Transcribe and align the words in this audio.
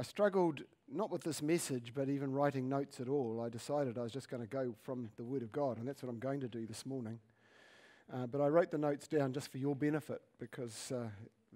I 0.00 0.04
struggled 0.04 0.62
not 0.88 1.10
with 1.10 1.24
this 1.24 1.42
message, 1.42 1.92
but 1.92 2.08
even 2.08 2.32
writing 2.32 2.68
notes 2.68 3.00
at 3.00 3.08
all. 3.08 3.42
I 3.44 3.48
decided 3.48 3.98
I 3.98 4.02
was 4.02 4.12
just 4.12 4.28
going 4.28 4.40
to 4.40 4.48
go 4.48 4.72
from 4.84 5.10
the 5.16 5.24
Word 5.24 5.42
of 5.42 5.50
God, 5.50 5.76
and 5.76 5.88
that's 5.88 6.04
what 6.04 6.08
I'm 6.08 6.20
going 6.20 6.38
to 6.38 6.46
do 6.46 6.66
this 6.66 6.86
morning. 6.86 7.18
Uh, 8.14 8.26
but 8.28 8.40
I 8.40 8.46
wrote 8.46 8.70
the 8.70 8.78
notes 8.78 9.08
down 9.08 9.32
just 9.32 9.50
for 9.50 9.58
your 9.58 9.74
benefit 9.74 10.22
because 10.38 10.92
uh, 10.92 11.08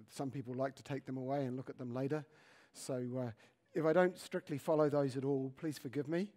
some 0.09 0.29
people 0.29 0.53
like 0.53 0.75
to 0.75 0.83
take 0.83 1.05
them 1.05 1.15
away 1.15 1.45
and 1.45 1.55
look 1.55 1.69
at 1.69 1.77
them 1.77 1.93
later. 1.93 2.25
So 2.73 2.95
uh, 3.17 3.31
if 3.73 3.85
I 3.85 3.93
don't 3.93 4.19
strictly 4.19 4.57
follow 4.57 4.89
those 4.89 5.15
at 5.15 5.23
all, 5.23 5.53
please 5.55 5.77
forgive 5.77 6.09
me. 6.09 6.27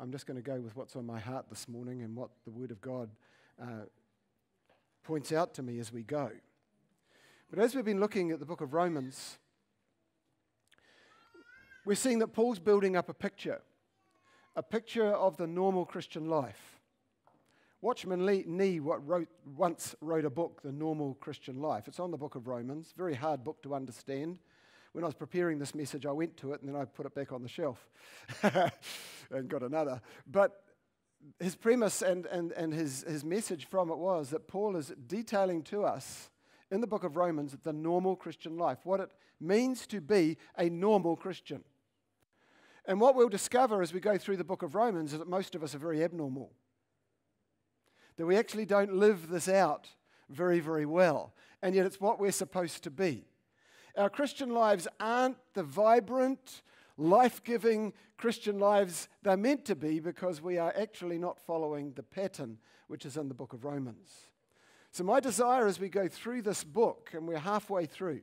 I'm 0.00 0.12
just 0.12 0.26
going 0.26 0.38
to 0.38 0.42
go 0.42 0.58
with 0.62 0.74
what's 0.76 0.96
on 0.96 1.04
my 1.04 1.20
heart 1.20 1.50
this 1.50 1.68
morning 1.68 2.00
and 2.00 2.16
what 2.16 2.30
the 2.46 2.52
Word 2.52 2.70
of 2.70 2.80
God 2.80 3.10
uh, 3.60 3.84
points 5.02 5.30
out 5.30 5.52
to 5.54 5.62
me 5.62 5.78
as 5.78 5.92
we 5.92 6.04
go. 6.04 6.30
But 7.50 7.58
as 7.58 7.74
we've 7.74 7.84
been 7.84 8.00
looking 8.00 8.30
at 8.30 8.40
the 8.40 8.46
book 8.46 8.62
of 8.62 8.72
Romans, 8.72 9.36
we're 11.84 11.94
seeing 11.94 12.18
that 12.20 12.28
Paul's 12.28 12.58
building 12.58 12.96
up 12.96 13.08
a 13.08 13.14
picture, 13.14 13.60
a 14.56 14.62
picture 14.62 15.06
of 15.06 15.36
the 15.36 15.46
normal 15.46 15.84
Christian 15.84 16.26
life. 16.26 16.80
Watchman 17.82 18.24
Lee, 18.24 18.44
Nee 18.46 18.78
wrote, 18.78 19.28
once 19.44 19.94
wrote 20.00 20.24
a 20.24 20.30
book, 20.30 20.62
The 20.62 20.72
Normal 20.72 21.18
Christian 21.20 21.60
Life. 21.60 21.86
It's 21.86 22.00
on 22.00 22.10
the 22.10 22.16
book 22.16 22.34
of 22.34 22.46
Romans, 22.46 22.94
very 22.96 23.14
hard 23.14 23.44
book 23.44 23.62
to 23.62 23.74
understand. 23.74 24.38
When 24.92 25.04
I 25.04 25.06
was 25.06 25.14
preparing 25.14 25.58
this 25.58 25.74
message, 25.74 26.06
I 26.06 26.12
went 26.12 26.38
to 26.38 26.54
it 26.54 26.62
and 26.62 26.70
then 26.70 26.80
I 26.80 26.86
put 26.86 27.04
it 27.04 27.14
back 27.14 27.30
on 27.30 27.42
the 27.42 27.48
shelf 27.48 27.86
and 28.42 29.48
got 29.48 29.62
another. 29.62 30.00
But 30.26 30.62
his 31.38 31.56
premise 31.56 32.00
and, 32.00 32.24
and, 32.26 32.52
and 32.52 32.72
his, 32.72 33.04
his 33.06 33.22
message 33.22 33.66
from 33.66 33.90
it 33.90 33.98
was 33.98 34.30
that 34.30 34.48
Paul 34.48 34.76
is 34.76 34.94
detailing 35.06 35.62
to 35.64 35.84
us 35.84 36.30
in 36.70 36.80
the 36.80 36.86
book 36.86 37.04
of 37.04 37.16
Romans 37.16 37.54
the 37.62 37.72
normal 37.74 38.16
Christian 38.16 38.56
life, 38.56 38.78
what 38.84 39.00
it 39.00 39.10
means 39.40 39.86
to 39.88 40.00
be 40.00 40.38
a 40.56 40.70
normal 40.70 41.16
Christian. 41.16 41.62
And 42.86 43.00
what 43.00 43.14
we'll 43.14 43.28
discover 43.28 43.82
as 43.82 43.92
we 43.92 44.00
go 44.00 44.18
through 44.18 44.36
the 44.36 44.44
book 44.44 44.62
of 44.62 44.74
Romans 44.74 45.12
is 45.12 45.18
that 45.18 45.28
most 45.28 45.54
of 45.54 45.62
us 45.62 45.74
are 45.74 45.78
very 45.78 46.04
abnormal. 46.04 46.52
That 48.16 48.26
we 48.26 48.36
actually 48.36 48.66
don't 48.66 48.94
live 48.94 49.28
this 49.28 49.48
out 49.48 49.88
very, 50.28 50.60
very 50.60 50.86
well. 50.86 51.34
And 51.62 51.74
yet 51.74 51.86
it's 51.86 52.00
what 52.00 52.20
we're 52.20 52.32
supposed 52.32 52.82
to 52.84 52.90
be. 52.90 53.24
Our 53.96 54.10
Christian 54.10 54.52
lives 54.52 54.88
aren't 55.00 55.36
the 55.54 55.62
vibrant, 55.62 56.62
life 56.96 57.42
giving 57.42 57.92
Christian 58.18 58.58
lives 58.58 59.08
they're 59.22 59.36
meant 59.36 59.64
to 59.66 59.76
be 59.76 60.00
because 60.00 60.40
we 60.40 60.58
are 60.58 60.72
actually 60.76 61.18
not 61.18 61.38
following 61.38 61.92
the 61.92 62.02
pattern 62.02 62.58
which 62.86 63.06
is 63.06 63.16
in 63.16 63.28
the 63.28 63.34
book 63.34 63.52
of 63.52 63.64
Romans. 63.64 64.28
So, 64.90 65.02
my 65.04 65.20
desire 65.20 65.66
as 65.66 65.80
we 65.80 65.88
go 65.88 66.06
through 66.06 66.42
this 66.42 66.62
book, 66.62 67.10
and 67.14 67.26
we're 67.26 67.38
halfway 67.38 67.86
through, 67.86 68.20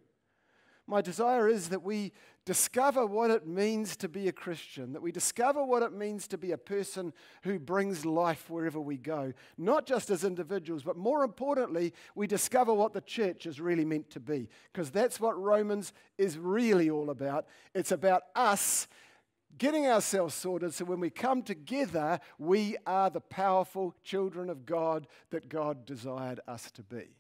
my 0.92 1.02
desire 1.02 1.48
is 1.48 1.70
that 1.70 1.82
we 1.82 2.12
discover 2.44 3.06
what 3.06 3.32
it 3.32 3.48
means 3.48 3.96
to 3.96 4.10
be 4.10 4.28
a 4.28 4.32
Christian, 4.34 4.92
that 4.92 5.02
we 5.02 5.14
discover 5.14 5.64
what 5.64 5.84
it 5.84 5.94
means 5.94 6.28
to 6.28 6.38
be 6.38 6.52
a 6.52 6.58
person 6.58 7.14
who 7.44 7.58
brings 7.60 8.06
life 8.06 8.50
wherever 8.50 8.80
we 8.80 8.98
go, 8.98 9.32
not 9.58 9.86
just 9.86 10.10
as 10.10 10.26
individuals, 10.26 10.84
but 10.84 10.98
more 10.98 11.24
importantly, 11.24 11.94
we 12.14 12.28
discover 12.28 12.74
what 12.74 12.92
the 12.92 13.00
church 13.00 13.46
is 13.46 13.62
really 13.62 13.86
meant 13.86 14.10
to 14.10 14.20
be, 14.20 14.50
because 14.74 14.92
that's 14.92 15.18
what 15.18 15.40
Romans 15.40 15.94
is 16.18 16.38
really 16.38 16.90
all 16.90 17.10
about. 17.10 17.48
It's 17.74 17.94
about 17.94 18.24
us 18.36 18.90
getting 19.58 19.88
ourselves 19.88 20.36
sorted 20.36 20.74
so 20.74 20.84
when 20.84 21.00
we 21.00 21.10
come 21.10 21.42
together, 21.42 22.20
we 22.38 22.76
are 22.86 23.10
the 23.10 23.22
powerful 23.22 23.96
children 24.04 24.50
of 24.50 24.66
God 24.66 25.08
that 25.30 25.48
God 25.48 25.86
desired 25.86 26.42
us 26.50 26.70
to 26.72 26.84
be. 26.84 27.16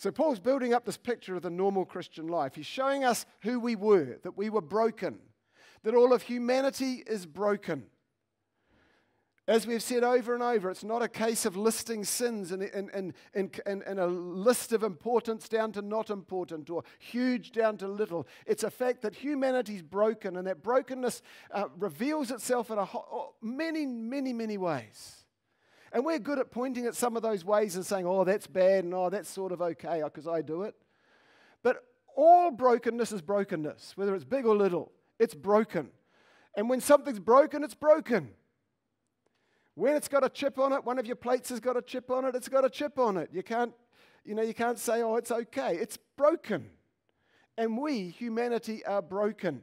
So, 0.00 0.10
Paul's 0.10 0.40
building 0.40 0.72
up 0.72 0.86
this 0.86 0.96
picture 0.96 1.36
of 1.36 1.42
the 1.42 1.50
normal 1.50 1.84
Christian 1.84 2.26
life. 2.26 2.54
He's 2.54 2.64
showing 2.64 3.04
us 3.04 3.26
who 3.42 3.60
we 3.60 3.76
were, 3.76 4.18
that 4.22 4.34
we 4.34 4.48
were 4.48 4.62
broken, 4.62 5.18
that 5.82 5.94
all 5.94 6.14
of 6.14 6.22
humanity 6.22 7.04
is 7.06 7.26
broken. 7.26 7.84
As 9.46 9.66
we've 9.66 9.82
said 9.82 10.02
over 10.02 10.32
and 10.32 10.42
over, 10.42 10.70
it's 10.70 10.84
not 10.84 11.02
a 11.02 11.08
case 11.08 11.44
of 11.44 11.54
listing 11.54 12.04
sins 12.04 12.50
and, 12.50 12.62
and, 12.62 12.88
and, 12.94 13.12
and, 13.34 13.82
and, 13.82 14.00
a 14.00 14.06
list 14.06 14.72
of 14.72 14.84
importance 14.84 15.50
down 15.50 15.70
to 15.72 15.82
not 15.82 16.08
important 16.08 16.70
or 16.70 16.82
huge 16.98 17.52
down 17.52 17.76
to 17.76 17.86
little. 17.86 18.26
It's 18.46 18.64
a 18.64 18.70
fact 18.70 19.02
that 19.02 19.14
humanity's 19.14 19.82
broken, 19.82 20.38
and 20.38 20.46
that 20.46 20.62
brokenness 20.62 21.20
uh, 21.50 21.64
reveals 21.76 22.30
itself 22.30 22.70
in 22.70 22.78
a 22.78 22.86
ho- 22.86 23.34
many, 23.42 23.84
many, 23.84 24.32
many 24.32 24.56
ways. 24.56 25.19
And 25.92 26.04
we're 26.04 26.18
good 26.18 26.38
at 26.38 26.50
pointing 26.50 26.86
at 26.86 26.94
some 26.94 27.16
of 27.16 27.22
those 27.22 27.44
ways 27.44 27.74
and 27.74 27.84
saying, 27.84 28.06
oh, 28.06 28.24
that's 28.24 28.46
bad, 28.46 28.84
and 28.84 28.94
oh, 28.94 29.10
that's 29.10 29.28
sort 29.28 29.52
of 29.52 29.60
okay 29.60 30.02
uh, 30.02 30.06
because 30.06 30.28
I 30.28 30.40
do 30.40 30.62
it. 30.62 30.74
But 31.62 31.84
all 32.16 32.50
brokenness 32.50 33.12
is 33.12 33.22
brokenness, 33.22 33.96
whether 33.96 34.14
it's 34.14 34.24
big 34.24 34.46
or 34.46 34.56
little, 34.56 34.92
it's 35.18 35.34
broken. 35.34 35.90
And 36.54 36.68
when 36.68 36.80
something's 36.80 37.18
broken, 37.18 37.64
it's 37.64 37.74
broken. 37.74 38.30
When 39.74 39.96
it's 39.96 40.08
got 40.08 40.24
a 40.24 40.28
chip 40.28 40.58
on 40.58 40.72
it, 40.72 40.84
one 40.84 40.98
of 40.98 41.06
your 41.06 41.16
plates 41.16 41.48
has 41.48 41.60
got 41.60 41.76
a 41.76 41.82
chip 41.82 42.10
on 42.10 42.24
it, 42.24 42.34
it's 42.34 42.48
got 42.48 42.64
a 42.64 42.70
chip 42.70 42.98
on 42.98 43.16
it. 43.16 43.30
You 43.32 43.42
can't, 43.42 43.72
you 44.24 44.34
know, 44.34 44.42
you 44.42 44.54
can't 44.54 44.78
say, 44.78 45.02
oh, 45.02 45.16
it's 45.16 45.30
okay. 45.30 45.76
It's 45.76 45.96
broken. 46.16 46.70
And 47.56 47.78
we, 47.78 48.10
humanity, 48.10 48.84
are 48.84 49.02
broken. 49.02 49.62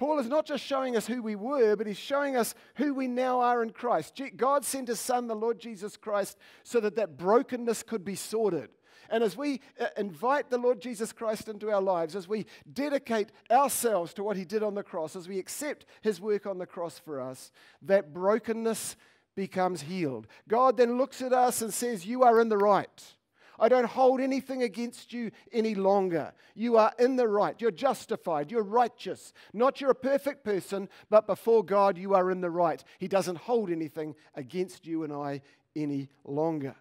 Paul 0.00 0.18
is 0.18 0.30
not 0.30 0.46
just 0.46 0.64
showing 0.64 0.96
us 0.96 1.06
who 1.06 1.22
we 1.22 1.36
were, 1.36 1.76
but 1.76 1.86
he's 1.86 1.98
showing 1.98 2.34
us 2.34 2.54
who 2.76 2.94
we 2.94 3.06
now 3.06 3.40
are 3.40 3.62
in 3.62 3.68
Christ. 3.68 4.18
God 4.34 4.64
sent 4.64 4.88
his 4.88 4.98
son, 4.98 5.26
the 5.26 5.34
Lord 5.34 5.60
Jesus 5.60 5.98
Christ, 5.98 6.38
so 6.64 6.80
that 6.80 6.96
that 6.96 7.18
brokenness 7.18 7.82
could 7.82 8.02
be 8.02 8.14
sorted. 8.14 8.70
And 9.10 9.22
as 9.22 9.36
we 9.36 9.60
uh, 9.78 9.88
invite 9.98 10.48
the 10.48 10.56
Lord 10.56 10.80
Jesus 10.80 11.12
Christ 11.12 11.48
into 11.48 11.70
our 11.70 11.82
lives, 11.82 12.16
as 12.16 12.26
we 12.26 12.46
dedicate 12.72 13.30
ourselves 13.50 14.14
to 14.14 14.22
what 14.22 14.38
he 14.38 14.46
did 14.46 14.62
on 14.62 14.74
the 14.74 14.82
cross, 14.82 15.16
as 15.16 15.28
we 15.28 15.38
accept 15.38 15.84
his 16.00 16.18
work 16.18 16.46
on 16.46 16.56
the 16.56 16.64
cross 16.64 16.98
for 16.98 17.20
us, 17.20 17.52
that 17.82 18.14
brokenness 18.14 18.96
becomes 19.36 19.82
healed. 19.82 20.26
God 20.48 20.78
then 20.78 20.96
looks 20.96 21.20
at 21.20 21.34
us 21.34 21.60
and 21.60 21.74
says, 21.74 22.06
You 22.06 22.22
are 22.22 22.40
in 22.40 22.48
the 22.48 22.56
right. 22.56 23.04
I 23.60 23.68
don't 23.68 23.84
hold 23.84 24.20
anything 24.20 24.62
against 24.62 25.12
you 25.12 25.30
any 25.52 25.74
longer. 25.74 26.32
You 26.54 26.78
are 26.78 26.92
in 26.98 27.16
the 27.16 27.28
right. 27.28 27.60
You're 27.60 27.70
justified. 27.70 28.50
You're 28.50 28.62
righteous. 28.62 29.34
Not 29.52 29.80
you're 29.80 29.90
a 29.90 29.94
perfect 29.94 30.44
person, 30.44 30.88
but 31.10 31.26
before 31.26 31.62
God, 31.62 31.98
you 31.98 32.14
are 32.14 32.30
in 32.30 32.40
the 32.40 32.50
right. 32.50 32.82
He 32.98 33.06
doesn't 33.06 33.36
hold 33.36 33.70
anything 33.70 34.16
against 34.34 34.86
you 34.86 35.04
and 35.04 35.12
I 35.12 35.42
any 35.76 36.08
longer. 36.24 36.74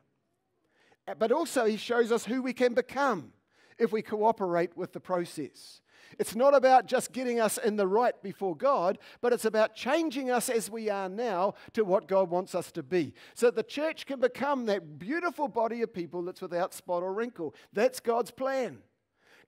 But 1.17 1.31
also, 1.31 1.65
He 1.65 1.77
shows 1.77 2.11
us 2.11 2.25
who 2.25 2.41
we 2.41 2.53
can 2.53 2.73
become 2.73 3.33
if 3.77 3.91
we 3.91 4.01
cooperate 4.01 4.77
with 4.77 4.93
the 4.93 4.99
process. 4.99 5.81
It's 6.17 6.35
not 6.35 6.55
about 6.55 6.87
just 6.87 7.11
getting 7.11 7.39
us 7.39 7.57
in 7.57 7.75
the 7.75 7.87
right 7.87 8.19
before 8.23 8.55
God, 8.55 8.97
but 9.21 9.33
it's 9.33 9.45
about 9.45 9.75
changing 9.75 10.31
us 10.31 10.49
as 10.49 10.69
we 10.69 10.89
are 10.89 11.09
now 11.09 11.53
to 11.73 11.83
what 11.83 12.07
God 12.07 12.29
wants 12.29 12.55
us 12.55 12.71
to 12.73 12.83
be. 12.83 13.13
So 13.35 13.51
the 13.51 13.63
church 13.63 14.05
can 14.05 14.19
become 14.19 14.65
that 14.65 14.97
beautiful 14.97 15.47
body 15.47 15.81
of 15.81 15.93
people 15.93 16.23
that's 16.23 16.41
without 16.41 16.73
spot 16.73 17.03
or 17.03 17.13
wrinkle. 17.13 17.53
That's 17.73 17.99
God's 17.99 18.31
plan. 18.31 18.79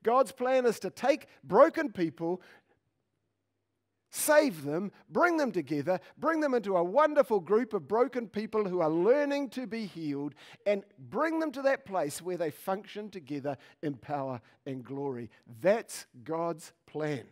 God's 0.03 0.31
plan 0.31 0.65
is 0.65 0.79
to 0.79 0.89
take 0.89 1.27
broken 1.43 1.91
people, 1.91 2.41
save 4.11 4.63
them, 4.63 4.91
bring 5.09 5.37
them 5.37 5.51
together, 5.51 5.99
bring 6.17 6.41
them 6.41 6.53
into 6.53 6.75
a 6.75 6.83
wonderful 6.83 7.39
group 7.39 7.73
of 7.73 7.87
broken 7.87 8.27
people 8.27 8.67
who 8.67 8.81
are 8.81 8.89
learning 8.89 9.49
to 9.49 9.65
be 9.65 9.85
healed, 9.85 10.35
and 10.65 10.83
bring 10.99 11.39
them 11.39 11.51
to 11.53 11.61
that 11.63 11.85
place 11.85 12.21
where 12.21 12.37
they 12.37 12.51
function 12.51 13.09
together 13.09 13.57
in 13.81 13.95
power 13.95 14.41
and 14.65 14.83
glory. 14.83 15.29
That's 15.61 16.05
God's 16.23 16.73
plan. 16.85 17.23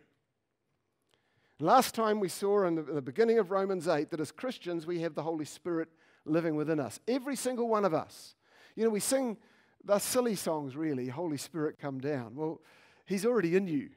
Last 1.60 1.94
time 1.94 2.20
we 2.20 2.30
saw 2.30 2.66
in 2.66 2.76
the, 2.76 2.88
in 2.88 2.94
the 2.94 3.02
beginning 3.02 3.38
of 3.38 3.50
Romans 3.50 3.86
8 3.86 4.10
that 4.10 4.20
as 4.20 4.32
Christians 4.32 4.86
we 4.86 5.02
have 5.02 5.14
the 5.14 5.22
Holy 5.22 5.44
Spirit 5.44 5.90
living 6.24 6.56
within 6.56 6.80
us. 6.80 6.98
Every 7.06 7.36
single 7.36 7.68
one 7.68 7.84
of 7.84 7.92
us. 7.92 8.34
You 8.74 8.84
know, 8.84 8.90
we 8.90 9.00
sing 9.00 9.36
the 9.84 9.98
silly 9.98 10.34
songs, 10.34 10.74
really, 10.76 11.08
Holy 11.08 11.36
Spirit, 11.36 11.78
come 11.78 12.00
down. 12.00 12.34
Well, 12.34 12.60
He's 13.04 13.26
already 13.26 13.56
in 13.56 13.66
you. 13.66 13.90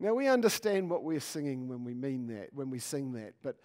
Now, 0.00 0.14
we 0.14 0.28
understand 0.28 0.90
what 0.90 1.04
we're 1.04 1.20
singing 1.20 1.68
when 1.68 1.84
we 1.84 1.94
mean 1.94 2.26
that, 2.28 2.48
when 2.52 2.70
we 2.70 2.78
sing 2.78 3.12
that, 3.12 3.34
but 3.42 3.56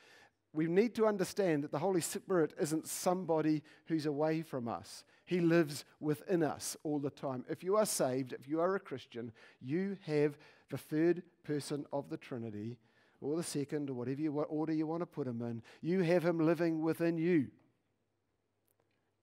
we 0.54 0.68
need 0.68 0.96
to 0.96 1.06
understand 1.06 1.64
that 1.64 1.72
the 1.72 1.80
Holy 1.80 2.02
Spirit 2.02 2.54
isn't 2.60 2.88
somebody 2.88 3.62
who's 3.86 4.06
away 4.06 4.42
from 4.42 4.68
us. 4.68 5.04
He 5.26 5.42
lives 5.42 5.86
within 6.00 6.42
us 6.42 6.76
all 6.84 7.00
the 7.00 7.12
time. 7.12 7.46
If 7.48 7.64
you 7.64 7.78
are 7.78 7.86
saved, 7.86 8.34
if 8.34 8.48
you 8.48 8.60
are 8.60 8.76
a 8.76 8.80
Christian, 8.80 9.32
you 9.62 9.98
have 10.06 10.38
the 10.70 10.78
third 10.78 11.22
person 11.44 11.86
of 11.94 12.10
the 12.10 12.18
Trinity, 12.18 12.78
or 13.22 13.36
the 13.36 13.44
second, 13.44 13.90
or 13.90 13.94
whatever 13.94 14.22
you, 14.22 14.32
what 14.32 14.48
order 14.50 14.74
you 14.74 14.88
want 14.88 15.02
to 15.02 15.06
put 15.06 15.28
him 15.28 15.42
in. 15.42 15.62
You 15.82 16.02
have 16.02 16.24
him 16.24 16.40
living 16.40 16.82
within 16.82 17.18
you. 17.18 17.48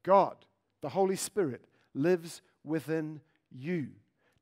God, 0.02 0.36
the 0.82 0.90
Holy 0.90 1.16
Spirit, 1.16 1.64
lives 1.94 2.42
within 2.62 3.20
you. 3.50 3.88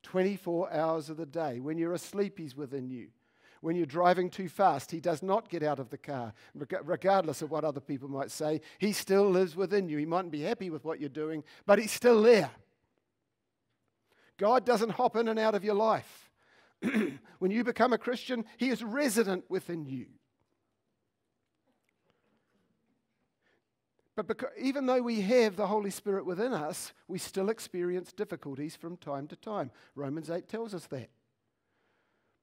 24 0.05 0.71
hours 0.71 1.09
of 1.09 1.17
the 1.17 1.25
day. 1.25 1.59
When 1.59 1.77
you're 1.77 1.93
asleep, 1.93 2.37
He's 2.37 2.55
within 2.55 2.89
you. 2.89 3.07
When 3.61 3.75
you're 3.75 3.87
driving 3.87 4.29
too 4.29 4.47
fast, 4.47 4.91
He 4.91 4.99
does 4.99 5.23
not 5.23 5.49
get 5.49 5.63
out 5.63 5.79
of 5.79 5.89
the 5.89 5.97
car, 5.97 6.33
regardless 6.53 7.41
of 7.41 7.49
what 7.49 7.63
other 7.63 7.79
people 7.79 8.07
might 8.07 8.29
say. 8.29 8.61
He 8.77 8.93
still 8.93 9.27
lives 9.27 9.55
within 9.55 9.89
you. 9.89 9.97
He 9.97 10.05
mightn't 10.05 10.31
be 10.31 10.43
happy 10.43 10.69
with 10.69 10.85
what 10.85 10.99
you're 10.99 11.09
doing, 11.09 11.43
but 11.65 11.79
He's 11.79 11.91
still 11.91 12.21
there. 12.21 12.51
God 14.37 14.65
doesn't 14.65 14.91
hop 14.91 15.15
in 15.15 15.27
and 15.27 15.39
out 15.39 15.55
of 15.55 15.63
your 15.63 15.75
life. 15.75 16.29
when 17.39 17.49
you 17.51 17.63
become 17.63 17.91
a 17.91 17.97
Christian, 17.97 18.45
He 18.57 18.69
is 18.69 18.83
resident 18.83 19.43
within 19.49 19.85
you. 19.85 20.05
But 24.15 24.27
because, 24.27 24.49
even 24.57 24.85
though 24.85 25.01
we 25.01 25.21
have 25.21 25.55
the 25.55 25.67
Holy 25.67 25.89
Spirit 25.89 26.25
within 26.25 26.53
us, 26.53 26.93
we 27.07 27.17
still 27.17 27.49
experience 27.49 28.13
difficulties 28.13 28.75
from 28.75 28.97
time 28.97 29.27
to 29.27 29.35
time. 29.35 29.71
Romans 29.93 30.29
8 30.29 30.47
tells 30.47 30.73
us 30.73 30.87
that. 30.87 31.09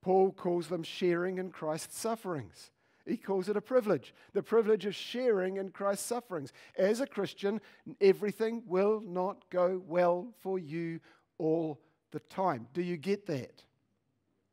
Paul 0.03 0.33
calls 0.33 0.69
them 0.69 0.83
sharing 0.83 1.39
in 1.39 1.51
Christ's 1.51 1.99
sufferings. 1.99 2.71
He 3.07 3.17
calls 3.17 3.49
it 3.49 3.57
a 3.57 3.61
privilege 3.61 4.15
the 4.33 4.43
privilege 4.43 4.87
of 4.87 4.95
sharing 4.95 5.57
in 5.57 5.71
Christ's 5.71 6.07
sufferings. 6.07 6.53
As 6.77 7.01
a 7.01 7.07
Christian, 7.07 7.61
everything 8.01 8.63
will 8.67 9.01
not 9.01 9.49
go 9.51 9.83
well 9.87 10.29
for 10.41 10.59
you 10.59 11.01
all 11.39 11.81
the 12.13 12.21
time. 12.21 12.67
Do 12.75 12.83
you 12.83 12.97
get 12.97 13.27
that? 13.27 13.63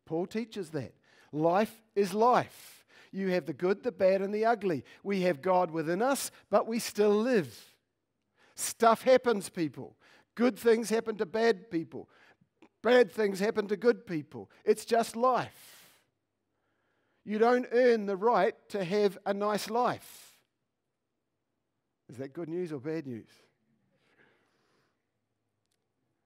Paul 0.05 0.25
teaches 0.25 0.69
that. 0.71 0.93
Life 1.31 1.75
is 1.95 2.13
life. 2.13 2.78
You 3.11 3.29
have 3.29 3.45
the 3.45 3.53
good, 3.53 3.83
the 3.83 3.91
bad, 3.91 4.21
and 4.21 4.33
the 4.33 4.45
ugly. 4.45 4.83
We 5.03 5.21
have 5.21 5.41
God 5.41 5.71
within 5.71 6.01
us, 6.01 6.31
but 6.49 6.67
we 6.67 6.79
still 6.79 7.15
live. 7.15 7.57
Stuff 8.55 9.03
happens, 9.03 9.49
people. 9.49 9.95
Good 10.35 10.57
things 10.57 10.89
happen 10.89 11.17
to 11.17 11.25
bad 11.25 11.71
people. 11.71 12.09
Bad 12.81 13.11
things 13.11 13.39
happen 13.39 13.67
to 13.67 13.77
good 13.77 14.05
people. 14.05 14.49
It's 14.63 14.85
just 14.85 15.15
life. 15.15 15.91
You 17.25 17.37
don't 17.37 17.67
earn 17.71 18.05
the 18.05 18.15
right 18.15 18.55
to 18.69 18.83
have 18.83 19.17
a 19.25 19.33
nice 19.33 19.69
life. 19.69 20.37
Is 22.09 22.17
that 22.17 22.33
good 22.33 22.49
news 22.49 22.71
or 22.71 22.79
bad 22.79 23.05
news? 23.05 23.29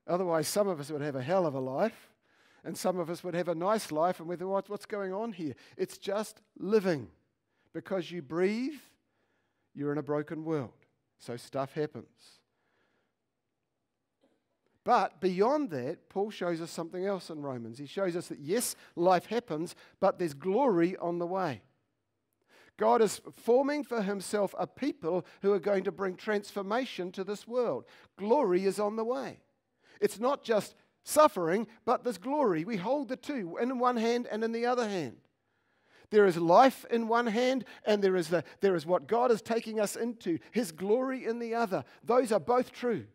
Otherwise, 0.07 0.47
some 0.47 0.67
of 0.67 0.79
us 0.79 0.91
would 0.91 1.01
have 1.01 1.15
a 1.15 1.21
hell 1.21 1.45
of 1.45 1.55
a 1.55 1.59
life, 1.59 2.12
and 2.63 2.77
some 2.77 2.99
of 2.99 3.09
us 3.09 3.23
would 3.23 3.33
have 3.33 3.49
a 3.49 3.55
nice 3.55 3.91
life, 3.91 4.19
and 4.19 4.29
we 4.29 4.35
think, 4.35 4.49
what's 4.49 4.85
going 4.85 5.13
on 5.13 5.33
here? 5.33 5.53
It's 5.77 5.97
just 5.97 6.41
living. 6.57 7.09
Because 7.73 8.11
you 8.11 8.21
breathe, 8.21 8.79
you're 9.73 9.91
in 9.91 9.97
a 9.97 10.03
broken 10.03 10.45
world. 10.45 10.71
So 11.17 11.37
stuff 11.37 11.73
happens. 11.73 12.39
But 14.83 15.21
beyond 15.21 15.69
that, 15.69 16.09
Paul 16.09 16.29
shows 16.29 16.61
us 16.61 16.69
something 16.69 17.05
else 17.05 17.29
in 17.29 17.41
Romans. 17.41 17.79
He 17.79 17.85
shows 17.85 18.15
us 18.15 18.27
that 18.27 18.39
yes, 18.39 18.75
life 18.95 19.27
happens, 19.27 19.75
but 19.99 20.19
there's 20.19 20.33
glory 20.33 20.97
on 20.97 21.19
the 21.19 21.25
way. 21.25 21.61
God 22.77 23.01
is 23.01 23.21
forming 23.35 23.83
for 23.83 24.01
himself 24.01 24.53
a 24.57 24.67
people 24.67 25.25
who 25.41 25.53
are 25.53 25.59
going 25.59 25.83
to 25.85 25.91
bring 25.91 26.15
transformation 26.15 27.11
to 27.13 27.23
this 27.23 27.47
world. 27.47 27.85
Glory 28.17 28.65
is 28.65 28.79
on 28.79 28.95
the 28.95 29.05
way. 29.05 29.39
It's 30.01 30.19
not 30.19 30.43
just 30.43 30.75
suffering, 31.03 31.67
but 31.85 32.03
there's 32.03 32.17
glory. 32.17 32.65
We 32.65 32.77
hold 32.77 33.09
the 33.09 33.15
two 33.15 33.57
in 33.61 33.79
one 33.79 33.97
hand 33.97 34.27
and 34.31 34.43
in 34.43 34.51
the 34.51 34.65
other 34.65 34.87
hand. 34.87 35.17
There 36.09 36.25
is 36.25 36.37
life 36.37 36.85
in 36.91 37.07
one 37.07 37.25
hand, 37.25 37.65
and 37.85 38.03
there 38.03 38.15
is, 38.15 38.27
the, 38.27 38.43
there 38.61 38.75
is 38.75 38.85
what 38.85 39.07
God 39.07 39.31
is 39.31 39.41
taking 39.41 39.79
us 39.79 39.95
into, 39.95 40.37
His 40.51 40.71
glory 40.71 41.25
in 41.25 41.39
the 41.39 41.55
other. 41.55 41.83
Those 42.03 42.31
are 42.31 42.39
both 42.39 42.71
true. 42.71 43.05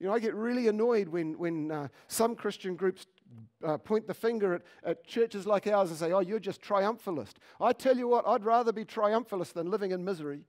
You 0.00 0.08
know, 0.08 0.12
I 0.12 0.18
get 0.18 0.34
really 0.34 0.66
annoyed 0.66 1.08
when, 1.08 1.38
when 1.38 1.70
uh, 1.70 1.88
some 2.08 2.34
Christian 2.34 2.74
groups 2.74 3.06
uh, 3.64 3.78
point 3.78 4.08
the 4.08 4.14
finger 4.14 4.54
at, 4.54 4.62
at 4.82 5.06
churches 5.06 5.46
like 5.46 5.68
ours 5.68 5.90
and 5.90 5.98
say, 5.98 6.10
oh, 6.10 6.18
you're 6.18 6.40
just 6.40 6.60
triumphalist. 6.60 7.34
I 7.60 7.72
tell 7.72 7.96
you 7.96 8.08
what, 8.08 8.26
I'd 8.26 8.44
rather 8.44 8.72
be 8.72 8.84
triumphalist 8.84 9.52
than 9.52 9.70
living 9.70 9.92
in 9.92 10.04
misery. 10.04 10.40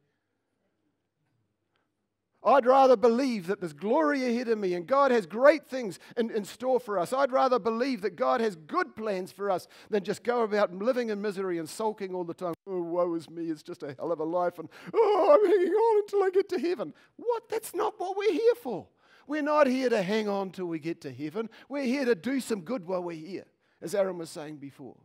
I'd 2.45 2.65
rather 2.65 2.95
believe 2.95 3.47
that 3.47 3.59
there's 3.59 3.73
glory 3.73 4.25
ahead 4.25 4.49
of 4.49 4.57
me 4.57 4.73
and 4.73 4.85
God 4.85 5.11
has 5.11 5.25
great 5.25 5.67
things 5.67 5.99
in, 6.17 6.29
in 6.29 6.43
store 6.43 6.79
for 6.79 6.99
us. 6.99 7.13
I'd 7.13 7.31
rather 7.31 7.59
believe 7.59 8.01
that 8.01 8.15
God 8.15 8.41
has 8.41 8.55
good 8.55 8.95
plans 8.95 9.31
for 9.31 9.49
us 9.49 9.67
than 9.89 10.03
just 10.03 10.23
go 10.23 10.43
about 10.43 10.73
living 10.73 11.09
in 11.09 11.21
misery 11.21 11.57
and 11.57 11.69
sulking 11.69 12.13
all 12.13 12.23
the 12.23 12.33
time. 12.33 12.53
Oh, 12.67 12.81
woe 12.81 13.15
is 13.15 13.29
me, 13.29 13.45
it's 13.45 13.63
just 13.63 13.83
a 13.83 13.95
hell 13.97 14.11
of 14.11 14.19
a 14.19 14.23
life, 14.23 14.59
and 14.59 14.69
oh, 14.93 15.39
I'm 15.39 15.49
hanging 15.49 15.73
on 15.73 16.03
until 16.03 16.23
I 16.23 16.29
get 16.29 16.49
to 16.49 16.59
heaven. 16.59 16.93
What? 17.17 17.49
That's 17.49 17.75
not 17.75 17.93
what 17.97 18.17
we're 18.17 18.31
here 18.31 18.55
for. 18.61 18.87
We're 19.27 19.41
not 19.41 19.67
here 19.67 19.89
to 19.89 20.01
hang 20.01 20.27
on 20.27 20.51
till 20.51 20.65
we 20.65 20.79
get 20.79 21.01
to 21.01 21.13
heaven. 21.13 21.49
We're 21.69 21.83
here 21.83 22.05
to 22.05 22.15
do 22.15 22.39
some 22.39 22.61
good 22.61 22.85
while 22.85 23.03
we're 23.03 23.17
here, 23.17 23.45
as 23.81 23.95
Aaron 23.95 24.17
was 24.17 24.29
saying 24.29 24.57
before. 24.57 24.97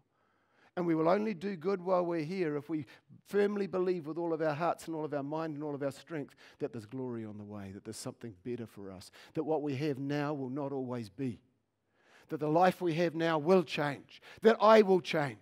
And 0.77 0.87
we 0.87 0.95
will 0.95 1.09
only 1.09 1.35
do 1.35 1.57
good 1.57 1.83
while 1.83 2.05
we're 2.05 2.25
here 2.25 2.57
if 2.57 2.69
we 2.69 2.87
firmly 3.29 3.67
believe 3.67 4.07
with 4.07 4.19
all 4.19 4.33
of 4.33 4.43
our 4.43 4.55
hearts 4.55 4.87
and 4.87 4.97
all 4.97 5.05
of 5.05 5.15
our 5.15 5.23
mind 5.23 5.55
and 5.55 5.63
all 5.63 5.75
of 5.75 5.83
our 5.83 5.93
strength 5.93 6.35
that 6.59 6.73
there's 6.73 6.87
glory 6.87 7.25
on 7.25 7.37
the 7.37 7.45
way, 7.45 7.71
that 7.73 7.85
there's 7.85 7.97
something 7.97 8.35
better 8.45 8.67
for 8.67 8.91
us, 8.91 9.11
that 9.35 9.45
what 9.45 9.63
we 9.63 9.77
have 9.77 9.99
now 9.99 10.33
will 10.33 10.51
not 10.51 10.73
always 10.73 11.09
be, 11.09 11.39
that 12.31 12.41
the 12.41 12.49
life 12.49 12.81
we 12.81 12.95
have 12.95 13.15
now 13.15 13.39
will 13.39 13.63
change, 13.63 14.23
that 14.43 14.57
I 14.61 14.83
will 14.83 15.01
change. 15.01 15.39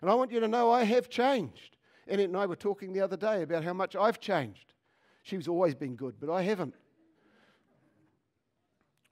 And 0.00 0.10
I 0.10 0.14
want 0.14 0.32
you 0.32 0.40
to 0.40 0.48
know 0.48 0.70
I 0.70 0.82
have 0.84 1.08
changed. 1.08 1.76
Annette 2.08 2.26
and 2.26 2.36
I 2.36 2.46
were 2.46 2.56
talking 2.56 2.92
the 2.92 3.00
other 3.00 3.16
day 3.16 3.42
about 3.42 3.62
how 3.62 3.72
much 3.72 3.94
I've 3.94 4.18
changed. 4.18 4.74
She's 5.22 5.46
always 5.46 5.76
been 5.76 5.94
good, 5.94 6.16
but 6.20 6.28
I 6.28 6.42
haven't. 6.42 6.74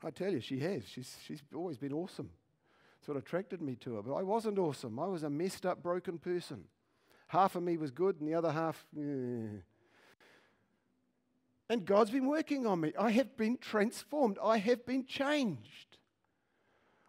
I 0.02 0.10
tell 0.10 0.32
you, 0.32 0.40
she 0.40 0.58
has. 0.60 0.82
She's, 0.88 1.16
she's 1.24 1.42
always 1.54 1.78
been 1.78 1.92
awesome. 1.92 2.30
That's 2.98 3.08
what 3.08 3.16
attracted 3.16 3.62
me 3.62 3.76
to 3.76 3.94
her. 3.94 4.02
But 4.02 4.14
I 4.14 4.22
wasn't 4.22 4.58
awesome. 4.58 4.98
I 4.98 5.06
was 5.06 5.22
a 5.22 5.30
messed 5.30 5.64
up, 5.64 5.82
broken 5.82 6.18
person. 6.18 6.64
Half 7.30 7.54
of 7.54 7.62
me 7.62 7.76
was 7.76 7.92
good, 7.92 8.16
and 8.18 8.28
the 8.28 8.34
other 8.34 8.50
half, 8.50 8.84
eh. 8.98 9.60
And 11.68 11.84
God's 11.84 12.10
been 12.10 12.26
working 12.26 12.66
on 12.66 12.80
me. 12.80 12.92
I 12.98 13.12
have 13.12 13.36
been 13.36 13.56
transformed. 13.56 14.36
I 14.42 14.58
have 14.58 14.84
been 14.84 15.06
changed. 15.06 15.98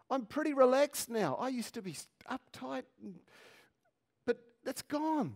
I'm 0.08 0.26
pretty 0.26 0.54
relaxed 0.54 1.10
now. 1.10 1.34
I 1.40 1.48
used 1.48 1.74
to 1.74 1.82
be 1.82 1.96
uptight, 2.30 2.84
but 4.24 4.38
that's 4.64 4.82
gone. 4.82 5.34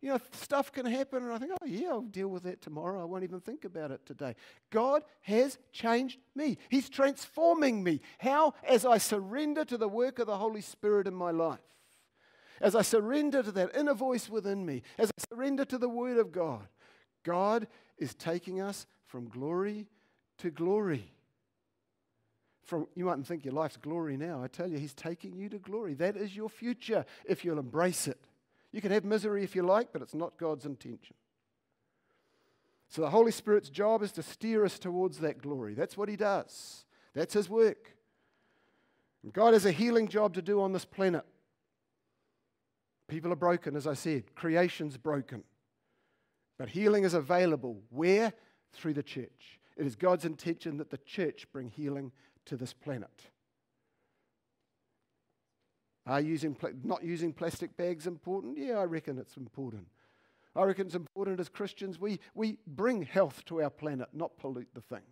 You 0.00 0.10
know, 0.10 0.20
stuff 0.30 0.70
can 0.70 0.86
happen, 0.86 1.24
and 1.24 1.32
I 1.32 1.38
think, 1.38 1.50
oh, 1.60 1.66
yeah, 1.66 1.88
I'll 1.88 2.02
deal 2.02 2.28
with 2.28 2.44
that 2.44 2.62
tomorrow. 2.62 3.02
I 3.02 3.04
won't 3.04 3.24
even 3.24 3.40
think 3.40 3.64
about 3.64 3.90
it 3.90 4.06
today. 4.06 4.36
God 4.70 5.02
has 5.22 5.58
changed 5.72 6.20
me, 6.36 6.58
He's 6.68 6.88
transforming 6.88 7.82
me. 7.82 8.00
How? 8.18 8.54
As 8.62 8.86
I 8.86 8.98
surrender 8.98 9.64
to 9.64 9.76
the 9.76 9.88
work 9.88 10.20
of 10.20 10.28
the 10.28 10.38
Holy 10.38 10.60
Spirit 10.60 11.08
in 11.08 11.14
my 11.14 11.32
life. 11.32 11.58
As 12.62 12.76
I 12.76 12.82
surrender 12.82 13.42
to 13.42 13.50
that 13.52 13.76
inner 13.76 13.92
voice 13.92 14.30
within 14.30 14.64
me, 14.64 14.82
as 14.96 15.10
I 15.10 15.34
surrender 15.34 15.64
to 15.64 15.78
the 15.78 15.88
Word 15.88 16.16
of 16.16 16.30
God, 16.30 16.68
God 17.24 17.66
is 17.98 18.14
taking 18.14 18.60
us 18.60 18.86
from 19.06 19.28
glory 19.28 19.88
to 20.38 20.50
glory. 20.50 21.10
From, 22.62 22.86
you 22.94 23.04
mightn't 23.04 23.26
think 23.26 23.44
your 23.44 23.52
life's 23.52 23.76
glory 23.76 24.16
now. 24.16 24.42
I 24.42 24.46
tell 24.46 24.68
you, 24.68 24.78
He's 24.78 24.94
taking 24.94 25.36
you 25.36 25.48
to 25.48 25.58
glory. 25.58 25.94
That 25.94 26.16
is 26.16 26.36
your 26.36 26.48
future 26.48 27.04
if 27.24 27.44
you'll 27.44 27.58
embrace 27.58 28.06
it. 28.06 28.20
You 28.70 28.80
can 28.80 28.92
have 28.92 29.04
misery 29.04 29.42
if 29.42 29.56
you 29.56 29.64
like, 29.64 29.92
but 29.92 30.00
it's 30.00 30.14
not 30.14 30.38
God's 30.38 30.64
intention. 30.64 31.16
So 32.88 33.02
the 33.02 33.10
Holy 33.10 33.32
Spirit's 33.32 33.70
job 33.70 34.04
is 34.04 34.12
to 34.12 34.22
steer 34.22 34.64
us 34.64 34.78
towards 34.78 35.18
that 35.18 35.42
glory. 35.42 35.74
That's 35.74 35.96
what 35.96 36.08
He 36.08 36.16
does, 36.16 36.84
that's 37.12 37.34
His 37.34 37.48
work. 37.48 37.96
God 39.32 39.52
has 39.52 39.66
a 39.66 39.72
healing 39.72 40.06
job 40.06 40.34
to 40.34 40.42
do 40.42 40.60
on 40.60 40.72
this 40.72 40.84
planet. 40.84 41.24
People 43.12 43.30
are 43.30 43.36
broken, 43.36 43.76
as 43.76 43.86
I 43.86 43.92
said, 43.92 44.34
creation's 44.34 44.96
broken. 44.96 45.44
But 46.58 46.70
healing 46.70 47.04
is 47.04 47.12
available. 47.12 47.82
Where? 47.90 48.32
Through 48.72 48.94
the 48.94 49.02
church. 49.02 49.60
It 49.76 49.84
is 49.84 49.96
God's 49.96 50.24
intention 50.24 50.78
that 50.78 50.88
the 50.88 50.96
church 50.96 51.46
bring 51.52 51.68
healing 51.68 52.10
to 52.46 52.56
this 52.56 52.72
planet. 52.72 53.10
Are 56.06 56.22
using 56.22 56.54
pl- 56.54 56.70
not 56.82 57.04
using 57.04 57.34
plastic 57.34 57.76
bags 57.76 58.06
important? 58.06 58.56
Yeah, 58.56 58.78
I 58.78 58.84
reckon 58.84 59.18
it's 59.18 59.36
important. 59.36 59.88
I 60.56 60.62
reckon 60.62 60.86
it's 60.86 60.94
important 60.94 61.38
as 61.38 61.50
Christians 61.50 62.00
we, 62.00 62.18
we 62.34 62.56
bring 62.66 63.02
health 63.02 63.44
to 63.44 63.60
our 63.60 63.68
planet, 63.68 64.08
not 64.14 64.38
pollute 64.38 64.72
the 64.72 64.80
thing. 64.80 65.04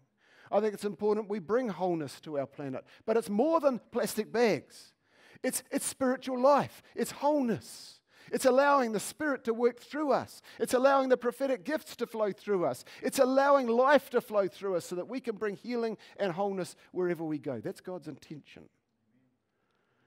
I 0.50 0.61
think 0.61 0.73
it's 0.73 0.87
important 0.87 1.28
we 1.28 1.38
bring 1.38 1.69
wholeness 1.69 2.19
to 2.23 2.38
our 2.38 2.47
planet. 2.47 2.83
But 3.04 3.19
it's 3.19 3.28
more 3.28 3.61
than 3.61 3.78
plastic 3.92 4.33
bags, 4.33 4.95
it's, 5.42 5.62
it's 5.70 5.87
spiritual 5.87 6.40
life, 6.40 6.82
it's 6.94 7.11
wholeness. 7.11 7.97
It's 8.32 8.44
allowing 8.44 8.92
the 8.92 9.00
Spirit 9.00 9.42
to 9.44 9.54
work 9.54 9.80
through 9.80 10.12
us. 10.12 10.40
It's 10.61 10.75
allowing 10.75 11.09
the 11.09 11.16
prophetic 11.16 11.64
gifts 11.64 11.97
to 11.97 12.06
flow 12.06 12.30
through 12.30 12.64
us. 12.64 12.85
It's 13.02 13.18
allowing 13.18 13.66
life 13.66 14.09
to 14.11 14.20
flow 14.20 14.47
through 14.47 14.76
us 14.76 14.85
so 14.85 14.94
that 14.97 15.09
we 15.09 15.18
can 15.18 15.35
bring 15.35 15.56
healing 15.56 15.97
and 16.16 16.32
wholeness 16.32 16.76
wherever 16.92 17.25
we 17.25 17.38
go. 17.38 17.61
That's 17.61 17.80
God's 17.80 18.06
intention. 18.06 18.68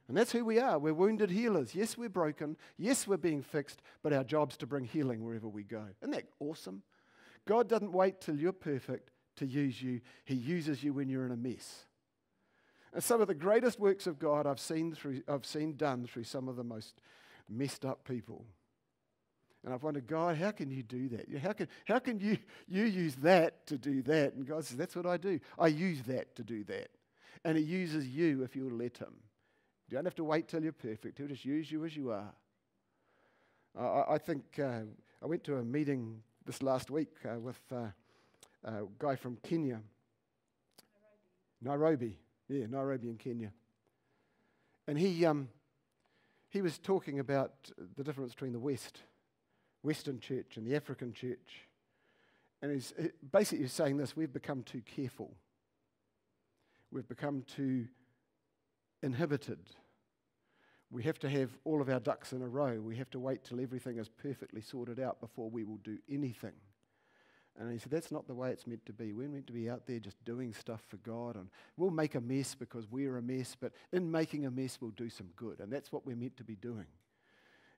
And 0.08 0.18
that's 0.18 0.32
who 0.32 0.44
we 0.46 0.60
are. 0.60 0.80
We're 0.80 0.94
wounded 0.94 1.32
healers. 1.32 1.74
Yes, 1.76 1.98
we're 1.98 2.10
broken. 2.10 2.58
Yes, 2.78 3.08
we're 3.08 3.18
being 3.18 3.42
fixed, 3.42 3.82
but 4.02 4.14
our 4.14 4.24
job's 4.24 4.58
to 4.58 4.68
bring 4.68 4.86
healing 4.86 5.24
wherever 5.24 5.48
we 5.48 5.64
go. 5.64 5.86
Isn't 6.02 6.12
that 6.12 6.28
awesome? 6.40 6.84
God 7.46 7.68
doesn't 7.68 7.92
wait 7.92 8.22
till 8.22 8.38
you're 8.38 8.54
perfect 8.54 9.12
to 9.38 9.46
use 9.46 9.82
you, 9.82 10.02
He 10.26 10.36
uses 10.36 10.84
you 10.84 10.94
when 10.94 11.10
you're 11.10 11.26
in 11.26 11.32
a 11.32 11.38
mess. 11.38 11.86
And 12.94 13.04
some 13.04 13.22
of 13.22 13.28
the 13.28 13.34
greatest 13.34 13.80
works 13.80 14.06
of 14.06 14.20
God 14.20 14.46
I've 14.46 14.60
seen, 14.60 14.94
through, 14.94 15.24
I've 15.28 15.46
seen 15.46 15.76
done 15.76 16.06
through 16.06 16.26
some 16.26 16.48
of 16.48 16.56
the 16.56 16.64
most 16.64 17.02
messed 17.50 17.86
up 17.86 18.08
people. 18.08 18.46
And 19.64 19.74
I've 19.74 19.82
wondered, 19.82 20.08
God, 20.08 20.38
how 20.38 20.52
can 20.52 20.70
you 20.70 20.84
do 20.84 21.10
that? 21.10 21.26
How 21.42 21.54
can, 21.54 21.68
how 21.86 22.00
can 22.00 22.20
you, 22.20 22.38
you 22.68 22.84
use 22.84 23.16
that 23.16 23.66
to 23.68 23.78
do 23.78 24.02
that? 24.04 24.34
And 24.34 24.46
God 24.46 24.66
says, 24.66 24.78
That's 24.78 24.96
what 24.96 25.06
I 25.06 25.18
do. 25.18 25.40
I 25.58 25.68
use 25.68 26.02
that 26.04 26.36
to 26.36 26.44
do 26.44 26.64
that. 26.66 26.90
And 27.44 27.58
He 27.58 27.64
uses 27.64 28.08
you 28.08 28.44
if 28.44 28.56
you'll 28.56 28.78
let 28.78 28.98
Him 28.98 29.14
You 29.90 29.98
don't 29.98 30.06
have 30.06 30.16
to 30.16 30.24
wait 30.24 30.48
till 30.48 30.62
you're 30.62 30.74
perfect. 30.74 31.18
He'll 31.18 31.28
just 31.28 31.46
use 31.46 31.72
you 31.72 31.86
as 31.86 31.96
you 31.96 32.12
are. 32.12 32.34
I, 33.80 34.14
I 34.14 34.18
think 34.18 34.60
uh, 34.60 34.82
I 35.22 35.26
went 35.26 35.44
to 35.46 35.56
a 35.56 35.64
meeting 35.64 36.22
this 36.46 36.62
last 36.62 36.92
week 36.92 37.10
uh, 37.26 37.40
with 37.40 37.60
uh, 37.72 37.88
a 38.66 38.84
guy 39.00 39.16
from 39.16 39.38
Kenya. 39.38 39.82
Nairobi. 41.62 41.78
Nairobi. 41.80 42.18
Yeah, 42.48 42.66
Nairobi 42.70 43.10
in 43.10 43.18
Kenya. 43.18 43.52
And 44.88 44.98
he, 44.98 45.26
um, 45.26 45.50
he 46.50 46.62
was 46.62 46.78
talking 46.78 47.20
about 47.20 47.54
the 47.96 48.04
difference 48.04 48.34
between 48.34 48.54
the 48.54 48.60
West, 48.60 49.00
Western 49.82 50.20
church, 50.20 50.58
and 50.58 50.68
the 50.68 50.76
African 50.76 51.14
church. 51.14 51.68
And 52.62 52.72
he's 52.72 52.94
basically 53.32 53.68
saying 53.68 53.98
this 53.98 54.16
we've 54.16 54.32
become 54.32 54.64
too 54.64 54.82
careful, 54.82 55.34
we've 56.92 57.08
become 57.08 57.44
too 57.44 57.88
inhibited. 59.02 59.60
We 60.92 61.04
have 61.04 61.18
to 61.20 61.30
have 61.30 61.50
all 61.64 61.82
of 61.82 61.90
our 61.90 62.00
ducks 62.00 62.34
in 62.34 62.44
a 62.44 62.48
row. 62.48 62.80
We 62.80 62.98
have 62.98 63.10
to 63.12 63.20
wait 63.20 63.44
till 63.44 63.60
everything 63.60 63.98
is 63.98 64.10
perfectly 64.10 64.62
sorted 64.62 65.00
out 65.00 65.20
before 65.20 65.50
we 65.50 65.64
will 65.64 65.80
do 65.84 65.98
anything. 66.08 66.54
And 67.60 67.72
he 67.72 67.78
said, 67.78 67.92
That's 67.92 68.12
not 68.12 68.28
the 68.28 68.34
way 68.34 68.50
it's 68.52 68.66
meant 68.66 68.86
to 68.88 68.94
be. 68.94 69.14
We're 69.14 69.30
meant 69.30 69.48
to 69.48 69.54
be 69.54 69.70
out 69.70 69.86
there 69.86 70.00
just 70.00 70.24
doing 70.26 70.54
stuff 70.54 70.82
for 70.88 70.98
God. 70.98 71.36
And 71.36 71.50
we'll 71.78 71.92
make 71.92 72.16
a 72.16 72.22
mess 72.22 72.56
because 72.56 72.88
we're 72.90 73.18
a 73.18 73.22
mess, 73.22 73.56
but 73.60 73.72
in 73.92 74.10
making 74.10 74.46
a 74.46 74.52
mess, 74.52 74.78
we'll 74.82 74.92
do 74.92 75.10
some 75.10 75.28
good. 75.36 75.60
And 75.60 75.72
that's 75.72 75.92
what 75.92 76.06
we're 76.06 76.16
meant 76.16 76.38
to 76.38 76.44
be 76.44 76.56
doing. 76.56 76.88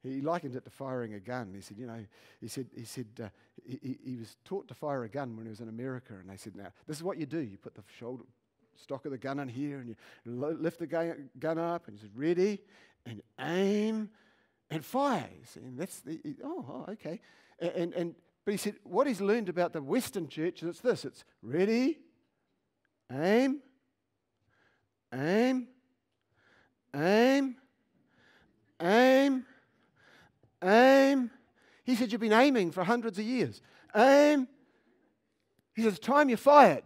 He 0.04 0.22
likened 0.22 0.56
it 0.56 0.64
to 0.66 0.70
firing 0.70 1.16
a 1.16 1.20
gun. 1.20 1.52
He 1.54 1.62
said, 1.62 1.78
You 1.78 1.88
know, 1.88 2.06
he 2.40 2.48
said, 2.48 2.68
he, 2.76 2.86
said 2.86 3.08
uh, 3.22 3.28
he, 3.68 3.98
he 4.04 4.16
was 4.16 4.38
taught 4.46 4.68
to 4.68 4.74
fire 4.74 5.04
a 5.04 5.10
gun 5.10 5.36
when 5.36 5.46
he 5.46 5.50
was 5.50 5.62
in 5.62 5.70
America. 5.70 6.14
And 6.14 6.30
they 6.30 6.38
said, 6.38 6.56
Now, 6.56 6.68
this 6.88 6.98
is 6.98 7.04
what 7.04 7.18
you 7.18 7.26
do. 7.26 7.40
You 7.40 7.58
put 7.58 7.76
the 7.76 7.84
shoulder, 8.00 8.24
stock 8.76 9.06
of 9.06 9.12
the 9.12 9.18
gun 9.18 9.40
in 9.40 9.48
here 9.48 9.80
and 9.80 9.90
you 9.90 9.96
lift 10.26 10.80
the 10.80 10.88
gun 11.40 11.58
up 11.58 11.88
and 11.88 11.98
you 11.98 12.02
said, 12.02 12.12
Ready? 12.16 12.62
and 13.06 13.22
aim 13.40 14.10
and 14.70 14.84
fire. 14.84 15.30
And 15.56 15.78
that's 15.78 16.00
the, 16.02 16.20
oh, 16.44 16.66
oh, 16.70 16.92
okay. 16.94 17.22
And, 17.60 17.94
and, 17.94 18.16
but 18.46 18.52
he 18.52 18.58
said, 18.58 18.76
what 18.84 19.08
he's 19.08 19.22
learned 19.22 19.50
about 19.50 19.74
the 19.74 19.82
Western 19.82 20.30
church 20.30 20.62
is 20.62 20.70
it's 20.70 20.80
this 20.80 21.04
it's 21.04 21.24
ready, 21.42 22.00
aim, 23.12 23.60
aim, 25.12 25.68
aim, 26.96 27.56
aim, 28.80 29.46
aim. 30.64 31.32
He 31.84 31.96
said, 31.96 32.12
You've 32.12 32.22
been 32.22 32.34
aiming 32.34 32.72
for 32.72 32.84
hundreds 32.84 33.20
of 33.20 33.26
years. 33.26 33.62
Aim. 33.96 34.48
He 35.76 35.84
says, 35.84 36.00
Time 36.00 36.30
you 36.30 36.38
fired. 36.38 36.84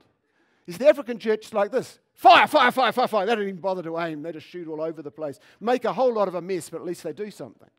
Said, 0.70 0.80
The 0.80 0.88
African 0.88 1.20
church 1.20 1.48
is 1.48 1.54
like 1.54 1.72
this 1.72 2.00
Fire, 2.14 2.48
fire, 2.48 2.72
fire, 2.72 2.92
fire, 2.92 3.08
fire. 3.08 3.26
They 3.26 3.34
don't 3.34 3.44
even 3.44 3.62
bother 3.62 3.82
to 3.84 3.98
aim. 3.98 4.22
They 4.22 4.34
just 4.34 4.48
shoot 4.48 4.68
all 4.68 4.82
over 4.82 5.02
the 5.02 5.10
place. 5.10 5.40
Make 5.62 5.86
a 5.86 5.94
whole 5.94 6.14
lot 6.14 6.28
of 6.28 6.36
a 6.36 6.42
mess, 6.42 6.70
but 6.70 6.82
at 6.82 6.86
least 6.86 7.04
they 7.04 7.14
do 7.14 7.32
something. 7.32 7.70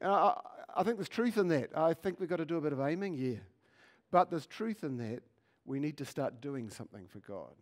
And 0.00 0.12
I, 0.74 0.82
think 0.82 0.96
there's 0.96 1.08
truth 1.08 1.36
in 1.36 1.48
that. 1.48 1.76
I 1.76 1.94
think 1.94 2.20
we've 2.20 2.28
got 2.28 2.36
to 2.36 2.44
do 2.44 2.56
a 2.56 2.60
bit 2.60 2.72
of 2.72 2.80
aiming, 2.80 3.14
yeah. 3.14 3.38
But 4.10 4.30
there's 4.30 4.46
truth 4.46 4.84
in 4.84 4.96
that. 4.98 5.22
We 5.64 5.78
need 5.78 5.98
to 5.98 6.04
start 6.04 6.40
doing 6.40 6.70
something 6.70 7.06
for 7.06 7.18
God. 7.20 7.54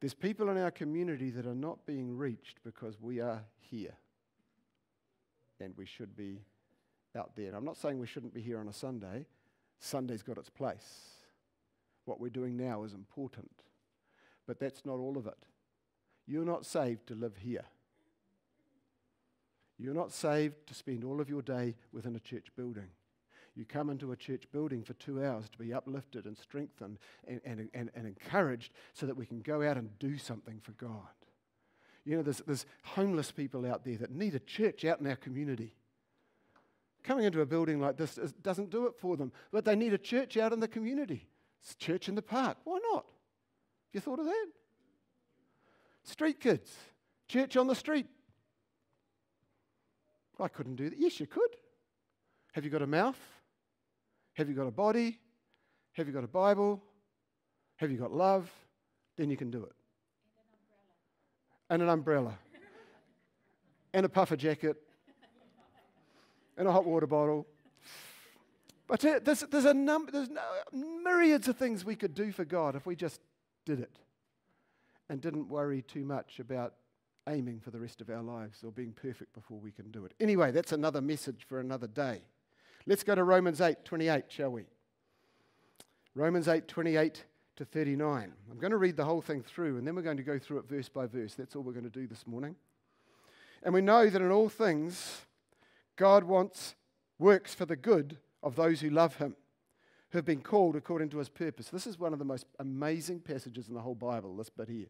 There's 0.00 0.14
people 0.14 0.48
in 0.50 0.58
our 0.58 0.70
community 0.70 1.30
that 1.30 1.46
are 1.46 1.54
not 1.54 1.86
being 1.86 2.16
reached 2.16 2.58
because 2.64 3.00
we 3.00 3.20
are 3.20 3.42
here. 3.60 3.94
And 5.60 5.74
we 5.76 5.86
should 5.86 6.16
be 6.16 6.40
out 7.16 7.36
there. 7.36 7.48
And 7.48 7.56
I'm 7.56 7.64
not 7.64 7.76
saying 7.76 7.98
we 7.98 8.06
shouldn't 8.06 8.34
be 8.34 8.40
here 8.40 8.58
on 8.58 8.68
a 8.68 8.72
Sunday. 8.72 9.26
Sunday's 9.78 10.22
got 10.22 10.38
its 10.38 10.50
place. 10.50 11.12
What 12.04 12.20
we're 12.20 12.30
doing 12.30 12.56
now 12.56 12.82
is 12.84 12.94
important. 12.94 13.50
But 14.46 14.58
that's 14.58 14.84
not 14.84 14.98
all 14.98 15.16
of 15.16 15.26
it. 15.26 15.46
You're 16.26 16.44
not 16.44 16.66
saved 16.66 17.06
to 17.08 17.14
live 17.14 17.36
here. 17.38 17.64
You're 19.82 19.94
not 19.94 20.12
saved 20.12 20.66
to 20.66 20.74
spend 20.74 21.02
all 21.02 21.20
of 21.20 21.28
your 21.28 21.42
day 21.42 21.74
within 21.92 22.14
a 22.14 22.20
church 22.20 22.48
building. 22.56 22.88
You 23.54 23.64
come 23.64 23.90
into 23.90 24.12
a 24.12 24.16
church 24.16 24.44
building 24.52 24.82
for 24.82 24.94
two 24.94 25.24
hours 25.24 25.48
to 25.50 25.58
be 25.58 25.74
uplifted 25.74 26.24
and 26.24 26.38
strengthened 26.38 26.98
and, 27.26 27.40
and, 27.44 27.68
and, 27.74 27.90
and 27.94 28.06
encouraged 28.06 28.72
so 28.94 29.06
that 29.06 29.16
we 29.16 29.26
can 29.26 29.40
go 29.40 29.62
out 29.62 29.76
and 29.76 29.98
do 29.98 30.16
something 30.16 30.60
for 30.60 30.72
God. 30.72 31.08
You 32.04 32.16
know, 32.16 32.22
there's, 32.22 32.42
there's 32.46 32.64
homeless 32.84 33.30
people 33.30 33.66
out 33.66 33.84
there 33.84 33.96
that 33.98 34.10
need 34.10 34.34
a 34.34 34.40
church 34.40 34.84
out 34.84 35.00
in 35.00 35.06
our 35.06 35.16
community. 35.16 35.74
Coming 37.02 37.24
into 37.24 37.40
a 37.40 37.46
building 37.46 37.80
like 37.80 37.96
this 37.96 38.14
doesn't 38.42 38.70
do 38.70 38.86
it 38.86 38.94
for 38.96 39.16
them, 39.16 39.32
but 39.50 39.64
they 39.64 39.74
need 39.74 39.92
a 39.92 39.98
church 39.98 40.36
out 40.36 40.52
in 40.52 40.60
the 40.60 40.68
community. 40.68 41.28
It's 41.60 41.74
church 41.74 42.08
in 42.08 42.14
the 42.14 42.22
park. 42.22 42.58
Why 42.64 42.78
not? 42.92 43.06
you 43.92 44.00
thought 44.00 44.20
of 44.20 44.26
that? 44.26 44.46
Street 46.04 46.40
kids, 46.40 46.72
church 47.28 47.56
on 47.56 47.66
the 47.66 47.74
street. 47.74 48.06
I 50.40 50.48
couldn't 50.48 50.76
do 50.76 50.90
that. 50.90 50.98
Yes, 50.98 51.20
you 51.20 51.26
could. 51.26 51.56
Have 52.52 52.64
you 52.64 52.70
got 52.70 52.82
a 52.82 52.86
mouth? 52.86 53.18
Have 54.34 54.48
you 54.48 54.54
got 54.54 54.66
a 54.66 54.72
body? 54.72 55.18
Have 55.92 56.06
you 56.06 56.12
got 56.12 56.24
a 56.24 56.28
Bible? 56.28 56.82
Have 57.76 57.90
you 57.90 57.98
got 57.98 58.12
love? 58.12 58.50
Then 59.16 59.30
you 59.30 59.36
can 59.36 59.50
do 59.50 59.64
it. 59.64 59.72
And 61.68 61.82
an 61.82 61.88
umbrella. 61.88 62.38
and 63.94 64.06
a 64.06 64.08
puffer 64.08 64.36
jacket. 64.36 64.76
and 66.56 66.66
a 66.66 66.72
hot 66.72 66.84
water 66.84 67.06
bottle. 67.06 67.46
But 68.86 69.00
there's, 69.24 69.40
there's 69.40 69.64
a 69.64 69.74
number, 69.74 70.12
there's 70.12 70.28
no, 70.28 70.42
myriads 70.72 71.48
of 71.48 71.56
things 71.56 71.84
we 71.84 71.96
could 71.96 72.14
do 72.14 72.30
for 72.30 72.44
God 72.44 72.76
if 72.76 72.84
we 72.84 72.94
just 72.94 73.20
did 73.64 73.80
it 73.80 73.98
and 75.08 75.20
didn't 75.20 75.48
worry 75.48 75.82
too 75.82 76.04
much 76.04 76.40
about 76.40 76.74
aiming 77.28 77.60
for 77.60 77.70
the 77.70 77.80
rest 77.80 78.00
of 78.00 78.10
our 78.10 78.22
lives 78.22 78.62
or 78.64 78.72
being 78.72 78.92
perfect 78.92 79.32
before 79.32 79.58
we 79.58 79.70
can 79.70 79.90
do 79.90 80.04
it. 80.04 80.14
Anyway, 80.20 80.50
that's 80.50 80.72
another 80.72 81.00
message 81.00 81.44
for 81.48 81.60
another 81.60 81.86
day. 81.86 82.22
Let's 82.86 83.04
go 83.04 83.14
to 83.14 83.24
Romans 83.24 83.60
8 83.60 83.84
28, 83.84 84.24
shall 84.28 84.50
we? 84.50 84.64
Romans 86.14 86.48
8 86.48 86.66
28 86.66 87.24
to 87.56 87.64
39. 87.64 88.32
I'm 88.50 88.58
going 88.58 88.70
to 88.70 88.76
read 88.76 88.96
the 88.96 89.04
whole 89.04 89.22
thing 89.22 89.42
through 89.42 89.78
and 89.78 89.86
then 89.86 89.94
we're 89.94 90.02
going 90.02 90.16
to 90.16 90.22
go 90.22 90.38
through 90.38 90.58
it 90.58 90.68
verse 90.68 90.88
by 90.88 91.06
verse. 91.06 91.34
That's 91.34 91.54
all 91.54 91.62
we're 91.62 91.72
going 91.72 91.84
to 91.84 91.90
do 91.90 92.06
this 92.06 92.26
morning. 92.26 92.56
And 93.62 93.72
we 93.72 93.80
know 93.80 94.10
that 94.10 94.20
in 94.20 94.30
all 94.30 94.48
things, 94.48 95.22
God 95.96 96.24
wants 96.24 96.74
works 97.18 97.54
for 97.54 97.66
the 97.66 97.76
good 97.76 98.18
of 98.42 98.56
those 98.56 98.80
who 98.80 98.90
love 98.90 99.16
Him 99.16 99.36
who 100.12 100.18
have 100.18 100.24
been 100.26 100.42
called 100.42 100.76
according 100.76 101.08
to 101.08 101.18
his 101.18 101.30
purpose. 101.30 101.68
This 101.68 101.86
is 101.86 101.98
one 101.98 102.12
of 102.12 102.18
the 102.18 102.24
most 102.24 102.46
amazing 102.58 103.20
passages 103.20 103.68
in 103.68 103.74
the 103.74 103.80
whole 103.80 103.94
Bible, 103.94 104.36
this 104.36 104.50
bit 104.50 104.68
here. 104.68 104.88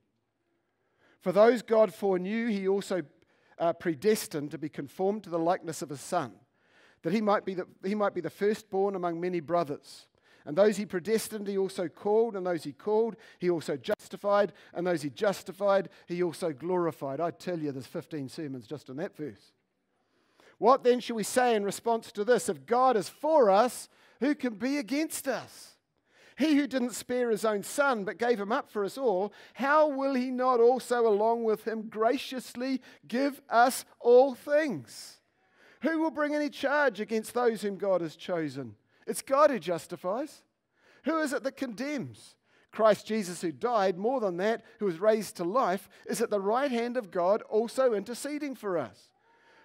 For 1.22 1.32
those 1.32 1.62
God 1.62 1.94
foreknew, 1.94 2.48
he 2.48 2.68
also 2.68 3.02
uh, 3.58 3.72
predestined 3.72 4.50
to 4.50 4.58
be 4.58 4.68
conformed 4.68 5.22
to 5.24 5.30
the 5.30 5.38
likeness 5.38 5.80
of 5.80 5.88
his 5.88 6.00
son, 6.00 6.32
that 7.02 7.12
he 7.12 7.20
might, 7.20 7.44
be 7.44 7.54
the, 7.54 7.66
he 7.84 7.94
might 7.94 8.14
be 8.14 8.20
the 8.20 8.28
firstborn 8.30 8.96
among 8.96 9.20
many 9.20 9.40
brothers. 9.40 10.06
And 10.44 10.56
those 10.56 10.76
he 10.76 10.84
predestined, 10.84 11.46
he 11.46 11.56
also 11.56 11.86
called, 11.86 12.34
and 12.34 12.44
those 12.44 12.64
he 12.64 12.72
called, 12.72 13.14
he 13.38 13.48
also 13.48 13.76
justified, 13.76 14.52
and 14.74 14.84
those 14.84 15.02
he 15.02 15.10
justified, 15.10 15.88
he 16.08 16.24
also 16.24 16.52
glorified. 16.52 17.20
I 17.20 17.30
tell 17.30 17.60
you, 17.60 17.70
there's 17.70 17.86
15 17.86 18.28
sermons 18.28 18.66
just 18.66 18.88
in 18.88 18.96
that 18.96 19.16
verse. 19.16 19.52
What 20.58 20.82
then 20.82 20.98
shall 20.98 21.16
we 21.16 21.22
say 21.22 21.54
in 21.54 21.64
response 21.64 22.10
to 22.12 22.24
this? 22.24 22.48
If 22.48 22.66
God 22.66 22.96
is 22.96 23.08
for 23.08 23.50
us, 23.50 23.88
who 24.18 24.34
can 24.34 24.54
be 24.54 24.78
against 24.78 25.28
us? 25.28 25.71
He 26.38 26.56
who 26.56 26.66
didn't 26.66 26.94
spare 26.94 27.30
his 27.30 27.44
own 27.44 27.62
son, 27.62 28.04
but 28.04 28.18
gave 28.18 28.40
him 28.40 28.52
up 28.52 28.70
for 28.70 28.84
us 28.84 28.96
all, 28.96 29.32
how 29.54 29.88
will 29.88 30.14
he 30.14 30.30
not 30.30 30.60
also, 30.60 31.06
along 31.06 31.44
with 31.44 31.66
him, 31.66 31.88
graciously 31.88 32.80
give 33.06 33.40
us 33.48 33.84
all 34.00 34.34
things? 34.34 35.18
Who 35.82 35.98
will 36.00 36.10
bring 36.10 36.34
any 36.34 36.48
charge 36.48 37.00
against 37.00 37.34
those 37.34 37.62
whom 37.62 37.76
God 37.76 38.00
has 38.00 38.16
chosen? 38.16 38.76
It's 39.06 39.22
God 39.22 39.50
who 39.50 39.58
justifies. 39.58 40.42
Who 41.04 41.18
is 41.18 41.32
it 41.32 41.42
that 41.42 41.56
condemns? 41.56 42.36
Christ 42.70 43.06
Jesus, 43.06 43.42
who 43.42 43.52
died, 43.52 43.98
more 43.98 44.20
than 44.20 44.38
that, 44.38 44.62
who 44.78 44.86
was 44.86 45.00
raised 45.00 45.36
to 45.36 45.44
life, 45.44 45.88
is 46.06 46.22
at 46.22 46.30
the 46.30 46.40
right 46.40 46.70
hand 46.70 46.96
of 46.96 47.10
God, 47.10 47.42
also 47.42 47.92
interceding 47.92 48.54
for 48.54 48.78
us. 48.78 49.10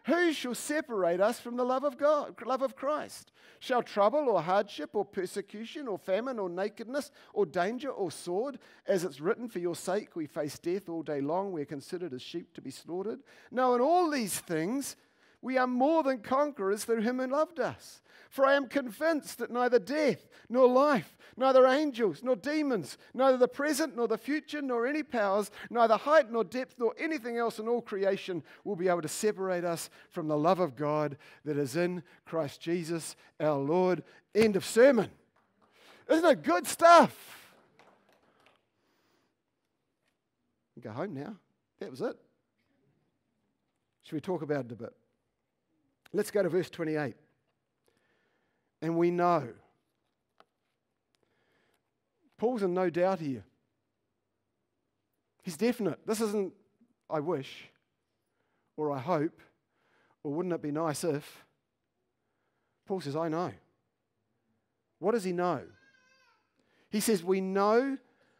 Who 0.07 0.31
shall 0.31 0.55
separate 0.55 1.19
us 1.19 1.37
from 1.37 1.57
the 1.57 1.65
love 1.65 1.83
of 1.83 1.97
God, 1.97 2.35
love 2.45 2.61
of 2.61 2.77
Christ? 2.77 3.33
Shall 3.59 3.83
trouble 3.83 4.29
or 4.29 4.41
hardship 4.41 4.91
or 4.93 5.03
persecution 5.03 5.85
or 5.85 5.97
famine 5.97 6.39
or 6.39 6.47
nakedness 6.47 7.11
or 7.33 7.45
danger 7.45 7.89
or 7.89 8.09
sword? 8.09 8.57
As 8.87 9.03
it's 9.03 9.19
written, 9.19 9.49
for 9.49 9.59
your 9.59 9.75
sake 9.75 10.15
we 10.15 10.25
face 10.25 10.57
death 10.59 10.87
all 10.87 11.03
day 11.03 11.19
long. 11.19 11.51
We 11.51 11.61
are 11.61 11.65
considered 11.65 12.13
as 12.13 12.21
sheep 12.21 12.53
to 12.53 12.61
be 12.61 12.71
slaughtered. 12.71 13.19
No, 13.51 13.75
in 13.75 13.81
all 13.81 14.09
these 14.09 14.39
things 14.39 14.95
we 15.41 15.58
are 15.58 15.67
more 15.67 16.03
than 16.03 16.20
conquerors 16.20 16.84
through 16.84 17.01
him 17.01 17.20
who 17.20 17.27
loved 17.27 17.60
us. 17.60 18.01
For 18.29 18.46
I 18.46 18.56
am 18.56 18.67
convinced 18.67 19.38
that 19.38 19.51
neither 19.51 19.79
death, 19.79 20.27
nor 20.50 20.67
life, 20.67 21.17
neither 21.38 21.65
angels, 21.65 22.22
nor 22.24 22.36
demons, 22.36 22.98
neither 23.13 23.38
the 23.38 23.48
present, 23.48 23.96
nor 23.96 24.08
the 24.08 24.17
future, 24.17 24.62
nor 24.62 24.86
any 24.86 25.03
powers, 25.03 25.50
neither 25.70 25.96
height, 25.96 26.32
nor 26.32 26.44
depth, 26.44 26.75
nor 26.77 26.94
anything 27.00 27.38
else 27.38 27.60
in 27.60 27.67
all 27.67 27.82
creation 27.82 28.44
will 28.63 28.75
be 28.75 28.89
able 28.89 29.01
to 29.01 29.08
separate 29.08 29.63
us 29.63 29.89
from 30.10 30.27
the 30.27 30.38
love 30.38 30.60
of 30.60 30.75
God 30.75 31.17
that 31.46 31.58
is 31.58 31.75
in 31.75 32.03
Christ 32.25 32.60
Jesus 32.60 33.15
our 33.39 33.58
Lord. 33.58 34.03
End 34.36 34.56
of 34.56 34.65
sermon. 34.65 35.10
Isn't 36.10 36.25
it 36.25 36.44
good 36.44 36.67
stuff? 36.67 37.15
Go 40.82 40.91
home 40.91 41.13
now. 41.13 41.36
That 41.79 41.89
was 41.91 42.01
it. 42.01 42.15
Should 44.03 44.15
we 44.15 44.22
talk 44.22 44.41
about 44.41 44.65
it 44.65 44.72
a 44.72 44.75
bit? 44.75 44.94
Let's 46.17 46.31
go 46.31 46.41
to 46.41 46.50
verse 46.50 46.67
28. 46.71 47.13
And 48.81 48.97
we 48.97 49.12
know. 49.12 49.50
Paul's 52.39 52.63
in 52.63 52.74
no 52.74 52.89
doubt 52.89 53.19
here. 53.19 53.43
He's 55.43 55.57
definite. 55.57 56.00
This 56.07 56.19
isn't, 56.19 56.53
I 57.07 57.19
wish, 57.19 57.69
or 58.77 58.91
I 58.91 58.97
hope, 58.97 59.39
or 60.24 60.33
wouldn't 60.33 60.55
it 60.55 60.62
be 60.63 60.71
nice 60.71 61.03
if. 61.03 61.45
Paul 62.88 63.00
says, 63.00 63.15
I 63.15 63.29
know. 63.29 63.51
What 64.97 65.12
does 65.12 65.24
he 65.24 65.33
know? 65.33 65.62
He 66.89 67.00
says, 67.00 67.24
We 67.24 67.41
know 67.41 67.95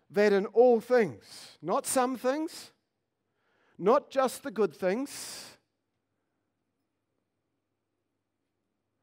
that 0.10 0.34
in 0.34 0.48
all 0.48 0.80
things, 0.80 1.60
not 1.62 1.86
some 1.86 2.18
things, 2.18 2.72
not 3.78 4.10
just 4.10 4.42
the 4.42 4.50
good 4.50 4.76
things, 4.76 5.57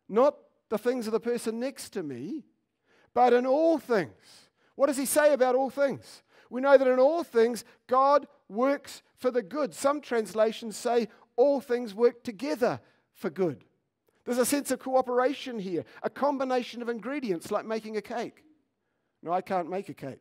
not 0.09 0.37
the 0.69 0.79
things 0.79 1.07
of 1.07 1.13
the 1.13 1.21
person 1.21 1.61
next 1.61 1.91
to 1.91 2.03
me, 2.03 2.45
but 3.13 3.33
in 3.33 3.47
all 3.47 3.79
things. 3.79 4.49
What 4.75 4.87
does 4.87 4.97
he 4.97 5.07
say 5.07 5.33
about 5.33 5.55
all 5.55 5.71
things? 5.71 6.23
We 6.51 6.61
know 6.61 6.77
that 6.77 6.89
in 6.89 6.99
all 6.99 7.25
things, 7.25 7.65
God 7.87 8.27
works 8.49 9.03
for 9.17 9.31
the 9.31 9.43
good. 9.43 9.75
Some 9.75 10.01
translations 10.01 10.77
say 10.77 11.09
all 11.37 11.61
things 11.61 11.95
work 11.95 12.23
together 12.23 12.81
for 13.13 13.31
good. 13.31 13.65
There's 14.25 14.39
a 14.39 14.47
sense 14.47 14.71
of 14.71 14.79
cooperation 14.79 15.59
here, 15.59 15.85
a 16.03 16.11
combination 16.11 16.83
of 16.83 16.89
ingredients 16.89 17.51
like 17.51 17.67
making 17.67 17.97
a 17.97 18.03
cake. 18.03 18.45
No, 19.23 19.33
I 19.33 19.41
can't 19.41 19.71
make 19.71 19.89
a 19.89 19.95
cake. 19.95 20.21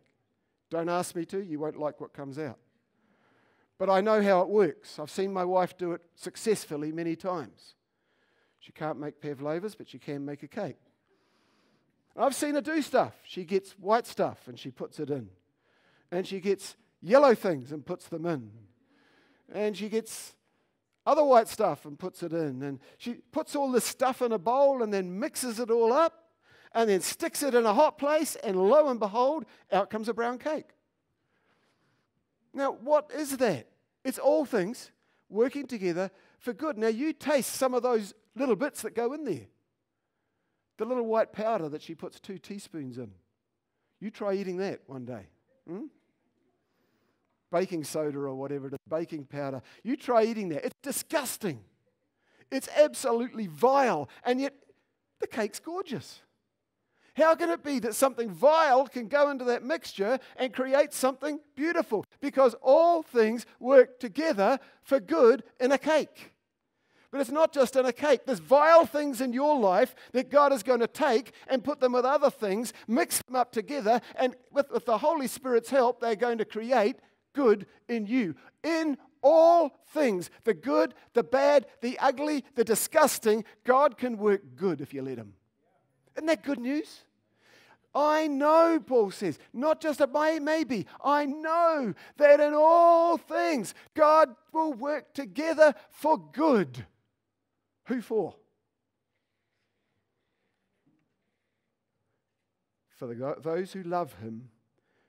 Don't 0.69 0.89
ask 0.89 1.15
me 1.15 1.25
to, 1.25 1.43
you 1.43 1.59
won't 1.59 1.77
like 1.77 2.01
what 2.01 2.13
comes 2.13 2.39
out. 2.39 2.57
But 3.77 3.89
I 3.89 4.01
know 4.01 4.21
how 4.21 4.41
it 4.41 4.49
works. 4.49 4.99
I've 4.99 5.11
seen 5.11 5.33
my 5.33 5.45
wife 5.45 5.77
do 5.77 5.93
it 5.93 6.01
successfully 6.15 6.91
many 6.91 7.15
times. 7.15 7.75
She 8.63 8.71
can't 8.71 8.97
make 8.97 9.19
pavlovas, 9.19 9.75
but 9.75 9.89
she 9.89 9.99
can 9.99 10.23
make 10.23 10.41
a 10.41 10.47
cake. 10.47 10.77
I've 12.15 12.33
seen 12.33 12.55
her 12.55 12.61
do 12.61 12.81
stuff. 12.81 13.13
She 13.25 13.43
gets 13.43 13.73
white 13.73 14.07
stuff 14.07 14.47
and 14.47 14.57
she 14.57 14.71
puts 14.71 15.01
it 15.01 15.09
in. 15.09 15.27
And 16.11 16.25
she 16.25 16.39
gets 16.39 16.77
yellow 17.01 17.35
things 17.35 17.73
and 17.73 17.85
puts 17.85 18.07
them 18.07 18.25
in. 18.25 18.51
And 19.51 19.75
she 19.75 19.89
gets 19.89 20.33
other 21.05 21.25
white 21.25 21.49
stuff 21.49 21.85
and 21.85 21.99
puts 21.99 22.23
it 22.23 22.31
in. 22.31 22.63
And 22.63 22.79
she 22.97 23.15
puts 23.33 23.53
all 23.53 23.69
this 23.69 23.83
stuff 23.83 24.21
in 24.21 24.31
a 24.31 24.39
bowl 24.39 24.81
and 24.81 24.93
then 24.93 25.19
mixes 25.19 25.59
it 25.59 25.69
all 25.69 25.91
up 25.91 26.23
and 26.73 26.89
then 26.89 27.01
sticks 27.01 27.43
it 27.43 27.53
in 27.53 27.65
a 27.65 27.73
hot 27.73 27.97
place, 27.97 28.35
and 28.37 28.57
lo 28.57 28.89
and 28.89 28.99
behold, 28.99 29.45
out 29.71 29.89
comes 29.91 30.09
a 30.09 30.13
brown 30.13 30.39
cake. 30.39 30.69
Now, 32.51 32.71
what 32.71 33.11
is 33.13 33.37
that? 33.37 33.67
It's 34.03 34.17
all 34.17 34.45
things 34.45 34.89
working 35.29 35.67
together 35.67 36.09
for 36.39 36.53
good. 36.53 36.77
Now, 36.77 36.87
you 36.87 37.13
taste 37.13 37.53
some 37.53 37.73
of 37.73 37.83
those 37.83 38.15
little 38.35 38.55
bits 38.55 38.81
that 38.81 38.95
go 38.95 39.13
in 39.13 39.23
there. 39.23 39.47
The 40.77 40.85
little 40.85 41.05
white 41.05 41.31
powder 41.31 41.69
that 41.69 41.81
she 41.81 41.95
puts 41.95 42.19
two 42.19 42.37
teaspoons 42.37 42.97
in. 42.97 43.11
You 43.99 44.09
try 44.09 44.33
eating 44.33 44.57
that 44.57 44.81
one 44.87 45.05
day. 45.05 45.27
Hmm? 45.67 45.85
baking 47.53 47.83
soda 47.83 48.17
or 48.17 48.33
whatever 48.33 48.67
it 48.67 48.73
is, 48.73 48.79
baking 48.89 49.25
powder. 49.25 49.61
You 49.83 49.95
try 49.95 50.23
eating 50.23 50.49
that. 50.49 50.65
It's 50.65 50.75
disgusting. 50.81 51.61
It's 52.51 52.67
absolutely 52.75 53.47
vile. 53.47 54.09
And 54.25 54.41
yet, 54.41 54.53
the 55.21 55.27
cake's 55.27 55.59
gorgeous. 55.59 56.21
How 57.15 57.35
can 57.35 57.51
it 57.51 57.63
be 57.63 57.77
that 57.79 57.93
something 57.93 58.31
vile 58.31 58.87
can 58.87 59.07
go 59.07 59.29
into 59.29 59.45
that 59.45 59.63
mixture 59.63 60.19
and 60.35 60.51
create 60.51 60.93
something 60.93 61.39
beautiful? 61.55 62.03
Because 62.19 62.55
all 62.61 63.03
things 63.03 63.45
work 63.59 63.99
together 63.99 64.59
for 64.81 64.99
good 64.99 65.43
in 65.59 65.71
a 65.71 65.77
cake. 65.77 66.32
But 67.13 67.21
it's 67.21 67.29
not 67.29 67.53
just 67.53 67.75
in 67.75 67.85
a 67.85 67.93
cake. 67.93 68.21
There's 68.25 68.39
vile 68.39 68.87
things 68.87 69.21
in 69.21 69.33
your 69.33 69.59
life 69.59 69.93
that 70.13 70.31
God 70.31 70.51
is 70.51 70.63
going 70.63 70.79
to 70.79 70.87
take 70.87 71.31
and 71.47 71.63
put 71.63 71.79
them 71.79 71.93
with 71.93 72.05
other 72.05 72.31
things, 72.31 72.73
mix 72.87 73.21
them 73.21 73.35
up 73.35 73.51
together, 73.51 74.01
and 74.15 74.35
with, 74.51 74.71
with 74.71 74.87
the 74.87 74.97
Holy 74.97 75.27
Spirit's 75.27 75.69
help, 75.69 76.01
they're 76.01 76.15
going 76.15 76.39
to 76.39 76.45
create 76.45 76.95
good 77.33 77.67
in 77.87 78.07
you. 78.07 78.33
In 78.63 78.97
all 79.21 79.77
things, 79.89 80.31
the 80.43 80.55
good, 80.55 80.95
the 81.13 81.21
bad, 81.21 81.67
the 81.81 81.99
ugly, 81.99 82.43
the 82.55 82.63
disgusting, 82.63 83.45
God 83.63 83.95
can 83.95 84.17
work 84.17 84.41
good 84.55 84.81
if 84.81 84.91
you 84.91 85.03
let 85.03 85.19
Him. 85.19 85.33
Isn't 86.15 86.25
that 86.25 86.43
good 86.43 86.59
news? 86.59 87.01
I 87.93 88.25
know, 88.25 88.79
Paul 88.83 89.11
says, 89.11 89.37
not 89.53 89.81
just 89.81 90.01
a 90.01 90.39
maybe, 90.41 90.87
I 91.05 91.27
know 91.27 91.93
that 92.17 92.39
in 92.39 92.55
all 92.55 93.19
things 93.19 93.75
God 93.93 94.35
will 94.51 94.73
work 94.73 95.13
together 95.13 95.75
for 95.91 96.17
good. 96.17 96.87
Who 97.85 98.01
for? 98.01 98.35
For 102.97 103.07
the, 103.07 103.35
those 103.41 103.73
who 103.73 103.83
love 103.83 104.13
Him, 104.19 104.49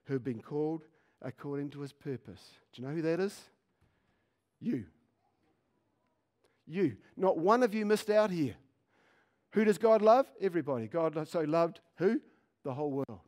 who 0.07 0.15
have 0.15 0.25
been 0.25 0.43
called 0.43 0.83
according 1.23 1.71
to 1.71 1.81
his 1.81 1.93
purpose. 1.93 2.43
Do 2.73 2.83
you 2.83 2.89
know 2.89 2.95
who 2.95 3.03
that 3.03 3.21
is? 3.21 3.39
You. 4.61 4.85
You. 6.67 6.97
Not 7.17 7.39
one 7.39 7.63
of 7.63 7.75
you 7.75 7.87
missed 7.87 8.11
out 8.11 8.31
here. 8.31 8.55
Who 9.53 9.65
does 9.65 9.79
God 9.79 10.03
love? 10.03 10.27
Everybody. 10.41 10.87
God 10.87 11.29
so 11.29 11.41
loved 11.41 11.81
who? 11.97 12.21
The 12.65 12.75
whole 12.75 12.91
world. 12.91 13.21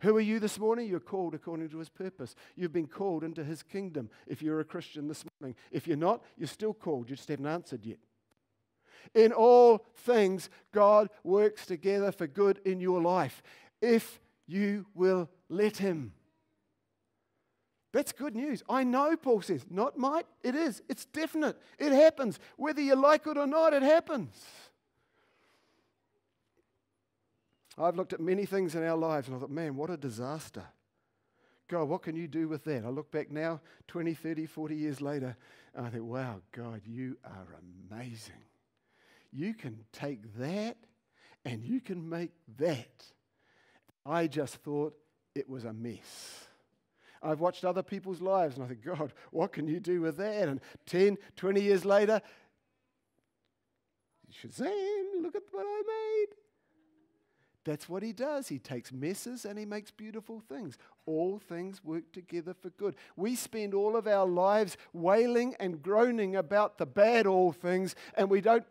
Who 0.00 0.16
are 0.16 0.20
you 0.20 0.40
this 0.40 0.58
morning? 0.58 0.88
You're 0.88 1.00
called 1.00 1.34
according 1.34 1.68
to 1.70 1.78
his 1.78 1.88
purpose. 1.88 2.34
You've 2.56 2.72
been 2.72 2.88
called 2.88 3.22
into 3.22 3.44
his 3.44 3.62
kingdom 3.62 4.10
if 4.26 4.42
you're 4.42 4.60
a 4.60 4.64
Christian 4.64 5.06
this 5.06 5.24
morning. 5.40 5.56
If 5.70 5.86
you're 5.86 5.96
not, 5.96 6.24
you're 6.36 6.48
still 6.48 6.74
called. 6.74 7.08
You 7.08 7.16
just 7.16 7.28
haven't 7.28 7.46
answered 7.46 7.84
yet. 7.84 7.98
In 9.14 9.32
all 9.32 9.84
things, 9.96 10.50
God 10.72 11.08
works 11.24 11.66
together 11.66 12.12
for 12.12 12.26
good 12.26 12.60
in 12.64 12.80
your 12.80 13.00
life 13.00 13.42
if 13.80 14.20
you 14.46 14.86
will 14.94 15.28
let 15.48 15.78
him. 15.78 16.12
That's 17.92 18.12
good 18.12 18.34
news. 18.34 18.62
I 18.68 18.84
know, 18.84 19.16
Paul 19.16 19.42
says. 19.42 19.66
Not 19.68 19.98
might, 19.98 20.26
it 20.42 20.54
is. 20.54 20.82
It's 20.88 21.04
definite. 21.04 21.60
It 21.78 21.92
happens. 21.92 22.38
Whether 22.56 22.80
you 22.80 22.96
like 22.96 23.26
it 23.26 23.36
or 23.36 23.46
not, 23.46 23.74
it 23.74 23.82
happens. 23.82 24.32
I've 27.76 27.96
looked 27.96 28.12
at 28.12 28.20
many 28.20 28.46
things 28.46 28.74
in 28.74 28.82
our 28.82 28.96
lives 28.96 29.28
and 29.28 29.36
I 29.36 29.40
thought, 29.40 29.50
man, 29.50 29.76
what 29.76 29.90
a 29.90 29.96
disaster. 29.96 30.64
God, 31.68 31.84
what 31.84 32.02
can 32.02 32.16
you 32.16 32.28
do 32.28 32.48
with 32.48 32.64
that? 32.64 32.84
I 32.84 32.88
look 32.88 33.10
back 33.10 33.30
now, 33.30 33.60
20, 33.88 34.12
30, 34.12 34.46
40 34.46 34.76
years 34.76 35.00
later, 35.00 35.36
and 35.74 35.86
I 35.86 35.90
think, 35.90 36.04
wow, 36.04 36.40
God, 36.52 36.82
you 36.84 37.16
are 37.24 37.46
amazing. 37.90 38.34
You 39.32 39.54
can 39.54 39.78
take 39.92 40.36
that 40.36 40.76
and 41.44 41.64
you 41.64 41.80
can 41.80 42.08
make 42.08 42.32
that. 42.58 43.04
I 44.04 44.26
just 44.26 44.56
thought 44.56 44.94
it 45.34 45.48
was 45.48 45.64
a 45.64 45.72
mess. 45.72 46.46
I've 47.22 47.40
watched 47.40 47.64
other 47.64 47.82
people's 47.82 48.20
lives 48.20 48.56
and 48.56 48.64
I 48.64 48.68
think, 48.68 48.84
God, 48.84 49.12
what 49.30 49.52
can 49.52 49.68
you 49.68 49.80
do 49.80 50.00
with 50.00 50.16
that? 50.16 50.48
And 50.48 50.60
10, 50.86 51.16
20 51.36 51.60
years 51.60 51.84
later, 51.84 52.20
Shazam, 54.32 55.22
look 55.22 55.36
at 55.36 55.42
what 55.52 55.66
I 55.66 55.82
made. 55.86 56.41
That's 57.64 57.88
what 57.88 58.02
he 58.02 58.12
does. 58.12 58.48
He 58.48 58.58
takes 58.58 58.92
messes 58.92 59.44
and 59.44 59.58
he 59.58 59.64
makes 59.64 59.90
beautiful 59.90 60.40
things. 60.40 60.78
All 61.06 61.38
things 61.38 61.84
work 61.84 62.10
together 62.12 62.54
for 62.54 62.70
good. 62.70 62.96
We 63.16 63.36
spend 63.36 63.72
all 63.72 63.96
of 63.96 64.06
our 64.06 64.26
lives 64.26 64.76
wailing 64.92 65.54
and 65.60 65.80
groaning 65.80 66.36
about 66.36 66.78
the 66.78 66.86
bad 66.86 67.26
all 67.26 67.52
things, 67.52 67.94
and 68.16 68.28
we 68.28 68.40
don't 68.40 68.64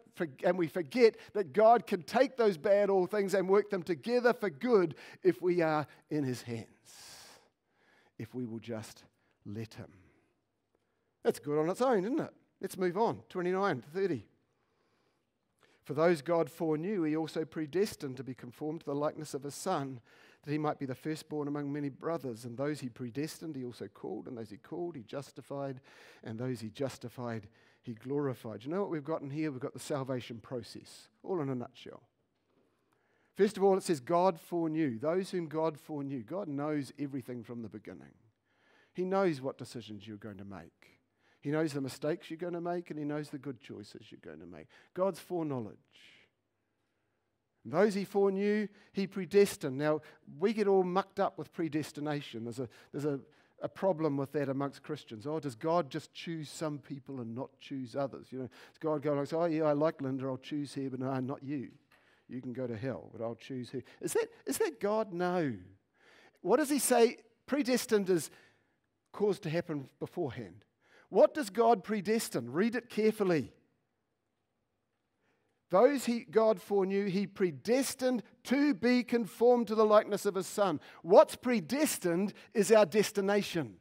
and 0.43 0.57
we 0.57 0.67
forget 0.67 1.15
that 1.33 1.53
God 1.53 1.87
can 1.87 2.03
take 2.03 2.35
those 2.35 2.57
bad 2.57 2.89
all 2.89 3.07
things 3.07 3.33
and 3.33 3.47
work 3.47 3.69
them 3.69 3.81
together 3.81 4.33
for 4.33 4.49
good 4.49 4.93
if 5.23 5.41
we 5.41 5.61
are 5.61 5.87
in 6.09 6.23
his 6.23 6.41
hands 6.41 6.67
if 8.21 8.35
we 8.35 8.45
will 8.45 8.59
just 8.59 9.03
let 9.47 9.73
Him. 9.73 9.91
That's 11.23 11.39
good 11.39 11.59
on 11.59 11.69
its 11.69 11.81
own, 11.81 12.05
isn't 12.05 12.19
it? 12.19 12.33
Let's 12.61 12.77
move 12.77 12.95
on. 12.95 13.21
29 13.29 13.81
to 13.81 13.87
30. 13.89 14.25
For 15.83 15.93
those 15.93 16.21
God 16.21 16.49
foreknew, 16.49 17.03
He 17.03 17.15
also 17.15 17.45
predestined 17.45 18.17
to 18.17 18.23
be 18.23 18.33
conformed 18.33 18.81
to 18.81 18.85
the 18.85 18.95
likeness 18.95 19.33
of 19.33 19.43
His 19.43 19.55
Son, 19.55 19.99
that 20.43 20.51
He 20.51 20.57
might 20.57 20.79
be 20.79 20.85
the 20.85 20.95
firstborn 20.95 21.47
among 21.47 21.71
many 21.71 21.89
brothers. 21.89 22.45
And 22.45 22.57
those 22.57 22.79
He 22.79 22.89
predestined, 22.89 23.55
He 23.55 23.65
also 23.65 23.87
called. 23.87 24.27
And 24.27 24.37
those 24.37 24.51
He 24.51 24.57
called, 24.57 24.95
He 24.95 25.03
justified. 25.03 25.81
And 26.23 26.39
those 26.39 26.59
He 26.59 26.69
justified, 26.69 27.47
He 27.81 27.93
glorified. 27.93 28.63
You 28.63 28.69
know 28.69 28.81
what 28.81 28.91
we've 28.91 29.03
got 29.03 29.21
in 29.21 29.31
here? 29.31 29.51
We've 29.51 29.59
got 29.59 29.73
the 29.73 29.79
salvation 29.79 30.39
process, 30.39 31.07
all 31.23 31.41
in 31.41 31.49
a 31.49 31.55
nutshell. 31.55 32.03
First 33.35 33.57
of 33.57 33.63
all, 33.63 33.77
it 33.77 33.83
says 33.83 33.99
God 33.99 34.39
foreknew. 34.39 34.99
Those 34.99 35.31
whom 35.31 35.47
God 35.47 35.79
foreknew. 35.79 36.21
God 36.21 36.47
knows 36.47 36.91
everything 36.99 37.43
from 37.43 37.61
the 37.61 37.69
beginning. 37.69 38.13
He 38.93 39.05
knows 39.05 39.41
what 39.41 39.57
decisions 39.57 40.05
you're 40.05 40.17
going 40.17 40.37
to 40.37 40.45
make. 40.45 41.00
He 41.41 41.49
knows 41.49 41.73
the 41.73 41.81
mistakes 41.81 42.29
you're 42.29 42.37
going 42.37 42.53
to 42.53 42.61
make, 42.61 42.89
and 42.89 42.99
He 42.99 43.05
knows 43.05 43.29
the 43.29 43.37
good 43.37 43.59
choices 43.59 44.07
you're 44.09 44.19
going 44.23 44.39
to 44.39 44.45
make. 44.45 44.67
God's 44.93 45.19
foreknowledge. 45.19 45.77
Those 47.63 47.93
he 47.93 48.05
foreknew, 48.05 48.67
he 48.91 49.05
predestined. 49.05 49.77
Now, 49.77 50.01
we 50.39 50.53
get 50.53 50.67
all 50.67 50.83
mucked 50.83 51.19
up 51.19 51.37
with 51.37 51.53
predestination. 51.53 52.43
There's 52.43 52.59
a, 52.59 52.67
there's 52.91 53.05
a, 53.05 53.19
a 53.61 53.69
problem 53.69 54.17
with 54.17 54.31
that 54.31 54.49
amongst 54.49 54.81
Christians. 54.81 55.27
Oh, 55.27 55.39
does 55.39 55.55
God 55.55 55.89
just 55.91 56.11
choose 56.13 56.49
some 56.49 56.79
people 56.79 57.21
and 57.21 57.35
not 57.35 57.51
choose 57.59 57.95
others? 57.95 58.27
You 58.31 58.39
know, 58.39 58.47
does 58.47 58.77
God 58.79 59.03
go 59.03 59.13
like, 59.13 59.31
oh 59.33 59.45
yeah, 59.45 59.63
I 59.65 59.73
like 59.73 60.01
Linda, 60.01 60.25
I'll 60.25 60.37
choose 60.37 60.73
her, 60.73 60.89
but 60.89 60.99
no, 60.99 61.13
not 61.19 61.43
you. 61.43 61.69
You 62.27 62.41
can 62.41 62.53
go 62.53 62.65
to 62.65 62.75
hell, 62.75 63.09
but 63.11 63.23
I'll 63.23 63.35
choose 63.35 63.69
her. 63.71 63.83
Is 63.99 64.13
that, 64.13 64.27
is 64.47 64.57
that 64.57 64.79
God? 64.79 65.13
No. 65.13 65.53
What 66.41 66.57
does 66.57 66.69
he 66.69 66.79
say? 66.79 67.17
Predestined 67.45 68.09
is 68.09 68.31
caused 69.11 69.43
to 69.43 69.49
happen 69.49 69.89
beforehand. 69.99 70.63
What 71.11 71.33
does 71.33 71.49
God 71.49 71.83
predestine? 71.83 72.53
Read 72.53 72.73
it 72.73 72.89
carefully. 72.89 73.51
Those 75.69 76.05
he, 76.05 76.21
God 76.21 76.61
foreknew, 76.61 77.07
he 77.07 77.27
predestined 77.27 78.23
to 78.45 78.73
be 78.73 79.03
conformed 79.03 79.67
to 79.67 79.75
the 79.75 79.85
likeness 79.85 80.25
of 80.25 80.35
his 80.35 80.47
son. 80.47 80.79
What's 81.01 81.35
predestined 81.35 82.33
is 82.53 82.71
our 82.71 82.85
destination. 82.85 83.75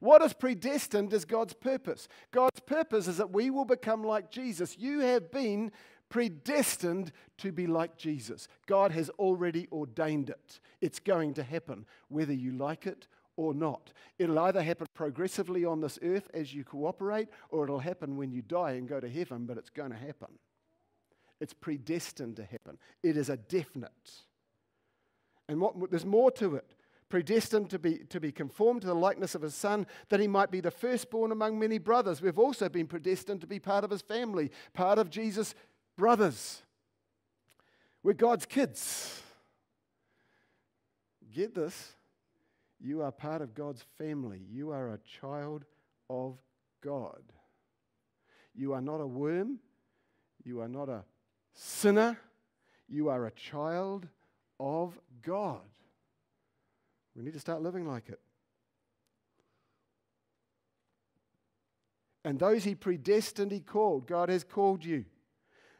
What 0.00 0.22
is 0.22 0.32
predestined 0.32 1.12
is 1.12 1.26
God's 1.26 1.52
purpose. 1.52 2.08
God's 2.32 2.60
purpose 2.60 3.06
is 3.06 3.18
that 3.18 3.32
we 3.32 3.50
will 3.50 3.66
become 3.66 4.02
like 4.02 4.30
Jesus. 4.30 4.78
You 4.78 5.00
have 5.00 5.30
been 5.30 5.72
predestined 6.08 7.12
to 7.38 7.52
be 7.52 7.66
like 7.66 7.98
Jesus. 7.98 8.48
God 8.66 8.92
has 8.92 9.10
already 9.10 9.68
ordained 9.70 10.30
it. 10.30 10.60
It's 10.80 11.00
going 11.00 11.34
to 11.34 11.42
happen, 11.42 11.84
whether 12.08 12.32
you 12.32 12.52
like 12.52 12.86
it 12.86 13.08
or 13.36 13.54
not. 13.54 13.92
It'll 14.18 14.38
either 14.38 14.62
happen 14.62 14.86
progressively 14.94 15.64
on 15.64 15.80
this 15.80 15.98
earth 16.02 16.28
as 16.34 16.54
you 16.54 16.64
cooperate, 16.64 17.28
or 17.50 17.64
it'll 17.64 17.78
happen 17.78 18.16
when 18.16 18.32
you 18.32 18.42
die 18.42 18.72
and 18.72 18.88
go 18.88 19.00
to 19.00 19.08
heaven, 19.08 19.46
but 19.46 19.58
it's 19.58 19.70
going 19.70 19.90
to 19.90 19.96
happen. 19.96 20.38
It's 21.40 21.52
predestined 21.52 22.36
to 22.36 22.44
happen. 22.44 22.78
It 23.02 23.16
is 23.16 23.28
a 23.28 23.36
definite. 23.36 24.10
And 25.48 25.60
what, 25.60 25.90
there's 25.90 26.06
more 26.06 26.30
to 26.32 26.56
it. 26.56 26.74
Predestined 27.08 27.70
to 27.70 27.78
be, 27.78 27.98
to 28.10 28.18
be 28.18 28.32
conformed 28.32 28.80
to 28.80 28.88
the 28.88 28.94
likeness 28.94 29.34
of 29.34 29.42
his 29.42 29.54
son, 29.54 29.86
that 30.08 30.18
he 30.18 30.26
might 30.26 30.50
be 30.50 30.60
the 30.60 30.70
firstborn 30.72 31.30
among 31.30 31.58
many 31.58 31.78
brothers. 31.78 32.20
We've 32.20 32.38
also 32.38 32.68
been 32.68 32.88
predestined 32.88 33.42
to 33.42 33.46
be 33.46 33.60
part 33.60 33.84
of 33.84 33.90
his 33.90 34.02
family, 34.02 34.50
part 34.74 34.98
of 34.98 35.10
Jesus' 35.10 35.54
brothers. 35.96 36.62
We're 38.02 38.14
God's 38.14 38.46
kids. 38.46 39.22
Get 41.32 41.54
this. 41.54 41.92
You 42.80 43.02
are 43.02 43.12
part 43.12 43.42
of 43.42 43.54
God's 43.54 43.84
family. 43.98 44.42
You 44.50 44.70
are 44.70 44.90
a 44.90 44.98
child 45.20 45.64
of 46.10 46.38
God. 46.82 47.22
You 48.54 48.72
are 48.72 48.80
not 48.80 49.00
a 49.00 49.06
worm. 49.06 49.58
You 50.44 50.60
are 50.60 50.68
not 50.68 50.88
a 50.88 51.04
Sinner, 51.58 52.18
you 52.86 53.08
are 53.08 53.26
a 53.26 53.30
child 53.30 54.06
of 54.60 54.98
God. 55.22 55.62
We 57.14 57.22
need 57.22 57.32
to 57.32 57.40
start 57.40 57.62
living 57.62 57.88
like 57.88 58.10
it. 58.10 58.20
And 62.26 62.38
those 62.38 62.62
he 62.62 62.74
predestined, 62.74 63.52
he 63.52 63.60
called. 63.60 64.06
God 64.06 64.28
has 64.28 64.44
called 64.44 64.84
you. 64.84 65.06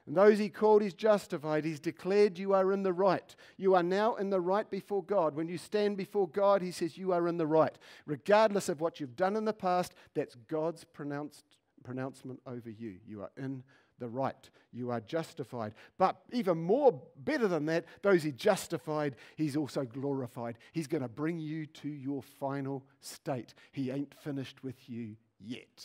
And 0.07 0.17
those 0.17 0.39
he 0.39 0.49
called, 0.49 0.83
he's 0.83 0.95
justified. 0.95 1.65
He's 1.65 1.81
declared 1.81 2.39
you 2.39 2.55
are 2.55 2.73
in 2.73 2.85
the 2.85 2.93
right. 2.93 3.35
You 3.57 3.75
are 3.75 3.83
now 3.83 4.15
in 4.15 4.31
the 4.31 4.41
right 4.41 4.71
before 4.71 5.03
God. 5.03 5.35
When 5.35 5.49
you 5.49 5.59
stand 5.59 5.97
before 5.97 6.29
God, 6.29 6.63
he 6.63 6.71
says 6.71 6.97
you 6.97 7.13
are 7.13 7.27
in 7.27 7.39
the 7.39 7.47
right. 7.47 7.77
Regardless 8.07 8.69
of 8.69 8.81
what 8.81 9.01
you've 9.01 9.17
done 9.17 9.37
in 9.37 9.45
the 9.45 9.53
past, 9.53 9.95
that's 10.15 10.37
God's 10.49 10.85
pronounced 10.85 11.45
pronouncement 11.83 12.41
over 12.47 12.69
you. 12.69 12.97
You 13.07 13.23
are 13.23 13.31
in 13.37 13.63
the 13.99 14.09
right. 14.09 14.51
You 14.73 14.91
are 14.91 15.01
justified. 15.01 15.73
But 15.99 16.17
even 16.33 16.63
more 16.63 17.01
better 17.17 17.49
than 17.49 17.67
that, 17.67 17.85
those 18.03 18.23
he 18.23 18.33
justified, 18.33 19.15
he's 19.37 19.57
also 19.57 19.85
glorified. 19.85 20.59
He's 20.73 20.89
going 20.89 21.03
to 21.03 21.09
bring 21.09 21.39
you 21.39 21.67
to 21.67 21.89
your 21.89 22.23
final 22.23 22.85
state. 23.01 23.55
He 23.73 23.91
ain't 23.91 24.15
finished 24.15 24.63
with 24.63 24.89
you 24.89 25.17
yet. 25.41 25.85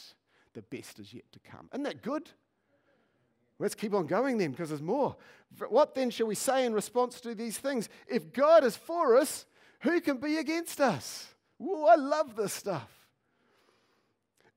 The 0.54 0.64
best 0.64 1.00
is 1.00 1.14
yet 1.14 1.32
to 1.32 1.40
come. 1.40 1.70
Isn't 1.72 1.84
that 1.84 2.02
good? 2.02 2.32
Let's 3.62 3.76
keep 3.76 3.94
on 3.94 4.08
going 4.08 4.40
then, 4.40 4.50
because 4.52 4.70
there's 4.70 4.82
more. 4.82 5.16
What 5.70 5.94
then 5.94 6.10
shall 6.10 6.26
we 6.26 6.34
say 6.34 6.66
in 6.66 6.74
response 6.74 7.22
to 7.22 7.36
these 7.36 7.60
things? 7.60 7.90
If 8.08 8.34
God 8.34 8.64
is 8.64 8.76
for 8.76 9.16
us, 9.16 9.46
who 9.82 10.02
can 10.02 10.18
be 10.18 10.38
against 10.38 10.82
us? 10.82 11.28
Ooh, 11.62 11.86
I 11.86 11.96
love 11.96 12.36
this 12.36 12.54
stuff. 12.54 12.90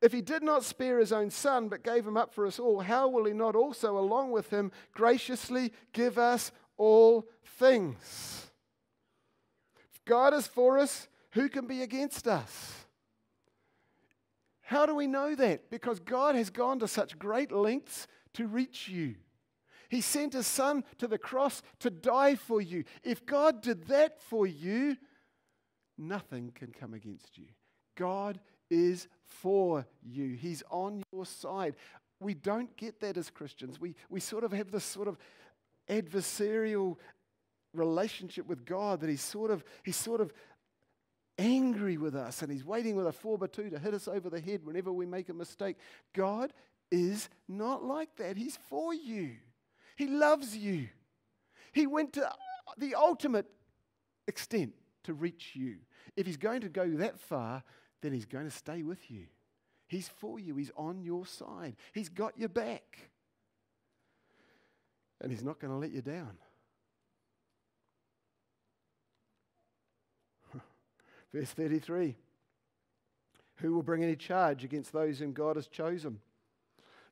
If 0.01 0.13
he 0.13 0.23
did 0.23 0.43
not 0.43 0.65
spare 0.65 0.99
his 0.99 1.13
own 1.13 1.31
son, 1.31 1.69
but 1.69 1.85
gave 1.85 2.07
him 2.07 2.17
up 2.17 2.33
for 2.33 2.47
us 2.47 2.59
all, 2.59 2.81
how 2.81 3.09
will 3.09 3.27
he 3.27 3.35
not 3.35 3.55
also, 3.55 3.99
along 3.99 4.33
with 4.33 4.49
him, 4.49 4.73
graciously 4.93 5.73
give 5.93 6.17
us 6.17 6.51
all 6.79 7.27
things? 7.59 8.47
If 9.93 10.03
God 10.07 10.33
is 10.33 10.47
for 10.47 10.79
us, 10.79 11.09
who 11.33 11.51
can 11.51 11.67
be 11.67 11.83
against 11.83 12.27
us? 12.27 12.87
How 14.63 14.87
do 14.87 14.95
we 14.95 15.07
know 15.07 15.35
that? 15.35 15.71
Because 15.71 16.01
God 16.01 16.37
has 16.37 16.49
gone 16.49 16.79
to 16.79 16.89
such 16.89 17.19
great 17.19 17.53
lengths 17.53 18.07
to 18.35 18.47
reach 18.47 18.89
you. 18.89 19.17
He 19.89 20.01
sent 20.01 20.33
his 20.33 20.47
son 20.47 20.85
to 20.99 21.07
the 21.07 21.19
cross 21.19 21.63
to 21.81 21.91
die 21.91 22.35
for 22.35 22.61
you. 22.61 22.85
If 23.03 23.25
God 23.27 23.63
did 23.63 23.87
that 23.89 24.21
for 24.21 24.47
you, 24.47 24.97
nothing 25.97 26.53
can 26.55 26.73
come 26.73 26.95
against 26.95 27.39
you. 27.39 27.47
God 27.97 28.41
is 28.71 29.09
for 29.25 29.87
you, 30.03 30.35
He's 30.35 30.63
on 30.71 31.03
your 31.13 31.27
side. 31.27 31.77
We 32.21 32.35
don't 32.35 32.75
get 32.77 33.01
that 33.01 33.17
as 33.17 33.31
Christians. 33.31 33.81
We, 33.81 33.95
we 34.09 34.21
sort 34.21 34.45
of 34.45 34.53
have 34.53 34.71
this 34.71 34.85
sort 34.85 35.09
of 35.09 35.19
adversarial 35.89 36.97
relationship 37.75 38.47
with 38.47 38.65
God 38.65 39.01
that 39.01 39.11
He's 39.11 39.23
sort 39.23 39.51
of, 39.51 39.65
He's 39.83 39.97
sort 39.97 40.21
of 40.21 40.33
angry 41.39 41.97
with 41.97 42.15
us 42.15 42.43
and 42.43 42.51
He's 42.51 42.65
waiting 42.65 42.97
with 42.97 43.07
a 43.07 43.13
4 43.13 43.39
by 43.39 43.49
2 43.49 43.71
to 43.71 43.79
hit 43.79 43.95
us 43.95 44.09
over 44.09 44.31
the 44.31 44.41
head 44.41 44.65
whenever 44.65 44.93
we 44.93 45.07
make 45.07 45.29
a 45.29 45.35
mistake. 45.35 45.77
God 46.15 46.53
is 46.91 47.29
not 47.49 47.85
like 47.85 48.17
that. 48.17 48.37
He's 48.37 48.59
for 48.69 48.95
you, 48.95 49.37
He 49.97 50.07
loves 50.07 50.57
you. 50.57 50.89
He 51.73 51.87
went 51.87 52.13
to 52.13 52.31
the 52.79 52.95
ultimate 52.95 53.47
extent 54.29 54.75
to 55.05 55.13
reach 55.13 55.53
you. 55.55 55.77
If 56.17 56.27
He's 56.27 56.37
going 56.37 56.61
to 56.63 56.69
go 56.69 56.89
that 56.97 57.19
far, 57.19 57.63
then 58.01 58.13
He's 58.13 58.27
going 58.27 58.45
to 58.45 58.51
stay 58.51 58.83
with 58.83 59.11
you. 59.11 59.27
He's 59.89 60.09
for 60.09 60.39
you, 60.39 60.57
He's 60.57 60.73
on 60.77 61.03
your 61.03 61.27
side, 61.27 61.77
He's 61.93 62.09
got 62.09 62.39
your 62.39 62.49
back. 62.49 63.11
And 65.21 65.31
He's 65.31 65.45
not 65.45 65.59
going 65.59 65.73
to 65.73 65.79
let 65.79 65.93
you 65.93 66.03
down. 66.03 66.37
Verse 71.33 71.51
33 71.51 72.17
Who 73.57 73.75
will 73.75 73.83
bring 73.83 74.03
any 74.03 74.17
charge 74.17 74.65
against 74.65 74.93
those 74.93 75.19
whom 75.19 75.33
God 75.33 75.57
has 75.57 75.67
chosen? 75.67 76.21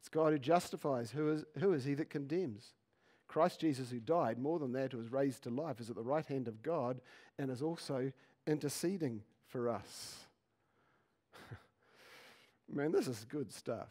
It's 0.03 0.09
God 0.09 0.33
who 0.33 0.39
justifies. 0.41 1.13
Who 1.13 1.31
is, 1.31 1.45
who 1.61 1.73
is 1.75 1.85
he 1.85 1.95
that 1.95 2.11
condemns? 2.11 2.75
Christ 3.29 3.61
Jesus, 3.61 3.89
who 3.89 4.01
died, 4.01 4.37
more 4.37 4.59
than 4.59 4.73
that, 4.73 4.91
who 4.91 4.99
was 4.99 5.13
raised 5.13 5.45
to 5.45 5.51
life, 5.51 5.79
is 5.79 5.91
at 5.91 5.95
the 5.95 6.03
right 6.03 6.27
hand 6.27 6.49
of 6.49 6.61
God 6.61 7.01
and 7.39 7.53
is 7.53 7.63
also 7.63 8.11
interceding 8.45 9.23
for 9.47 9.69
us. 9.69 10.17
Man, 12.69 12.91
this 12.91 13.07
is 13.07 13.25
good 13.29 13.53
stuff. 13.53 13.91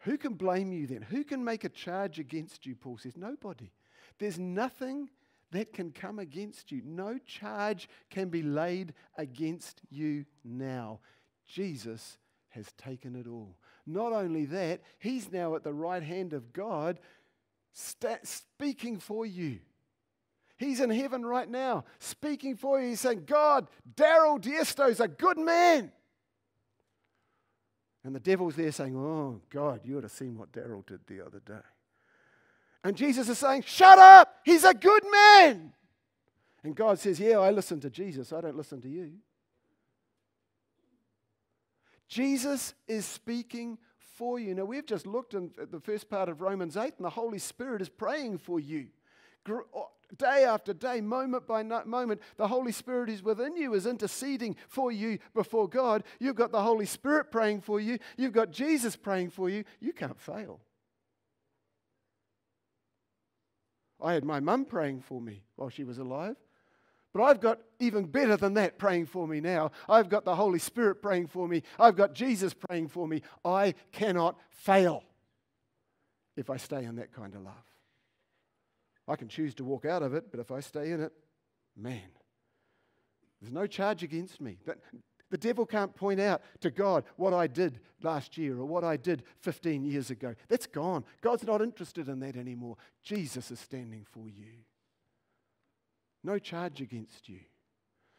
Who 0.00 0.18
can 0.18 0.34
blame 0.34 0.72
you 0.72 0.86
then? 0.86 1.00
Who 1.00 1.24
can 1.24 1.42
make 1.42 1.64
a 1.64 1.70
charge 1.70 2.18
against 2.18 2.66
you? 2.66 2.74
Paul 2.74 2.98
says, 2.98 3.16
Nobody. 3.16 3.70
There's 4.18 4.38
nothing 4.38 5.08
that 5.52 5.72
can 5.72 5.90
come 5.90 6.18
against 6.18 6.70
you. 6.70 6.82
No 6.84 7.16
charge 7.16 7.88
can 8.10 8.28
be 8.28 8.42
laid 8.42 8.92
against 9.16 9.80
you 9.88 10.26
now. 10.44 11.00
Jesus 11.46 12.18
has 12.50 12.70
taken 12.72 13.16
it 13.16 13.26
all. 13.26 13.56
Not 13.86 14.12
only 14.12 14.44
that, 14.46 14.82
he's 14.98 15.32
now 15.32 15.54
at 15.56 15.64
the 15.64 15.72
right 15.72 16.02
hand 16.02 16.32
of 16.32 16.52
God 16.52 16.98
speaking 17.72 18.98
for 18.98 19.24
you. 19.24 19.58
He's 20.56 20.80
in 20.80 20.90
heaven 20.90 21.24
right 21.24 21.48
now, 21.48 21.84
speaking 21.98 22.56
for 22.56 22.80
you. 22.80 22.90
He's 22.90 23.00
saying, 23.00 23.24
God, 23.26 23.68
Daryl 23.96 24.40
Diesto's 24.40 25.00
a 25.00 25.08
good 25.08 25.38
man. 25.38 25.90
And 28.04 28.14
the 28.14 28.20
devil's 28.20 28.56
there 28.56 28.72
saying, 28.72 28.96
Oh, 28.96 29.40
God, 29.50 29.80
you 29.84 29.98
ought 29.98 30.02
to 30.02 30.08
seen 30.08 30.36
what 30.36 30.52
Daryl 30.52 30.84
did 30.86 31.00
the 31.06 31.24
other 31.24 31.40
day. 31.40 31.60
And 32.82 32.96
Jesus 32.96 33.28
is 33.28 33.38
saying, 33.38 33.64
Shut 33.66 33.98
up! 33.98 34.36
He's 34.44 34.64
a 34.64 34.74
good 34.74 35.02
man. 35.10 35.72
And 36.62 36.74
God 36.74 36.98
says, 36.98 37.20
Yeah, 37.20 37.38
I 37.38 37.50
listen 37.50 37.80
to 37.80 37.90
Jesus. 37.90 38.32
I 38.32 38.40
don't 38.40 38.56
listen 38.56 38.80
to 38.82 38.88
you. 38.88 39.12
Jesus 42.10 42.74
is 42.88 43.06
speaking 43.06 43.78
for 43.96 44.38
you. 44.38 44.54
Now, 44.54 44.64
we've 44.64 44.84
just 44.84 45.06
looked 45.06 45.34
at 45.34 45.70
the 45.70 45.80
first 45.80 46.10
part 46.10 46.28
of 46.28 46.42
Romans 46.42 46.76
8, 46.76 46.94
and 46.96 47.04
the 47.04 47.10
Holy 47.10 47.38
Spirit 47.38 47.80
is 47.80 47.88
praying 47.88 48.38
for 48.38 48.60
you. 48.60 48.88
Day 50.18 50.44
after 50.44 50.74
day, 50.74 51.00
moment 51.00 51.46
by 51.46 51.62
moment, 51.62 52.20
the 52.36 52.48
Holy 52.48 52.72
Spirit 52.72 53.08
is 53.08 53.22
within 53.22 53.56
you, 53.56 53.74
is 53.74 53.86
interceding 53.86 54.56
for 54.68 54.90
you 54.90 55.18
before 55.34 55.68
God. 55.68 56.02
You've 56.18 56.34
got 56.34 56.50
the 56.50 56.60
Holy 56.60 56.84
Spirit 56.84 57.30
praying 57.30 57.60
for 57.60 57.80
you. 57.80 57.98
You've 58.16 58.32
got 58.32 58.50
Jesus 58.50 58.96
praying 58.96 59.30
for 59.30 59.48
you. 59.48 59.62
You 59.78 59.92
can't 59.92 60.20
fail. 60.20 60.60
I 64.02 64.14
had 64.14 64.24
my 64.24 64.40
mum 64.40 64.64
praying 64.64 65.02
for 65.02 65.20
me 65.20 65.44
while 65.54 65.70
she 65.70 65.84
was 65.84 65.98
alive. 65.98 66.36
But 67.12 67.22
I've 67.24 67.40
got 67.40 67.60
even 67.80 68.04
better 68.04 68.36
than 68.36 68.54
that 68.54 68.78
praying 68.78 69.06
for 69.06 69.26
me 69.26 69.40
now. 69.40 69.72
I've 69.88 70.08
got 70.08 70.24
the 70.24 70.36
Holy 70.36 70.60
Spirit 70.60 71.02
praying 71.02 71.26
for 71.26 71.48
me. 71.48 71.62
I've 71.78 71.96
got 71.96 72.14
Jesus 72.14 72.54
praying 72.54 72.88
for 72.88 73.08
me. 73.08 73.22
I 73.44 73.74
cannot 73.90 74.38
fail 74.50 75.02
if 76.36 76.50
I 76.50 76.56
stay 76.56 76.84
in 76.84 76.96
that 76.96 77.12
kind 77.12 77.34
of 77.34 77.42
love. 77.42 77.54
I 79.08 79.16
can 79.16 79.28
choose 79.28 79.54
to 79.56 79.64
walk 79.64 79.84
out 79.84 80.02
of 80.02 80.14
it, 80.14 80.30
but 80.30 80.38
if 80.38 80.52
I 80.52 80.60
stay 80.60 80.92
in 80.92 81.00
it, 81.00 81.12
man, 81.76 82.00
there's 83.40 83.52
no 83.52 83.66
charge 83.66 84.04
against 84.04 84.40
me. 84.40 84.58
But 84.64 84.78
the 85.30 85.38
devil 85.38 85.66
can't 85.66 85.94
point 85.94 86.20
out 86.20 86.42
to 86.60 86.70
God 86.70 87.04
what 87.16 87.34
I 87.34 87.48
did 87.48 87.80
last 88.02 88.38
year 88.38 88.58
or 88.58 88.66
what 88.66 88.84
I 88.84 88.96
did 88.96 89.24
15 89.40 89.84
years 89.84 90.10
ago. 90.10 90.34
That's 90.48 90.66
gone. 90.66 91.04
God's 91.22 91.44
not 91.44 91.60
interested 91.60 92.08
in 92.08 92.20
that 92.20 92.36
anymore. 92.36 92.76
Jesus 93.02 93.50
is 93.50 93.58
standing 93.58 94.06
for 94.08 94.28
you. 94.28 94.64
No 96.22 96.38
charge 96.38 96.80
against 96.80 97.28
you. 97.28 97.40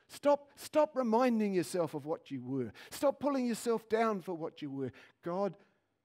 Stop, 0.08 0.50
stop 0.58 0.96
reminding 0.96 1.54
yourself 1.54 1.94
of 1.94 2.06
what 2.06 2.32
you 2.32 2.42
were. 2.42 2.72
Stop 2.90 3.20
pulling 3.20 3.46
yourself 3.46 3.88
down 3.88 4.22
for 4.22 4.34
what 4.34 4.62
you 4.62 4.70
were. 4.70 4.92
God 5.24 5.54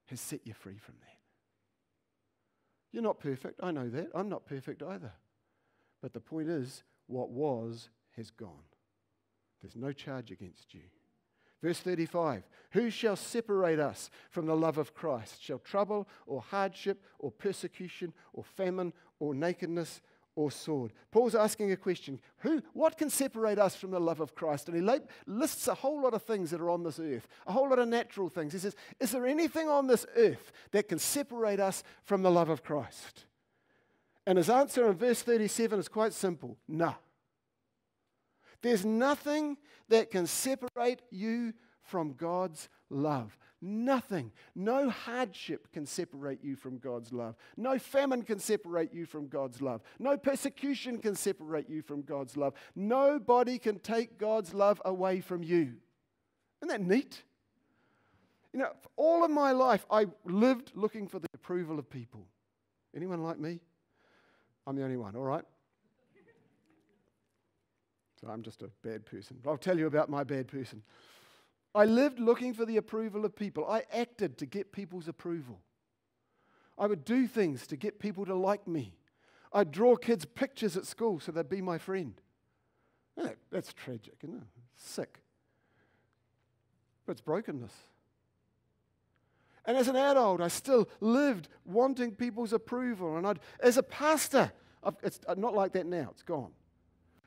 has 0.07 0.21
set 0.21 0.47
you 0.47 0.55
free 0.55 0.79
from 0.79 0.95
that. 1.01 1.19
You're 2.93 3.03
not 3.03 3.19
perfect. 3.19 3.61
I 3.63 3.73
know 3.73 3.89
that. 3.89 4.09
I'm 4.15 4.29
not 4.29 4.47
perfect 4.47 4.83
either. 4.83 5.13
But 6.01 6.13
the 6.13 6.21
point 6.21 6.49
is, 6.49 6.85
what 7.09 7.31
was 7.31 7.89
has 8.17 8.31
gone. 8.31 8.65
There's 9.61 9.77
no 9.77 9.93
charge 9.93 10.31
against 10.31 10.75
you. 10.75 10.83
Verse 11.63 11.81
35 11.81 12.45
Who 12.73 12.91
shall 12.91 13.17
separate 13.17 13.81
us 13.81 14.11
from 14.31 14.47
the 14.47 14.57
love 14.57 14.79
of 14.79 14.95
Christ? 14.95 15.43
Shall 15.43 15.59
trouble 15.59 16.09
or 16.27 16.41
hardship 16.41 17.03
or 17.19 17.31
persecution 17.31 18.13
or 18.33 18.45
famine 18.45 18.93
or 19.19 19.35
nakedness 19.35 20.01
or 20.37 20.53
sword? 20.53 20.93
Paul's 21.11 21.35
asking 21.35 21.73
a 21.73 21.77
question 21.77 22.21
Who, 22.39 22.63
What 22.73 22.97
can 22.97 23.11
separate 23.11 23.59
us 23.59 23.75
from 23.75 23.91
the 23.91 24.01
love 24.01 24.21
of 24.21 24.37
Christ? 24.37 24.69
And 24.69 24.77
he 24.77 25.01
lists 25.27 25.67
a 25.67 25.75
whole 25.75 26.01
lot 26.01 26.15
of 26.15 26.23
things 26.23 26.51
that 26.53 26.61
are 26.61 26.71
on 26.71 26.85
this 26.85 27.01
earth, 27.01 27.27
a 27.47 27.53
whole 27.53 27.69
lot 27.69 27.81
of 27.81 27.89
natural 27.89 28.29
things. 28.29 28.53
He 28.53 28.61
says, 28.61 28.77
Is 29.01 29.11
there 29.11 29.27
anything 29.27 29.69
on 29.69 29.89
this 29.89 30.07
earth 30.17 30.53
that 30.71 30.89
can 30.89 31.01
separate 31.01 31.59
us 31.59 31.83
from 32.05 32.23
the 32.23 32.31
love 32.31 32.51
of 32.51 32.63
Christ? 32.63 33.25
And 34.27 34.39
his 34.39 34.51
answer 34.51 34.87
in 34.89 34.95
verse 34.95 35.23
37 35.23 35.79
is 35.81 35.89
quite 35.89 36.13
simple 36.13 36.57
no. 36.69 36.95
There's 38.63 38.85
nothing 38.85 39.57
that 39.89 40.11
can 40.11 40.27
separate 40.27 41.03
you 41.11 41.53
from 41.83 42.15
God's 42.15 42.69
love. 42.91 43.37
Nothing. 43.63 44.33
No 44.55 44.91
hardship 44.91 45.73
can 45.73 45.87
separate 45.87 46.45
you 46.45 46.57
from 46.57 46.79
God's 46.79 47.13
love. 47.13 47.37
No 47.57 47.79
famine 47.79 48.23
can 48.23 48.39
separate 48.39 48.93
you 48.93 49.07
from 49.07 49.29
God's 49.29 49.63
love. 49.63 49.83
No 49.99 50.17
persecution 50.17 50.99
can 50.99 51.15
separate 51.15 51.69
you 51.69 51.83
from 51.83 52.03
God's 52.03 52.37
love. 52.37 52.55
Nobody 52.75 53.59
can 53.59 53.79
take 53.79 54.19
God's 54.19 54.53
love 54.53 54.81
away 54.85 55.21
from 55.21 55.43
you. 55.43 55.75
Isn't 56.63 56.69
that 56.69 56.81
neat? 56.81 57.23
You 58.53 58.61
know, 58.61 58.73
all 58.97 59.25
of 59.25 59.31
my 59.31 59.53
life, 59.53 59.85
I 59.91 60.07
lived 60.25 60.73
looking 60.75 61.09
for 61.09 61.19
the 61.19 61.29
approval 61.35 61.79
of 61.79 61.91
people. 61.91 62.27
Anyone 62.95 63.23
like 63.23 63.39
me? 63.39 63.61
I'm 64.67 64.77
the 64.77 64.83
only 64.83 64.97
one, 64.97 65.15
all 65.17 65.23
right? 65.23 65.45
So 68.21 68.29
I'm 68.29 68.43
just 68.43 68.63
a 68.63 68.71
bad 68.83 69.05
person. 69.05 69.37
But 69.43 69.51
I'll 69.51 69.59
tell 69.59 69.79
you 69.79 69.87
about 69.87 70.09
my 70.09 70.25
bad 70.25 70.49
person. 70.49 70.83
I 71.77 71.85
lived 71.85 72.19
looking 72.19 72.55
for 72.55 72.65
the 72.65 72.79
approval 72.79 73.27
of 73.27 73.37
people. 73.37 73.67
I 73.69 73.83
acted 73.93 74.39
to 74.39 74.47
get 74.47 74.73
people's 74.73 75.09
approval. 75.09 75.61
I 76.79 76.87
would 76.87 77.05
do 77.05 77.27
things 77.27 77.67
to 77.67 77.77
get 77.77 78.01
people 78.01 78.25
to 78.25 78.35
like 78.35 78.67
me. 78.67 78.95
I'd 79.53 79.73
draw 79.73 79.95
kids 79.97 80.25
pictures 80.25 80.79
at 80.79 80.87
school 80.87 81.21
so 81.21 81.33
they'd 81.33 81.51
be 81.51 81.61
my 81.61 81.77
friend. 81.77 82.15
that's 83.51 83.75
tragic, 83.75 84.15
isn't 84.23 84.37
it? 84.37 84.49
Sick. 84.77 85.21
But 87.05 87.13
it's 87.13 87.21
brokenness. 87.21 87.73
And 89.67 89.77
as 89.77 89.89
an 89.89 89.97
adult, 89.97 90.41
I 90.41 90.49
still 90.49 90.89
lived 91.01 91.49
wanting 91.67 92.13
people's 92.13 92.55
approval. 92.55 93.19
And 93.19 93.27
I'd, 93.27 93.41
as 93.61 93.77
a 93.77 93.83
pastor, 93.83 94.51
I've, 94.83 94.97
it's 95.03 95.21
uh, 95.29 95.35
not 95.37 95.55
like 95.55 95.73
that 95.75 95.85
now, 95.85 96.09
it's 96.13 96.23
gone. 96.23 96.53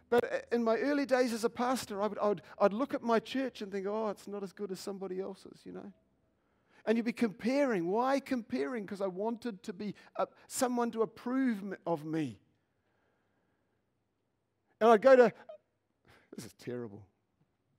But 0.10 0.48
in 0.52 0.64
my 0.64 0.78
early 0.78 1.06
days 1.06 1.34
as 1.34 1.44
a 1.44 1.50
pastor, 1.50 2.02
I 2.02 2.08
would, 2.08 2.18
I 2.18 2.28
would, 2.30 2.42
I'd 2.60 2.74
look 2.74 2.94
at 2.94 3.04
my 3.04 3.20
church 3.20 3.62
and 3.62 3.72
think, 3.72 3.86
oh, 3.88 4.10
it's 4.10 4.28
not 4.28 4.44
as 4.44 4.52
good 4.52 4.72
as 4.72 4.80
somebody 4.80 5.20
else's, 5.20 5.60
you 5.64 5.72
know? 5.72 5.94
And 6.86 6.98
you'd 6.98 7.06
be 7.06 7.14
comparing. 7.14 7.90
Why 7.90 8.20
comparing? 8.20 8.84
Because 8.84 9.02
I 9.02 9.08
wanted 9.08 9.62
to 9.64 9.74
be 9.74 9.94
uh, 10.16 10.26
someone 10.48 10.90
to 10.92 11.04
approve 11.04 11.62
of 11.86 12.06
me. 12.06 12.40
And 14.82 14.90
I'd 14.90 15.02
go 15.02 15.16
to, 15.16 15.34
this 16.36 16.46
is 16.46 16.54
terrible. 16.54 17.06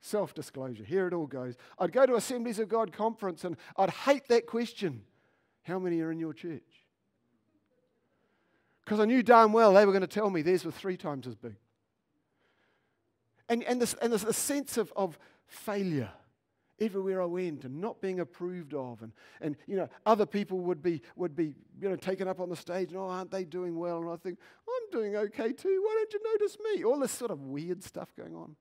Self 0.00 0.32
disclosure. 0.32 0.84
Here 0.84 1.08
it 1.08 1.12
all 1.12 1.26
goes. 1.26 1.56
I'd 1.78 1.92
go 1.92 2.06
to 2.06 2.14
Assemblies 2.14 2.58
of 2.58 2.68
God 2.68 2.92
conference 2.92 3.44
and 3.44 3.56
I'd 3.76 3.90
hate 3.90 4.28
that 4.28 4.46
question 4.46 5.02
How 5.64 5.78
many 5.78 6.00
are 6.00 6.12
in 6.12 6.20
your 6.20 6.32
church? 6.32 6.62
Because 8.84 9.00
I 9.00 9.04
knew 9.04 9.22
darn 9.22 9.52
well 9.52 9.74
they 9.74 9.84
were 9.84 9.92
going 9.92 10.02
to 10.02 10.06
tell 10.06 10.30
me 10.30 10.42
theirs 10.42 10.64
were 10.64 10.70
three 10.70 10.96
times 10.96 11.26
as 11.26 11.34
big. 11.34 11.56
And, 13.50 13.62
and, 13.64 13.82
this, 13.82 13.94
and 14.00 14.14
a 14.14 14.32
sense 14.32 14.78
of, 14.78 14.92
of 14.96 15.18
failure 15.46 16.10
everywhere 16.80 17.20
I 17.20 17.26
went 17.26 17.64
and 17.64 17.80
not 17.80 18.00
being 18.00 18.20
approved 18.20 18.72
of. 18.72 19.02
And, 19.02 19.12
and 19.40 19.56
you 19.66 19.76
know, 19.76 19.88
other 20.06 20.24
people 20.24 20.60
would 20.60 20.82
be, 20.82 21.02
would 21.16 21.36
be 21.36 21.54
you 21.80 21.88
know, 21.88 21.96
taken 21.96 22.26
up 22.28 22.40
on 22.40 22.48
the 22.48 22.56
stage 22.56 22.90
and, 22.90 22.98
oh, 22.98 23.08
aren't 23.08 23.30
they 23.30 23.44
doing 23.44 23.78
well? 23.78 24.00
And 24.00 24.10
I 24.10 24.16
think, 24.16 24.38
I'm 24.66 24.90
doing 24.90 25.16
okay 25.16 25.52
too. 25.52 25.82
Why 25.84 25.94
don't 25.98 26.12
you 26.12 26.32
notice 26.32 26.56
me? 26.72 26.84
All 26.84 26.98
this 26.98 27.12
sort 27.12 27.30
of 27.30 27.42
weird 27.42 27.82
stuff 27.82 28.08
going 28.16 28.34
on. 28.34 28.56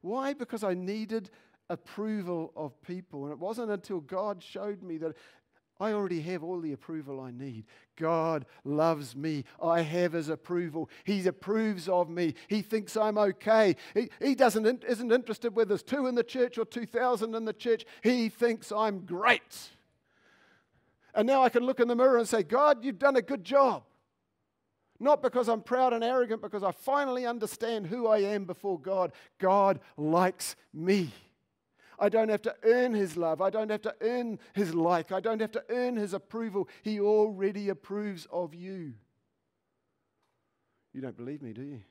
Why? 0.00 0.32
Because 0.32 0.64
I 0.64 0.74
needed 0.74 1.30
approval 1.68 2.52
of 2.56 2.80
people. 2.82 3.24
And 3.24 3.32
it 3.32 3.38
wasn't 3.38 3.70
until 3.70 4.00
God 4.00 4.42
showed 4.42 4.82
me 4.82 4.96
that 4.98 5.14
I 5.80 5.92
already 5.92 6.20
have 6.22 6.44
all 6.44 6.60
the 6.60 6.72
approval 6.72 7.20
I 7.20 7.30
need. 7.30 7.64
God 7.96 8.44
loves 8.64 9.16
me. 9.16 9.44
I 9.62 9.80
have 9.80 10.12
his 10.12 10.28
approval. 10.28 10.90
He 11.04 11.26
approves 11.26 11.88
of 11.88 12.10
me. 12.10 12.34
He 12.48 12.60
thinks 12.60 12.96
I'm 12.96 13.16
okay. 13.16 13.76
He, 13.94 14.10
he 14.20 14.34
doesn't, 14.34 14.84
isn't 14.84 15.12
interested 15.12 15.56
whether 15.56 15.68
there's 15.68 15.82
two 15.82 16.06
in 16.06 16.14
the 16.14 16.22
church 16.22 16.58
or 16.58 16.66
2,000 16.66 17.34
in 17.34 17.44
the 17.46 17.52
church. 17.54 17.84
He 18.02 18.28
thinks 18.28 18.70
I'm 18.70 19.00
great. 19.00 19.70
And 21.14 21.26
now 21.26 21.42
I 21.42 21.48
can 21.48 21.64
look 21.64 21.80
in 21.80 21.88
the 21.88 21.96
mirror 21.96 22.18
and 22.18 22.28
say, 22.28 22.42
God, 22.42 22.84
you've 22.84 22.98
done 22.98 23.16
a 23.16 23.22
good 23.22 23.42
job. 23.42 23.82
Not 24.98 25.22
because 25.22 25.48
I'm 25.48 25.62
proud 25.62 25.94
and 25.94 26.04
arrogant, 26.04 26.42
because 26.42 26.62
I 26.62 26.72
finally 26.72 27.24
understand 27.24 27.86
who 27.86 28.06
I 28.06 28.18
am 28.18 28.44
before 28.44 28.78
God. 28.78 29.12
God 29.38 29.80
likes 29.96 30.56
me. 30.74 31.10
I 32.00 32.08
don't 32.08 32.30
have 32.30 32.42
to 32.42 32.54
earn 32.64 32.94
his 32.94 33.16
love. 33.16 33.42
I 33.42 33.50
don't 33.50 33.70
have 33.70 33.82
to 33.82 33.94
earn 34.00 34.38
his 34.54 34.74
like. 34.74 35.12
I 35.12 35.20
don't 35.20 35.40
have 35.40 35.52
to 35.52 35.64
earn 35.68 35.96
his 35.96 36.14
approval. 36.14 36.68
He 36.82 36.98
already 36.98 37.68
approves 37.68 38.26
of 38.32 38.54
you. 38.54 38.94
You 40.92 41.00
don't 41.02 41.16
believe 41.16 41.42
me, 41.42 41.52
do 41.52 41.62
you? 41.62 41.82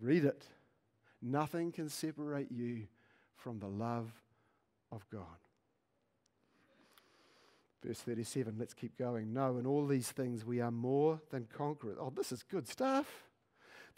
Read 0.00 0.24
it. 0.24 0.44
Nothing 1.20 1.72
can 1.72 1.88
separate 1.88 2.50
you 2.50 2.86
from 3.36 3.58
the 3.58 3.68
love 3.68 4.10
of 4.90 5.04
God. 5.10 5.22
Verse 7.84 8.00
37, 8.00 8.56
let's 8.58 8.74
keep 8.74 8.96
going. 8.98 9.32
No, 9.32 9.56
in 9.58 9.66
all 9.66 9.86
these 9.86 10.10
things 10.10 10.44
we 10.44 10.60
are 10.60 10.70
more 10.70 11.20
than 11.30 11.46
conquerors. 11.52 11.96
Oh, 12.00 12.12
this 12.14 12.32
is 12.32 12.42
good 12.42 12.66
stuff. 12.66 13.27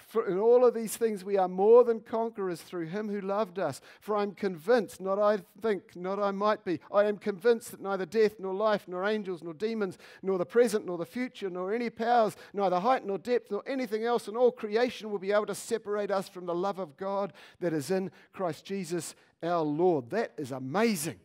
For 0.06 0.26
in 0.26 0.38
all 0.38 0.64
of 0.64 0.74
these 0.74 0.96
things, 0.96 1.24
we 1.24 1.36
are 1.36 1.48
more 1.48 1.84
than 1.84 2.00
conquerors 2.00 2.60
through 2.60 2.86
him 2.86 3.08
who 3.08 3.20
loved 3.20 3.58
us. 3.58 3.80
For 4.00 4.16
I'm 4.16 4.32
convinced, 4.32 5.00
not 5.00 5.18
I 5.18 5.38
think, 5.60 5.96
not 5.96 6.18
I 6.18 6.30
might 6.30 6.64
be, 6.64 6.80
I 6.92 7.04
am 7.04 7.16
convinced 7.16 7.70
that 7.70 7.80
neither 7.80 8.06
death, 8.06 8.34
nor 8.38 8.54
life, 8.54 8.86
nor 8.86 9.04
angels, 9.04 9.42
nor 9.42 9.54
demons, 9.54 9.98
nor 10.22 10.38
the 10.38 10.46
present, 10.46 10.86
nor 10.86 10.98
the 10.98 11.06
future, 11.06 11.50
nor 11.50 11.72
any 11.72 11.90
powers, 11.90 12.36
neither 12.52 12.80
height, 12.80 13.06
nor 13.06 13.18
depth, 13.18 13.50
nor 13.50 13.62
anything 13.66 14.04
else 14.04 14.28
in 14.28 14.36
all 14.36 14.52
creation 14.52 15.10
will 15.10 15.18
be 15.18 15.32
able 15.32 15.46
to 15.46 15.54
separate 15.54 16.10
us 16.10 16.28
from 16.28 16.46
the 16.46 16.54
love 16.54 16.78
of 16.78 16.96
God 16.96 17.32
that 17.60 17.72
is 17.72 17.90
in 17.90 18.10
Christ 18.32 18.64
Jesus 18.64 19.14
our 19.42 19.62
Lord. 19.62 20.10
That 20.10 20.32
is 20.36 20.52
amazing. 20.52 21.20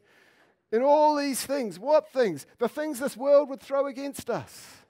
In 0.72 0.82
all 0.82 1.16
these 1.16 1.46
things, 1.46 1.80
what 1.80 2.12
things? 2.12 2.46
The 2.58 2.70
things 2.70 3.00
this 3.00 3.16
world 3.16 3.50
would 3.50 3.62
throw 3.62 3.88
against 3.88 4.30
us 4.30 4.85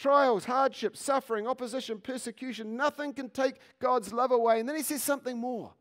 trials, 0.00 0.46
hardships, 0.46 1.02
suffering, 1.02 1.46
opposition, 1.46 1.98
persecution. 2.00 2.76
Nothing 2.76 3.12
can 3.12 3.28
take 3.28 3.56
God's 3.78 4.12
love 4.12 4.30
away. 4.30 4.60
And 4.60 4.68
then 4.68 4.76
he 4.76 4.82
says 4.82 5.02
something 5.02 5.36
more. 5.36 5.72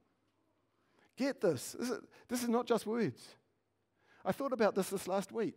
Get 1.18 1.42
this. 1.42 1.76
This 1.80 1.90
is, 1.90 2.00
this 2.28 2.44
is 2.44 2.50
not 2.50 2.66
just 2.66 2.86
words. 2.86 3.28
I 4.26 4.32
thought 4.32 4.52
about 4.52 4.76
this 4.76 4.90
this 4.90 5.08
last 5.08 5.32
week. 5.32 5.56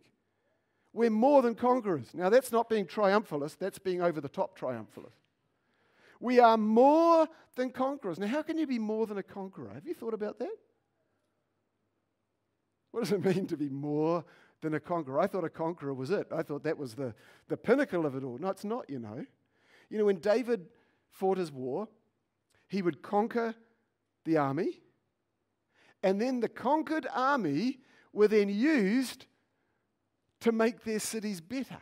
We're 0.93 1.09
more 1.09 1.41
than 1.41 1.55
conquerors. 1.55 2.13
Now, 2.13 2.29
that's 2.29 2.51
not 2.51 2.69
being 2.69 2.85
triumphalist, 2.85 3.57
that's 3.57 3.79
being 3.79 4.01
over 4.01 4.21
the 4.21 4.29
top 4.29 4.57
triumphalist. 4.57 5.19
We 6.19 6.39
are 6.39 6.55
more 6.55 7.27
than 7.55 7.71
conquerors. 7.71 8.19
Now, 8.19 8.27
how 8.27 8.43
can 8.43 8.57
you 8.57 8.67
be 8.67 8.79
more 8.79 9.07
than 9.07 9.17
a 9.17 9.23
conqueror? 9.23 9.71
Have 9.73 9.85
you 9.85 9.93
thought 9.93 10.13
about 10.13 10.39
that? 10.39 10.55
What 12.91 13.01
does 13.01 13.11
it 13.11 13.25
mean 13.25 13.47
to 13.47 13.57
be 13.57 13.69
more 13.69 14.23
than 14.63 14.73
a 14.73 14.79
conqueror. 14.79 15.19
I 15.19 15.27
thought 15.27 15.43
a 15.43 15.49
conqueror 15.49 15.93
was 15.93 16.09
it. 16.09 16.27
I 16.31 16.41
thought 16.41 16.63
that 16.63 16.77
was 16.77 16.95
the, 16.95 17.13
the 17.47 17.57
pinnacle 17.57 18.05
of 18.05 18.15
it 18.15 18.23
all. 18.23 18.37
No, 18.39 18.49
it's 18.49 18.63
not, 18.63 18.89
you 18.89 18.99
know. 18.99 19.23
You 19.89 19.99
know, 19.99 20.05
when 20.05 20.17
David 20.17 20.65
fought 21.11 21.37
his 21.37 21.51
war, 21.51 21.87
he 22.67 22.81
would 22.81 23.03
conquer 23.03 23.53
the 24.25 24.37
army, 24.37 24.79
and 26.01 26.19
then 26.19 26.39
the 26.39 26.49
conquered 26.49 27.05
army 27.13 27.79
were 28.11 28.27
then 28.27 28.49
used 28.49 29.27
to 30.39 30.51
make 30.51 30.83
their 30.83 30.99
cities 30.99 31.39
better. 31.39 31.77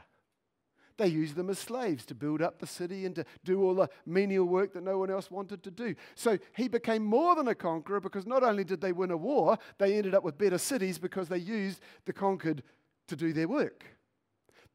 They 1.01 1.07
used 1.07 1.35
them 1.35 1.49
as 1.49 1.57
slaves 1.57 2.05
to 2.05 2.13
build 2.13 2.43
up 2.43 2.59
the 2.59 2.67
city 2.67 3.07
and 3.07 3.15
to 3.15 3.25
do 3.43 3.63
all 3.63 3.73
the 3.73 3.89
menial 4.05 4.45
work 4.45 4.71
that 4.73 4.83
no 4.83 4.99
one 4.99 5.09
else 5.09 5.31
wanted 5.31 5.63
to 5.63 5.71
do. 5.71 5.95
So 6.13 6.37
he 6.55 6.67
became 6.67 7.03
more 7.03 7.33
than 7.33 7.47
a 7.47 7.55
conqueror 7.55 7.99
because 7.99 8.27
not 8.27 8.43
only 8.43 8.63
did 8.63 8.81
they 8.81 8.91
win 8.91 9.09
a 9.09 9.17
war, 9.17 9.57
they 9.79 9.97
ended 9.97 10.13
up 10.13 10.23
with 10.23 10.37
better 10.37 10.59
cities 10.59 10.99
because 10.99 11.27
they 11.27 11.39
used 11.39 11.81
the 12.05 12.13
conquered 12.13 12.61
to 13.07 13.15
do 13.15 13.33
their 13.33 13.47
work. 13.47 13.83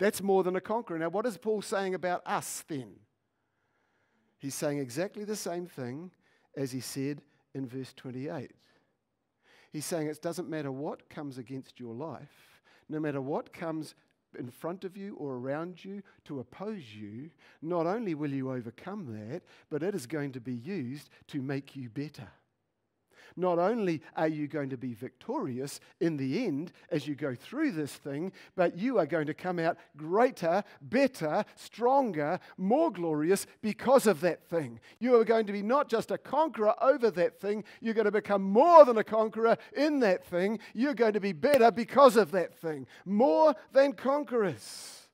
That's 0.00 0.20
more 0.20 0.42
than 0.42 0.56
a 0.56 0.60
conqueror. 0.60 0.98
Now, 0.98 1.10
what 1.10 1.26
is 1.26 1.38
Paul 1.38 1.62
saying 1.62 1.94
about 1.94 2.22
us 2.26 2.64
then? 2.66 2.96
He's 4.38 4.56
saying 4.56 4.80
exactly 4.80 5.22
the 5.22 5.36
same 5.36 5.66
thing 5.66 6.10
as 6.56 6.72
he 6.72 6.80
said 6.80 7.22
in 7.54 7.68
verse 7.68 7.92
28. 7.94 8.50
He's 9.72 9.84
saying 9.84 10.08
it 10.08 10.20
doesn't 10.20 10.50
matter 10.50 10.72
what 10.72 11.08
comes 11.08 11.38
against 11.38 11.78
your 11.78 11.94
life, 11.94 12.62
no 12.88 12.98
matter 12.98 13.20
what 13.20 13.52
comes 13.52 13.94
in 14.38 14.50
front 14.50 14.84
of 14.84 14.96
you 14.96 15.14
or 15.16 15.34
around 15.34 15.84
you 15.84 16.02
to 16.24 16.40
oppose 16.40 16.94
you, 16.94 17.30
not 17.62 17.86
only 17.86 18.14
will 18.14 18.32
you 18.32 18.50
overcome 18.52 19.06
that, 19.18 19.42
but 19.70 19.82
it 19.82 19.94
is 19.94 20.06
going 20.06 20.32
to 20.32 20.40
be 20.40 20.54
used 20.54 21.10
to 21.28 21.42
make 21.42 21.76
you 21.76 21.88
better. 21.88 22.28
Not 23.34 23.58
only 23.58 24.02
are 24.14 24.28
you 24.28 24.46
going 24.46 24.70
to 24.70 24.76
be 24.76 24.94
victorious 24.94 25.80
in 26.00 26.16
the 26.16 26.44
end 26.44 26.72
as 26.90 27.06
you 27.06 27.14
go 27.14 27.34
through 27.34 27.72
this 27.72 27.92
thing, 27.92 28.32
but 28.54 28.76
you 28.76 28.98
are 28.98 29.06
going 29.06 29.26
to 29.26 29.34
come 29.34 29.58
out 29.58 29.78
greater, 29.96 30.62
better, 30.80 31.44
stronger, 31.54 32.38
more 32.56 32.92
glorious 32.92 33.46
because 33.62 34.06
of 34.06 34.20
that 34.20 34.44
thing. 34.44 34.80
You 35.00 35.16
are 35.16 35.24
going 35.24 35.46
to 35.46 35.52
be 35.52 35.62
not 35.62 35.88
just 35.88 36.10
a 36.10 36.18
conqueror 36.18 36.74
over 36.82 37.10
that 37.10 37.40
thing, 37.40 37.64
you're 37.80 37.94
going 37.94 38.06
to 38.06 38.10
become 38.10 38.42
more 38.42 38.84
than 38.84 38.98
a 38.98 39.04
conqueror 39.04 39.56
in 39.76 40.00
that 40.00 40.24
thing. 40.24 40.58
You're 40.74 40.94
going 40.94 41.14
to 41.14 41.20
be 41.20 41.32
better 41.32 41.70
because 41.70 42.16
of 42.16 42.30
that 42.32 42.54
thing. 42.54 42.86
More 43.04 43.54
than 43.72 43.92
conquerors. 43.92 45.08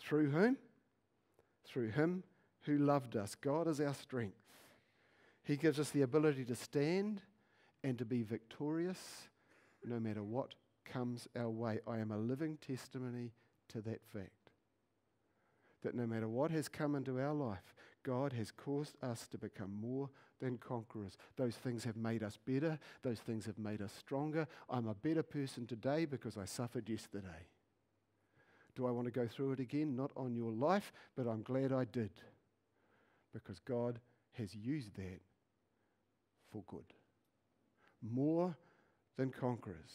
Through 0.00 0.30
whom? 0.30 0.56
Through 1.66 1.90
him 1.90 2.22
who 2.62 2.78
loved 2.78 3.16
us. 3.16 3.34
God 3.34 3.68
is 3.68 3.80
our 3.80 3.94
strength. 3.94 4.36
He 5.48 5.56
gives 5.56 5.80
us 5.80 5.88
the 5.88 6.02
ability 6.02 6.44
to 6.44 6.54
stand 6.54 7.22
and 7.82 7.96
to 7.96 8.04
be 8.04 8.22
victorious 8.22 8.98
no 9.82 9.98
matter 9.98 10.22
what 10.22 10.52
comes 10.84 11.26
our 11.34 11.48
way. 11.48 11.80
I 11.86 12.00
am 12.00 12.10
a 12.10 12.18
living 12.18 12.58
testimony 12.58 13.32
to 13.70 13.80
that 13.80 14.04
fact. 14.12 14.50
That 15.82 15.94
no 15.94 16.06
matter 16.06 16.28
what 16.28 16.50
has 16.50 16.68
come 16.68 16.94
into 16.94 17.18
our 17.18 17.32
life, 17.32 17.74
God 18.02 18.34
has 18.34 18.50
caused 18.50 19.02
us 19.02 19.26
to 19.28 19.38
become 19.38 19.72
more 19.80 20.10
than 20.38 20.58
conquerors. 20.58 21.16
Those 21.36 21.54
things 21.54 21.82
have 21.84 21.96
made 21.96 22.22
us 22.22 22.36
better, 22.36 22.78
those 23.02 23.20
things 23.20 23.46
have 23.46 23.58
made 23.58 23.80
us 23.80 23.94
stronger. 23.98 24.46
I'm 24.68 24.86
a 24.86 24.94
better 24.94 25.22
person 25.22 25.66
today 25.66 26.04
because 26.04 26.36
I 26.36 26.44
suffered 26.44 26.90
yesterday. 26.90 27.46
Do 28.76 28.86
I 28.86 28.90
want 28.90 29.06
to 29.06 29.12
go 29.12 29.26
through 29.26 29.52
it 29.52 29.60
again? 29.60 29.96
Not 29.96 30.10
on 30.14 30.34
your 30.34 30.52
life, 30.52 30.92
but 31.16 31.26
I'm 31.26 31.42
glad 31.42 31.72
I 31.72 31.86
did 31.86 32.10
because 33.32 33.60
God 33.60 33.98
has 34.32 34.54
used 34.54 34.94
that 34.96 35.22
for 36.52 36.62
good. 36.66 36.94
More 38.02 38.56
than 39.16 39.30
conquerors. 39.30 39.92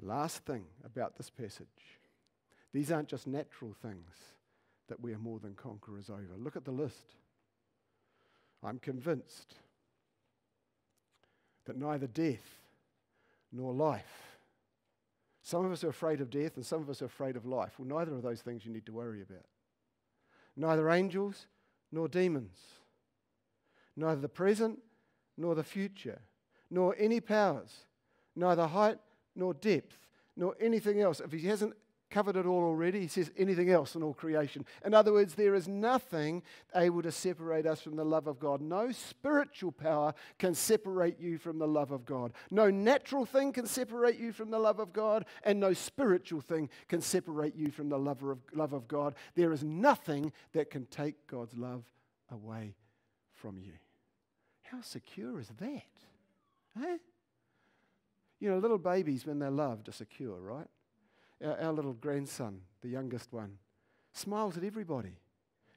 Last 0.00 0.44
thing 0.44 0.64
about 0.84 1.16
this 1.16 1.30
passage 1.30 1.68
these 2.74 2.90
aren't 2.90 3.08
just 3.08 3.28
natural 3.28 3.72
things 3.80 4.10
that 4.88 5.00
we 5.00 5.12
are 5.12 5.18
more 5.18 5.38
than 5.38 5.54
conquerors 5.54 6.10
over. 6.10 6.36
Look 6.36 6.56
at 6.56 6.64
the 6.64 6.72
list. 6.72 7.14
I'm 8.64 8.80
convinced 8.80 9.54
that 11.66 11.78
neither 11.78 12.08
death 12.08 12.58
nor 13.52 13.72
life. 13.72 14.38
Some 15.42 15.64
of 15.64 15.70
us 15.70 15.84
are 15.84 15.90
afraid 15.90 16.20
of 16.20 16.30
death 16.30 16.56
and 16.56 16.66
some 16.66 16.82
of 16.82 16.90
us 16.90 17.00
are 17.00 17.06
afraid 17.06 17.36
of 17.36 17.46
life. 17.46 17.74
Well, 17.78 17.86
neither 17.86 18.12
of 18.12 18.22
those 18.22 18.40
things 18.40 18.66
you 18.66 18.72
need 18.72 18.86
to 18.86 18.92
worry 18.92 19.22
about. 19.22 19.46
Neither 20.56 20.90
angels 20.90 21.46
nor 21.92 22.08
demons 22.08 22.58
neither 23.96 24.20
the 24.20 24.28
present 24.28 24.78
nor 25.36 25.54
the 25.54 25.64
future, 25.64 26.20
nor 26.70 26.94
any 26.98 27.20
powers, 27.20 27.84
neither 28.36 28.66
height 28.66 28.98
nor 29.34 29.54
depth, 29.54 29.98
nor 30.36 30.56
anything 30.60 31.00
else. 31.00 31.20
If 31.20 31.32
he 31.32 31.46
hasn't 31.46 31.74
covered 32.10 32.36
it 32.36 32.46
all 32.46 32.62
already, 32.62 33.00
he 33.00 33.08
says 33.08 33.32
anything 33.36 33.70
else 33.70 33.96
in 33.96 34.02
all 34.02 34.14
creation. 34.14 34.64
In 34.84 34.94
other 34.94 35.12
words, 35.12 35.34
there 35.34 35.54
is 35.56 35.66
nothing 35.66 36.44
able 36.76 37.02
to 37.02 37.10
separate 37.10 37.66
us 37.66 37.80
from 37.80 37.96
the 37.96 38.04
love 38.04 38.28
of 38.28 38.38
God. 38.38 38.60
No 38.60 38.92
spiritual 38.92 39.72
power 39.72 40.14
can 40.38 40.54
separate 40.54 41.18
you 41.18 41.38
from 41.38 41.58
the 41.58 41.66
love 41.66 41.90
of 41.90 42.04
God. 42.04 42.32
No 42.52 42.70
natural 42.70 43.26
thing 43.26 43.52
can 43.52 43.66
separate 43.66 44.16
you 44.16 44.32
from 44.32 44.52
the 44.52 44.60
love 44.60 44.78
of 44.78 44.92
God, 44.92 45.24
and 45.42 45.58
no 45.58 45.72
spiritual 45.72 46.40
thing 46.40 46.70
can 46.88 47.00
separate 47.00 47.56
you 47.56 47.72
from 47.72 47.88
the 47.88 47.98
love 47.98 48.22
of, 48.22 48.38
love 48.52 48.72
of 48.72 48.86
God. 48.86 49.16
There 49.34 49.52
is 49.52 49.64
nothing 49.64 50.32
that 50.52 50.70
can 50.70 50.86
take 50.86 51.26
God's 51.26 51.56
love 51.56 51.82
away 52.30 52.76
from 53.32 53.58
you. 53.58 53.72
How 54.64 54.80
secure 54.80 55.38
is 55.38 55.50
that? 55.58 57.00
You 58.40 58.50
know, 58.50 58.58
little 58.58 58.78
babies, 58.78 59.26
when 59.26 59.38
they're 59.38 59.50
loved, 59.50 59.88
are 59.88 59.92
secure, 59.92 60.38
right? 60.40 60.66
Our, 61.44 61.58
our 61.60 61.72
little 61.72 61.92
grandson, 61.92 62.60
the 62.82 62.88
youngest 62.88 63.32
one, 63.32 63.58
smiles 64.12 64.56
at 64.56 64.64
everybody. 64.64 65.16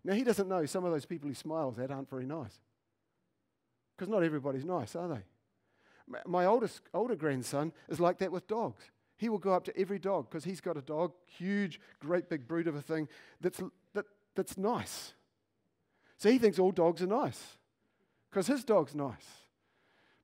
Now, 0.04 0.13
he 0.13 0.23
doesn't 0.23 0.47
know 0.47 0.65
some 0.65 0.86
of 0.86 0.91
those 0.91 1.06
people 1.06 1.30
he 1.30 1.36
smiles 1.36 1.78
at 1.80 1.91
aren't 1.91 2.10
very 2.10 2.26
nice. 2.26 2.60
Because 3.95 4.10
not 4.10 4.23
everybody's 4.23 4.65
nice, 4.65 4.95
are 4.95 5.08
they? 5.08 5.23
My 6.26 6.45
oldest, 6.45 6.82
older 6.93 7.15
grandson 7.15 7.73
is 7.89 8.00
like 8.00 8.19
that 8.19 8.32
with 8.32 8.47
dogs. 8.47 8.84
He 9.17 9.30
will 9.30 9.39
go 9.39 9.54
up 9.54 9.65
to 9.65 9.78
every 9.78 10.00
dog 10.00 10.30
because 10.30 10.45
he's 10.45 10.62
got 10.62 10.78
a 10.78 10.82
dog, 10.82 11.12
huge, 11.26 11.82
great 12.00 12.30
big 12.30 12.47
brute 12.47 12.67
of 12.67 12.76
a 12.76 12.82
thing, 12.82 13.10
that's, 13.41 13.62
that, 13.93 14.06
that's 14.36 14.58
nice. 14.58 15.13
So 16.17 16.32
he 16.32 16.38
thinks 16.38 16.60
all 16.60 16.71
dogs 16.71 17.02
are 17.02 17.08
nice 17.08 17.56
because 18.29 18.47
his 18.47 18.63
dog's 18.63 18.95
nice. 18.95 19.27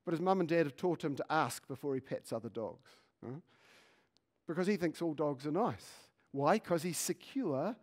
But 0.06 0.12
his 0.12 0.22
mum 0.22 0.40
and 0.40 0.50
dad 0.50 0.66
have 0.66 0.76
taught 0.76 1.04
him 1.04 1.16
to 1.16 1.26
ask 1.30 1.68
before 1.68 1.94
he 1.96 2.02
pets 2.02 2.34
other 2.34 2.50
dogs. 2.50 2.90
Because 4.48 4.68
he 4.68 4.76
thinks 4.76 5.02
all 5.02 5.14
dogs 5.14 5.48
are 5.48 5.52
nice. 5.52 5.86
Why? 6.32 6.56
Because 6.56 6.84
he's 6.84 6.98
secure 6.98 7.76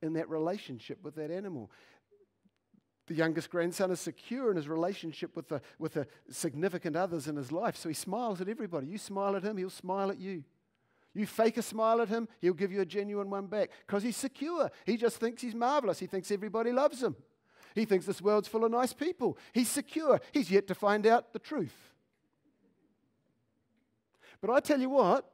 in 0.00 0.14
that 0.14 0.28
relationship 0.30 0.98
with 1.02 1.14
that 1.16 1.30
animal. 1.30 1.70
The 3.06 3.14
youngest 3.14 3.50
grandson 3.50 3.90
is 3.90 4.00
secure 4.00 4.50
in 4.50 4.56
his 4.56 4.68
relationship 4.68 5.36
with 5.36 5.48
the, 5.48 5.60
with 5.78 5.94
the 5.94 6.06
significant 6.30 6.96
others 6.96 7.28
in 7.28 7.36
his 7.36 7.52
life, 7.52 7.76
so 7.76 7.88
he 7.88 7.94
smiles 7.94 8.40
at 8.40 8.48
everybody. 8.48 8.88
You 8.88 8.98
smile 8.98 9.36
at 9.36 9.44
him, 9.44 9.56
he'll 9.56 9.70
smile 9.70 10.10
at 10.10 10.18
you. 10.18 10.42
You 11.14 11.26
fake 11.26 11.56
a 11.56 11.62
smile 11.62 12.00
at 12.00 12.08
him, 12.08 12.28
he'll 12.40 12.52
give 12.52 12.72
you 12.72 12.80
a 12.80 12.86
genuine 12.86 13.30
one 13.30 13.46
back 13.46 13.70
because 13.86 14.02
he's 14.02 14.16
secure. 14.16 14.70
He 14.84 14.96
just 14.96 15.18
thinks 15.18 15.40
he's 15.40 15.54
marvelous. 15.54 15.98
He 15.98 16.06
thinks 16.06 16.30
everybody 16.30 16.72
loves 16.72 17.02
him. 17.02 17.16
He 17.76 17.84
thinks 17.84 18.06
this 18.06 18.22
world's 18.22 18.48
full 18.48 18.64
of 18.64 18.70
nice 18.72 18.94
people. 18.94 19.36
He's 19.52 19.68
secure. 19.68 20.18
He's 20.32 20.50
yet 20.50 20.66
to 20.68 20.74
find 20.74 21.06
out 21.06 21.34
the 21.34 21.38
truth. 21.38 21.76
But 24.40 24.50
I 24.50 24.60
tell 24.60 24.80
you 24.80 24.88
what, 24.88 25.30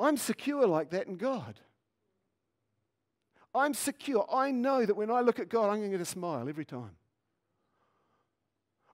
I'm 0.00 0.16
secure 0.16 0.66
like 0.66 0.90
that 0.90 1.06
in 1.06 1.14
God. 1.14 1.60
I'm 3.54 3.72
secure. 3.72 4.26
I 4.32 4.50
know 4.50 4.84
that 4.84 4.96
when 4.96 5.10
I 5.10 5.20
look 5.20 5.38
at 5.38 5.48
God, 5.48 5.70
I'm 5.70 5.78
going 5.78 5.92
to 5.92 5.98
get 5.98 6.00
a 6.00 6.04
smile 6.04 6.48
every 6.48 6.64
time. 6.64 6.96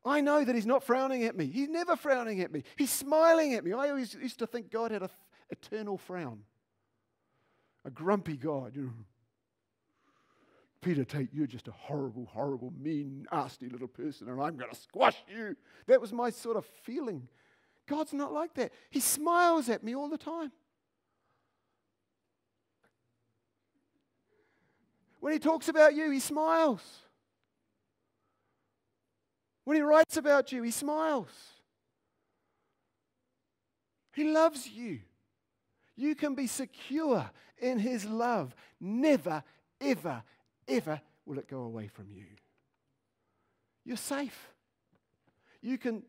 I 0.04 0.20
know 0.20 0.44
that 0.44 0.54
He's 0.54 0.66
not 0.66 0.82
frowning 0.82 1.24
at 1.24 1.34
me. 1.34 1.46
He's 1.46 1.68
never 1.68 1.96
frowning 1.96 2.42
at 2.42 2.52
me. 2.52 2.62
He's 2.76 2.90
smiling 2.90 3.54
at 3.54 3.64
me. 3.64 3.72
I 3.72 3.88
always 3.88 4.14
used 4.14 4.38
to 4.40 4.46
think 4.46 4.70
God 4.70 4.90
had 4.90 5.02
an 5.02 5.10
eternal 5.48 5.96
frown, 5.96 6.40
a 7.86 7.90
grumpy 7.90 8.36
God. 8.36 8.76
Peter 10.80 11.04
Tate, 11.04 11.28
you're 11.32 11.46
just 11.46 11.66
a 11.68 11.72
horrible, 11.72 12.28
horrible, 12.32 12.72
mean, 12.78 13.26
nasty 13.32 13.68
little 13.68 13.88
person, 13.88 14.28
and 14.28 14.40
I'm 14.40 14.56
going 14.56 14.70
to 14.70 14.76
squash 14.76 15.16
you. 15.28 15.56
That 15.86 16.00
was 16.00 16.12
my 16.12 16.30
sort 16.30 16.56
of 16.56 16.64
feeling. 16.84 17.26
God's 17.86 18.12
not 18.12 18.32
like 18.32 18.54
that. 18.54 18.72
He 18.90 19.00
smiles 19.00 19.68
at 19.68 19.82
me 19.82 19.96
all 19.96 20.08
the 20.08 20.18
time. 20.18 20.52
When 25.20 25.32
he 25.32 25.40
talks 25.40 25.68
about 25.68 25.94
you, 25.94 26.10
he 26.10 26.20
smiles. 26.20 26.82
When 29.64 29.76
he 29.76 29.82
writes 29.82 30.16
about 30.16 30.52
you, 30.52 30.62
he 30.62 30.70
smiles. 30.70 31.28
He 34.14 34.24
loves 34.24 34.68
you. 34.68 35.00
You 35.96 36.14
can 36.14 36.34
be 36.34 36.46
secure 36.46 37.28
in 37.58 37.78
his 37.78 38.04
love. 38.04 38.54
Never, 38.80 39.42
ever, 39.80 40.22
ever 40.68 41.00
will 41.26 41.38
it 41.38 41.48
go 41.48 41.62
away 41.62 41.88
from 41.88 42.10
you. 42.10 42.24
You're 43.84 43.96
safe. 43.96 44.48
You 45.62 45.78
can, 45.78 46.02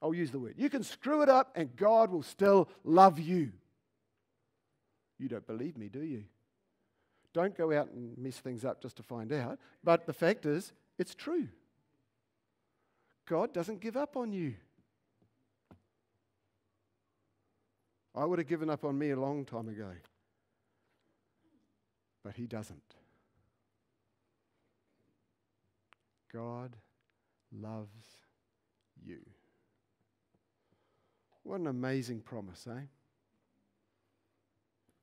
I'll 0.00 0.14
use 0.14 0.30
the 0.30 0.38
word, 0.38 0.54
you 0.56 0.70
can 0.70 0.82
screw 0.82 1.22
it 1.22 1.28
up 1.28 1.52
and 1.56 1.74
God 1.76 2.10
will 2.10 2.22
still 2.22 2.68
love 2.84 3.18
you. 3.18 3.52
You 5.18 5.28
don't 5.28 5.46
believe 5.46 5.76
me, 5.76 5.88
do 5.88 6.02
you? 6.02 6.24
Don't 7.32 7.56
go 7.56 7.72
out 7.72 7.90
and 7.90 8.16
mess 8.18 8.36
things 8.38 8.64
up 8.64 8.82
just 8.82 8.96
to 8.96 9.02
find 9.02 9.32
out. 9.32 9.58
But 9.82 10.06
the 10.06 10.12
fact 10.12 10.44
is, 10.44 10.72
it's 10.98 11.14
true. 11.14 11.48
God 13.26 13.54
doesn't 13.54 13.80
give 13.80 13.96
up 13.96 14.16
on 14.16 14.32
you. 14.32 14.54
I 18.14 18.24
would 18.24 18.38
have 18.38 18.48
given 18.48 18.68
up 18.68 18.84
on 18.84 18.98
me 18.98 19.10
a 19.10 19.16
long 19.18 19.44
time 19.44 19.68
ago. 19.68 19.90
But 22.22 22.34
He 22.34 22.46
doesn't. 22.46 22.94
God 26.34 26.76
loves 27.52 28.06
you. 29.04 29.18
What 31.42 31.60
an 31.60 31.66
amazing 31.66 32.20
promise, 32.20 32.66
eh? 32.70 32.82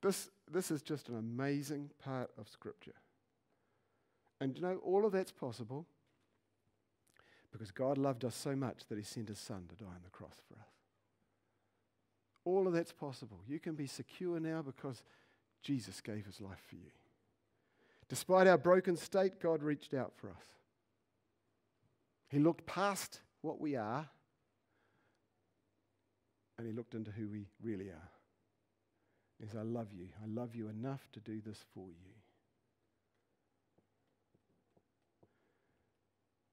This, 0.02 0.30
this 0.50 0.70
is 0.70 0.82
just 0.82 1.08
an 1.08 1.18
amazing 1.18 1.90
part 2.02 2.30
of 2.38 2.48
Scripture. 2.48 2.94
And 4.40 4.56
you 4.56 4.62
know, 4.62 4.78
all 4.82 5.04
of 5.04 5.12
that's 5.12 5.32
possible 5.32 5.86
because 7.52 7.70
God 7.70 7.98
loved 7.98 8.24
us 8.24 8.34
so 8.34 8.56
much 8.56 8.86
that 8.88 8.96
He 8.96 9.04
sent 9.04 9.28
His 9.28 9.38
Son 9.38 9.64
to 9.68 9.74
die 9.76 9.90
on 9.90 10.00
the 10.02 10.10
cross 10.10 10.40
for 10.48 10.54
us. 10.54 10.68
All 12.44 12.66
of 12.66 12.72
that's 12.72 12.92
possible. 12.92 13.40
You 13.46 13.58
can 13.58 13.74
be 13.74 13.86
secure 13.86 14.40
now 14.40 14.62
because 14.62 15.02
Jesus 15.62 16.00
gave 16.00 16.24
His 16.24 16.40
life 16.40 16.62
for 16.68 16.76
you. 16.76 16.90
Despite 18.08 18.46
our 18.46 18.58
broken 18.58 18.96
state, 18.96 19.40
God 19.40 19.62
reached 19.62 19.92
out 19.92 20.12
for 20.16 20.30
us. 20.30 20.59
He 22.30 22.38
looked 22.38 22.64
past 22.64 23.20
what 23.42 23.60
we 23.60 23.76
are 23.76 24.08
and 26.56 26.66
He 26.66 26.72
looked 26.72 26.94
into 26.94 27.10
who 27.10 27.28
we 27.28 27.46
really 27.60 27.88
are. 27.88 28.08
He 29.40 29.46
says, 29.46 29.56
I 29.56 29.62
love 29.62 29.88
you. 29.92 30.08
I 30.22 30.26
love 30.26 30.54
you 30.54 30.68
enough 30.68 31.08
to 31.12 31.20
do 31.20 31.40
this 31.40 31.64
for 31.74 31.88
you. 31.88 32.12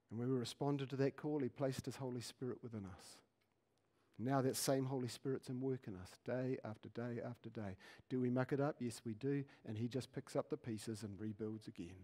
And 0.09 0.17
when 0.19 0.29
we 0.29 0.37
responded 0.37 0.89
to 0.89 0.95
that 0.95 1.17
call, 1.17 1.39
He 1.39 1.49
placed 1.49 1.85
His 1.85 1.97
Holy 1.97 2.21
Spirit 2.21 2.57
within 2.63 2.85
us. 2.85 3.17
Now 4.17 4.41
that 4.41 4.55
same 4.55 4.85
Holy 4.85 5.09
Spirit's 5.09 5.49
in 5.49 5.61
work 5.61 5.81
in 5.85 5.93
us 5.95 6.09
day 6.25 6.57
after 6.65 6.89
day 6.89 7.21
after 7.23 7.49
day. 7.49 7.75
Do 8.09 8.19
we 8.19 8.31
muck 8.31 8.51
it 8.51 8.59
up? 8.59 8.77
Yes, 8.79 9.01
we 9.05 9.13
do. 9.13 9.43
And 9.67 9.77
He 9.77 9.87
just 9.87 10.11
picks 10.11 10.35
up 10.35 10.49
the 10.49 10.57
pieces 10.57 11.03
and 11.03 11.19
rebuilds 11.19 11.67
again. 11.67 11.97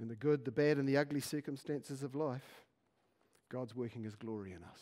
In 0.00 0.08
the 0.08 0.16
good, 0.16 0.44
the 0.44 0.50
bad, 0.50 0.78
and 0.78 0.88
the 0.88 0.96
ugly 0.96 1.20
circumstances 1.20 2.02
of 2.02 2.14
life, 2.14 2.64
God's 3.48 3.74
working 3.74 4.04
His 4.04 4.14
glory 4.14 4.52
in 4.52 4.62
us. 4.62 4.80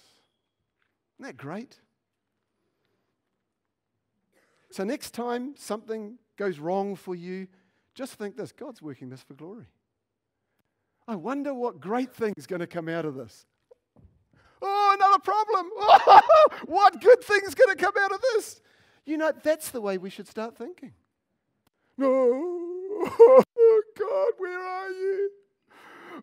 Isn't 1.19 1.27
that 1.27 1.37
great? 1.37 1.79
So, 4.71 4.85
next 4.85 5.13
time 5.13 5.55
something 5.57 6.19
goes 6.37 6.59
wrong 6.59 6.97
for 6.97 7.15
you, 7.15 7.47
just 7.95 8.15
think 8.15 8.37
this 8.37 8.53
God's 8.53 8.83
working 8.83 9.09
this 9.09 9.23
for 9.23 9.35
glory. 9.35 9.67
I 11.09 11.17
wonder 11.17 11.55
what 11.55 11.81
great 11.81 12.13
thing's 12.13 12.47
going 12.47 12.61
to 12.61 12.67
come 12.67 12.89
out 12.89 13.05
of 13.05 13.15
this. 13.15 13.47
Oh, 14.61 14.97
another 14.99 15.23
problem. 15.23 15.71
what 16.67 17.01
good 17.01 17.23
thing's 17.23 17.55
going 17.55 17.75
to 17.75 17.83
come 17.83 17.95
out 17.99 18.13
of 18.13 18.21
this? 18.35 18.61
You 19.05 19.17
know, 19.17 19.33
that's 19.43 19.71
the 19.71 19.81
way 19.81 19.99
we 19.99 20.11
should 20.11 20.27
start 20.27 20.57
thinking. 20.57 20.93
No, 21.97 22.11
oh, 22.11 23.43
God, 23.99 24.29
where 24.39 24.59
are 24.59 24.91
you? 24.91 25.31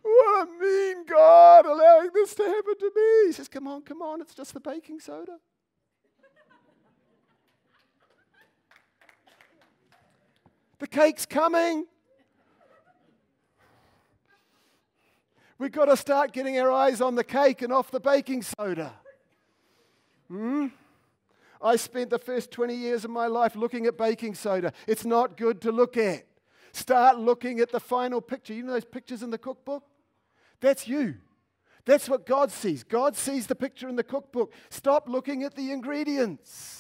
What 0.02 0.48
a 0.48 0.52
mean 0.62 1.06
God 1.06 1.66
allowing 1.66 2.10
this 2.14 2.34
to 2.36 2.44
happen 2.44 2.78
to 2.80 2.92
me. 2.96 3.28
He 3.28 3.32
says, 3.32 3.48
Come 3.48 3.68
on, 3.68 3.84
come 3.84 4.02
on, 4.02 4.22
it's 4.22 4.34
just 4.34 4.54
the 4.54 4.60
baking 4.60 5.00
soda. 5.00 5.38
the 10.80 10.88
cake's 10.88 11.26
coming. 11.26 11.86
We've 15.58 15.72
got 15.72 15.86
to 15.86 15.96
start 15.96 16.34
getting 16.34 16.60
our 16.60 16.70
eyes 16.70 17.00
on 17.00 17.16
the 17.16 17.24
cake 17.24 17.62
and 17.62 17.72
off 17.72 17.90
the 17.90 18.02
baking 18.02 18.42
soda. 18.42 18.94
Hmm? 20.28 20.68
I 21.62 21.78
spent 21.78 22.10
the 22.10 22.20
first 22.20 22.52
20 22.52 22.76
years 22.76 23.06
of 23.06 23.12
my 23.12 23.28
life 23.28 23.56
looking 23.56 23.86
at 23.86 23.98
baking 23.98 24.36
soda. 24.36 24.74
It's 24.86 25.06
not 25.06 25.38
good 25.38 25.62
to 25.62 25.72
look 25.72 25.96
at. 25.96 26.26
Start 26.74 27.20
looking 27.20 27.60
at 27.60 27.72
the 27.72 27.80
final 27.80 28.20
picture. 28.20 28.54
You 28.54 28.64
know 28.64 28.74
those 28.74 28.84
pictures 28.84 29.24
in 29.24 29.30
the 29.30 29.38
cookbook? 29.38 29.84
That's 30.60 30.88
you. 30.88 31.16
That's 31.86 32.10
what 32.10 32.26
God 32.26 32.52
sees. 32.52 32.84
God 32.84 33.16
sees 33.16 33.48
the 33.48 33.56
picture 33.56 33.88
in 33.88 33.96
the 33.96 34.04
cookbook. 34.04 34.54
Stop 34.70 35.08
looking 35.08 35.44
at 35.44 35.56
the 35.56 35.72
ingredients. 35.72 36.80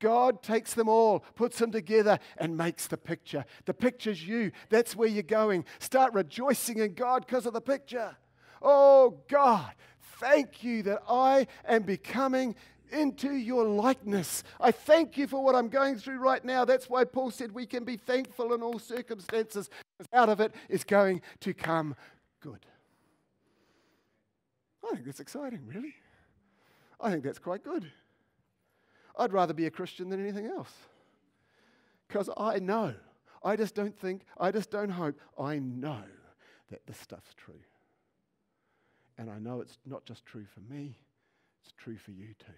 God 0.00 0.42
takes 0.42 0.74
them 0.74 0.88
all, 0.88 1.20
puts 1.36 1.58
them 1.58 1.70
together, 1.70 2.18
and 2.36 2.56
makes 2.56 2.88
the 2.88 2.96
picture. 2.96 3.44
The 3.66 3.74
picture's 3.74 4.26
you. 4.26 4.50
That's 4.68 4.96
where 4.96 5.08
you're 5.08 5.22
going. 5.22 5.64
Start 5.78 6.12
rejoicing 6.14 6.78
in 6.78 6.94
God 6.94 7.24
because 7.24 7.46
of 7.46 7.52
the 7.52 7.60
picture. 7.60 8.16
Oh, 8.60 9.20
God, 9.28 9.72
thank 10.18 10.64
you 10.64 10.82
that 10.84 11.02
I 11.08 11.46
am 11.64 11.82
becoming 11.82 12.56
into 12.92 13.32
your 13.34 13.64
likeness. 13.64 14.44
I 14.60 14.70
thank 14.70 15.16
you 15.16 15.26
for 15.26 15.42
what 15.42 15.54
I'm 15.54 15.68
going 15.68 15.96
through 15.96 16.18
right 16.18 16.44
now. 16.44 16.64
That's 16.64 16.88
why 16.88 17.04
Paul 17.04 17.30
said 17.30 17.52
we 17.52 17.66
can 17.66 17.84
be 17.84 17.96
thankful 17.96 18.52
in 18.52 18.62
all 18.62 18.78
circumstances, 18.78 19.70
out 20.12 20.28
of 20.28 20.40
it 20.40 20.54
is 20.68 20.84
going 20.84 21.22
to 21.40 21.54
come 21.54 21.94
good. 22.40 22.66
I 24.84 24.94
think 24.94 25.06
that's 25.06 25.20
exciting, 25.20 25.60
really. 25.66 25.94
I 27.00 27.10
think 27.10 27.24
that's 27.24 27.38
quite 27.38 27.64
good. 27.64 27.90
I'd 29.16 29.32
rather 29.32 29.54
be 29.54 29.66
a 29.66 29.70
Christian 29.70 30.08
than 30.08 30.20
anything 30.20 30.46
else. 30.46 30.72
Because 32.08 32.28
I 32.36 32.58
know, 32.58 32.94
I 33.44 33.56
just 33.56 33.74
don't 33.74 33.98
think, 33.98 34.22
I 34.38 34.50
just 34.50 34.70
don't 34.70 34.90
hope, 34.90 35.18
I 35.38 35.58
know 35.58 36.02
that 36.70 36.86
this 36.86 36.98
stuff's 36.98 37.34
true. 37.34 37.54
And 39.18 39.30
I 39.30 39.38
know 39.38 39.60
it's 39.60 39.78
not 39.86 40.04
just 40.04 40.24
true 40.24 40.44
for 40.52 40.60
me, 40.72 40.96
it's 41.62 41.72
true 41.76 41.96
for 41.96 42.10
you 42.10 42.28
too. 42.38 42.52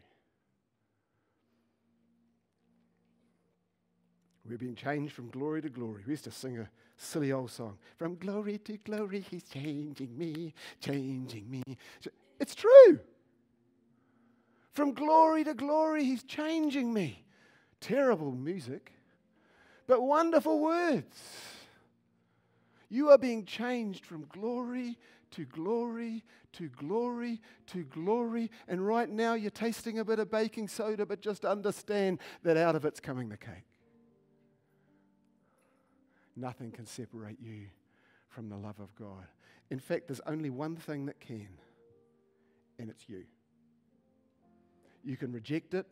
We're 4.49 4.59
being 4.59 4.74
changed 4.74 5.14
from 5.14 5.30
glory 5.30 5.62
to 5.62 5.70
glory. 5.70 6.03
We 6.07 6.12
used 6.12 6.24
to 6.24 6.30
sing 6.30 6.59
a 6.59 6.68
silly 6.97 7.32
old 7.32 7.51
song. 7.51 7.78
From 7.97 8.16
glory 8.16 8.59
to 8.59 8.76
glory, 8.78 9.20
he's 9.20 9.45
changing 9.45 10.16
me, 10.16 10.55
changing 10.80 11.51
me. 11.51 11.62
It's 12.38 12.55
true. 12.55 13.01
From 14.72 14.92
glory 14.92 15.45
to 15.45 15.55
glory, 15.55 16.05
he's 16.05 16.24
changing 16.24 16.92
me. 16.92 17.24
Terrible 17.80 18.32
music, 18.32 18.92
but 19.86 20.03
wonderful 20.03 20.61
words. 20.61 21.16
You 22.88 23.11
are 23.11 23.18
being 23.18 23.45
changed 23.45 24.05
from 24.05 24.26
glory 24.26 24.99
to 25.32 25.45
glory 25.47 26.22
to 26.53 26.68
glory 26.68 27.40
to 27.68 27.82
glory. 27.84 28.51
And 28.68 28.86
right 28.86 29.09
now 29.09 29.34
you're 29.34 29.51
tasting 29.51 29.99
a 29.99 30.05
bit 30.05 30.18
of 30.18 30.30
baking 30.30 30.68
soda, 30.68 31.05
but 31.05 31.20
just 31.20 31.45
understand 31.45 32.20
that 32.42 32.57
out 32.57 32.76
of 32.76 32.84
it's 32.84 33.01
coming 33.01 33.28
the 33.28 33.36
cake. 33.36 33.74
Nothing 36.37 36.70
can 36.70 36.87
separate 36.87 37.39
you 37.41 37.66
from 38.28 38.49
the 38.49 38.57
love 38.57 38.80
of 38.80 38.95
God. 38.97 39.26
In 39.70 39.78
fact, 39.78 40.09
there's 40.09 40.20
only 40.26 40.51
one 40.51 40.76
thing 40.76 41.07
that 41.07 41.20
can, 41.20 41.49
and 42.78 42.91
it's 42.91 43.09
you. 43.09 43.24
You 45.05 45.16
can 45.16 45.32
reject 45.32 45.74
it, 45.74 45.87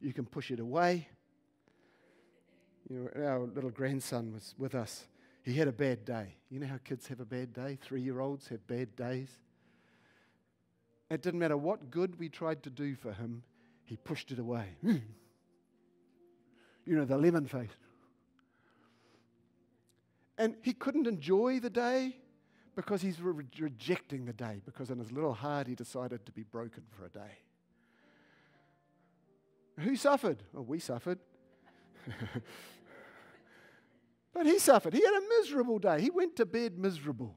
you 0.00 0.12
can 0.12 0.24
push 0.24 0.50
it 0.50 0.60
away. 0.60 1.08
You 2.88 3.10
know, 3.14 3.26
our 3.26 3.40
little 3.40 3.70
grandson 3.70 4.32
was 4.32 4.54
with 4.58 4.74
us. 4.74 5.06
He 5.42 5.54
had 5.54 5.68
a 5.68 5.72
bad 5.72 6.04
day. 6.04 6.34
You 6.50 6.60
know 6.60 6.66
how 6.66 6.78
kids 6.84 7.06
have 7.08 7.20
a 7.20 7.24
bad 7.24 7.52
day? 7.52 7.78
Three 7.82 8.02
year 8.02 8.20
olds 8.20 8.48
have 8.48 8.66
bad 8.66 8.94
days. 8.96 9.28
It 11.10 11.22
didn't 11.22 11.40
matter 11.40 11.56
what 11.56 11.90
good 11.90 12.18
we 12.18 12.28
tried 12.28 12.62
to 12.64 12.70
do 12.70 12.94
for 12.94 13.12
him, 13.12 13.42
he 13.84 13.96
pushed 13.96 14.30
it 14.32 14.38
away. 14.38 14.66
you 14.82 15.02
know, 16.86 17.04
the 17.04 17.18
lemon 17.18 17.46
face. 17.46 17.70
And 20.36 20.56
he 20.62 20.72
couldn't 20.72 21.06
enjoy 21.06 21.60
the 21.60 21.70
day 21.70 22.16
because 22.74 23.02
he's 23.02 23.20
re- 23.20 23.44
rejecting 23.58 24.24
the 24.24 24.32
day, 24.32 24.60
because 24.64 24.90
in 24.90 24.98
his 24.98 25.12
little 25.12 25.34
heart 25.34 25.66
he 25.66 25.74
decided 25.74 26.26
to 26.26 26.32
be 26.32 26.42
broken 26.42 26.82
for 26.90 27.04
a 27.06 27.08
day. 27.08 27.38
Who 29.80 29.96
suffered? 29.96 30.42
Well, 30.52 30.64
we 30.64 30.78
suffered. 30.78 31.18
but 34.32 34.46
he 34.46 34.58
suffered. 34.58 34.92
He 34.92 35.04
had 35.04 35.14
a 35.14 35.22
miserable 35.40 35.78
day. 35.78 36.00
He 36.00 36.10
went 36.10 36.36
to 36.36 36.46
bed 36.46 36.78
miserable. 36.78 37.34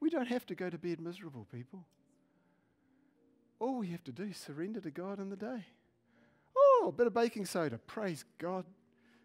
We 0.00 0.10
don't 0.10 0.28
have 0.28 0.46
to 0.46 0.54
go 0.54 0.70
to 0.70 0.78
bed 0.78 1.00
miserable, 1.00 1.46
people. 1.50 1.84
All 3.58 3.76
we 3.76 3.88
have 3.88 4.04
to 4.04 4.12
do 4.12 4.24
is 4.24 4.36
surrender 4.36 4.80
to 4.80 4.90
God 4.90 5.18
in 5.18 5.30
the 5.30 5.36
day. 5.36 5.64
Oh, 6.56 6.86
a 6.88 6.92
bit 6.92 7.06
of 7.06 7.14
baking 7.14 7.46
soda. 7.46 7.78
Praise 7.78 8.24
God. 8.38 8.64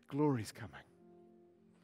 Glory's 0.07 0.51
coming. 0.51 0.81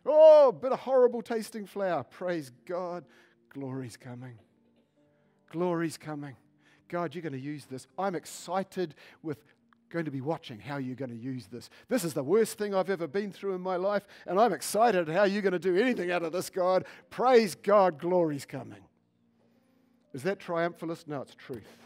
Oh, 0.07 0.51
bit 0.51 0.71
of 0.71 0.79
horrible 0.79 1.21
tasting 1.21 1.65
flour. 1.65 2.03
Praise 2.03 2.51
God. 2.65 3.03
Glory's 3.49 3.97
coming. 3.97 4.37
Glory's 5.51 5.97
coming. 5.97 6.35
God, 6.87 7.13
you're 7.13 7.21
going 7.21 7.33
to 7.33 7.39
use 7.39 7.65
this. 7.65 7.87
I'm 7.97 8.15
excited 8.15 8.95
with 9.21 9.43
going 9.89 10.05
to 10.05 10.11
be 10.11 10.21
watching 10.21 10.59
how 10.59 10.77
you're 10.77 10.95
going 10.95 11.11
to 11.11 11.15
use 11.15 11.47
this. 11.47 11.69
This 11.87 12.03
is 12.03 12.13
the 12.13 12.23
worst 12.23 12.57
thing 12.57 12.75
I've 12.75 12.89
ever 12.89 13.07
been 13.07 13.31
through 13.31 13.55
in 13.55 13.61
my 13.61 13.77
life, 13.77 14.05
and 14.25 14.39
I'm 14.39 14.53
excited 14.53 15.07
how 15.07 15.23
you're 15.23 15.41
going 15.41 15.53
to 15.53 15.59
do 15.59 15.77
anything 15.77 16.11
out 16.11 16.23
of 16.23 16.31
this, 16.33 16.49
God. 16.49 16.85
Praise 17.09 17.55
God, 17.55 17.97
glory's 17.97 18.45
coming. 18.45 18.83
Is 20.13 20.23
that 20.23 20.39
triumphalist? 20.39 21.07
No, 21.07 21.21
it's 21.21 21.35
truth. 21.35 21.77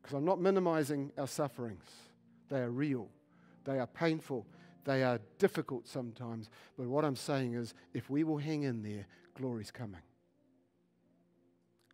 Because 0.00 0.16
I'm 0.16 0.24
not 0.24 0.40
minimizing 0.40 1.10
our 1.18 1.28
sufferings, 1.28 1.84
they 2.48 2.58
are 2.58 2.70
real, 2.70 3.08
they 3.64 3.78
are 3.78 3.86
painful, 3.86 4.46
they 4.84 5.02
are 5.02 5.20
difficult 5.38 5.86
sometimes. 5.86 6.50
But 6.76 6.86
what 6.86 7.04
I'm 7.04 7.16
saying 7.16 7.54
is, 7.54 7.74
if 7.94 8.10
we 8.10 8.24
will 8.24 8.38
hang 8.38 8.62
in 8.64 8.82
there, 8.82 9.06
glory's 9.34 9.70
coming. 9.70 10.02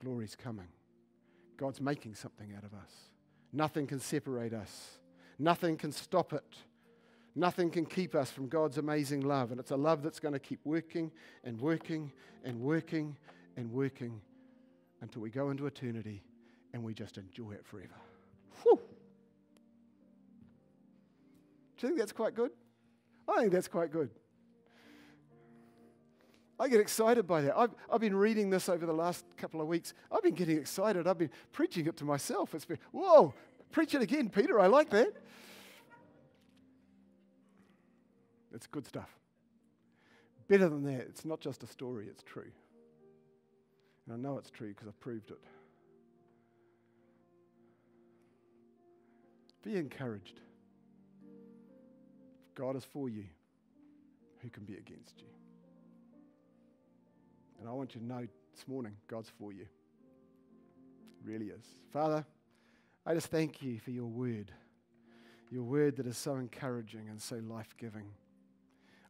Glory's 0.02 0.36
coming. 0.36 0.68
God's 1.56 1.80
making 1.80 2.14
something 2.14 2.52
out 2.56 2.64
of 2.64 2.72
us. 2.72 2.92
Nothing 3.52 3.86
can 3.86 4.00
separate 4.00 4.52
us, 4.52 4.98
nothing 5.38 5.76
can 5.76 5.92
stop 5.92 6.32
it. 6.32 6.44
Nothing 7.34 7.70
can 7.70 7.86
keep 7.86 8.16
us 8.16 8.32
from 8.32 8.48
God's 8.48 8.78
amazing 8.78 9.20
love. 9.20 9.52
And 9.52 9.60
it's 9.60 9.70
a 9.70 9.76
love 9.76 10.02
that's 10.02 10.18
going 10.18 10.32
to 10.32 10.40
keep 10.40 10.58
working 10.64 11.12
and 11.44 11.60
working 11.60 12.10
and 12.42 12.60
working 12.60 13.16
and 13.56 13.70
working 13.70 14.20
until 15.02 15.22
we 15.22 15.30
go 15.30 15.50
into 15.50 15.66
eternity 15.66 16.24
and 16.72 16.82
we 16.82 16.94
just 16.94 17.16
enjoy 17.16 17.52
it 17.52 17.64
forever. 17.64 17.94
Whew. 18.62 18.80
Do 21.76 21.86
you 21.86 21.88
think 21.88 21.98
that's 22.00 22.10
quite 22.10 22.34
good? 22.34 22.50
I 23.28 23.40
think 23.40 23.52
that's 23.52 23.68
quite 23.68 23.92
good. 23.92 24.10
I 26.60 26.68
get 26.68 26.80
excited 26.80 27.26
by 27.26 27.42
that. 27.42 27.56
I've, 27.56 27.70
I've 27.92 28.00
been 28.00 28.16
reading 28.16 28.50
this 28.50 28.68
over 28.68 28.84
the 28.84 28.92
last 28.92 29.24
couple 29.36 29.60
of 29.60 29.68
weeks. 29.68 29.94
I've 30.10 30.22
been 30.22 30.34
getting 30.34 30.58
excited. 30.58 31.06
I've 31.06 31.18
been 31.18 31.30
preaching 31.52 31.86
it 31.86 31.96
to 31.98 32.04
myself. 32.04 32.54
It's 32.54 32.64
been, 32.64 32.78
whoa, 32.90 33.32
preach 33.70 33.94
it 33.94 34.02
again, 34.02 34.28
Peter. 34.28 34.58
I 34.58 34.66
like 34.66 34.90
that. 34.90 35.12
It's 38.52 38.66
good 38.66 38.86
stuff. 38.86 39.10
Better 40.48 40.68
than 40.68 40.82
that, 40.84 41.02
it's 41.02 41.24
not 41.24 41.40
just 41.40 41.62
a 41.62 41.66
story, 41.66 42.06
it's 42.08 42.22
true. 42.22 42.50
And 44.06 44.14
I 44.14 44.16
know 44.16 44.38
it's 44.38 44.50
true 44.50 44.68
because 44.70 44.88
I've 44.88 44.98
proved 44.98 45.30
it. 45.30 45.38
Be 49.62 49.76
encouraged. 49.76 50.40
God 52.58 52.74
is 52.74 52.84
for 52.84 53.08
you, 53.08 53.24
who 54.40 54.50
can 54.50 54.64
be 54.64 54.74
against 54.74 55.20
you? 55.20 55.28
And 57.60 57.68
I 57.68 57.72
want 57.72 57.94
you 57.94 58.00
to 58.00 58.06
know 58.06 58.26
this 58.52 58.66
morning, 58.66 58.96
God's 59.06 59.30
for 59.38 59.52
you. 59.52 59.66
really 61.24 61.46
is. 61.46 61.64
Father, 61.92 62.26
I 63.06 63.14
just 63.14 63.28
thank 63.28 63.62
you 63.62 63.78
for 63.78 63.92
your 63.92 64.06
word, 64.06 64.50
your 65.52 65.62
word 65.62 65.96
that 65.98 66.06
is 66.06 66.16
so 66.16 66.34
encouraging 66.34 67.08
and 67.08 67.22
so 67.22 67.36
life 67.36 67.76
giving. 67.78 68.06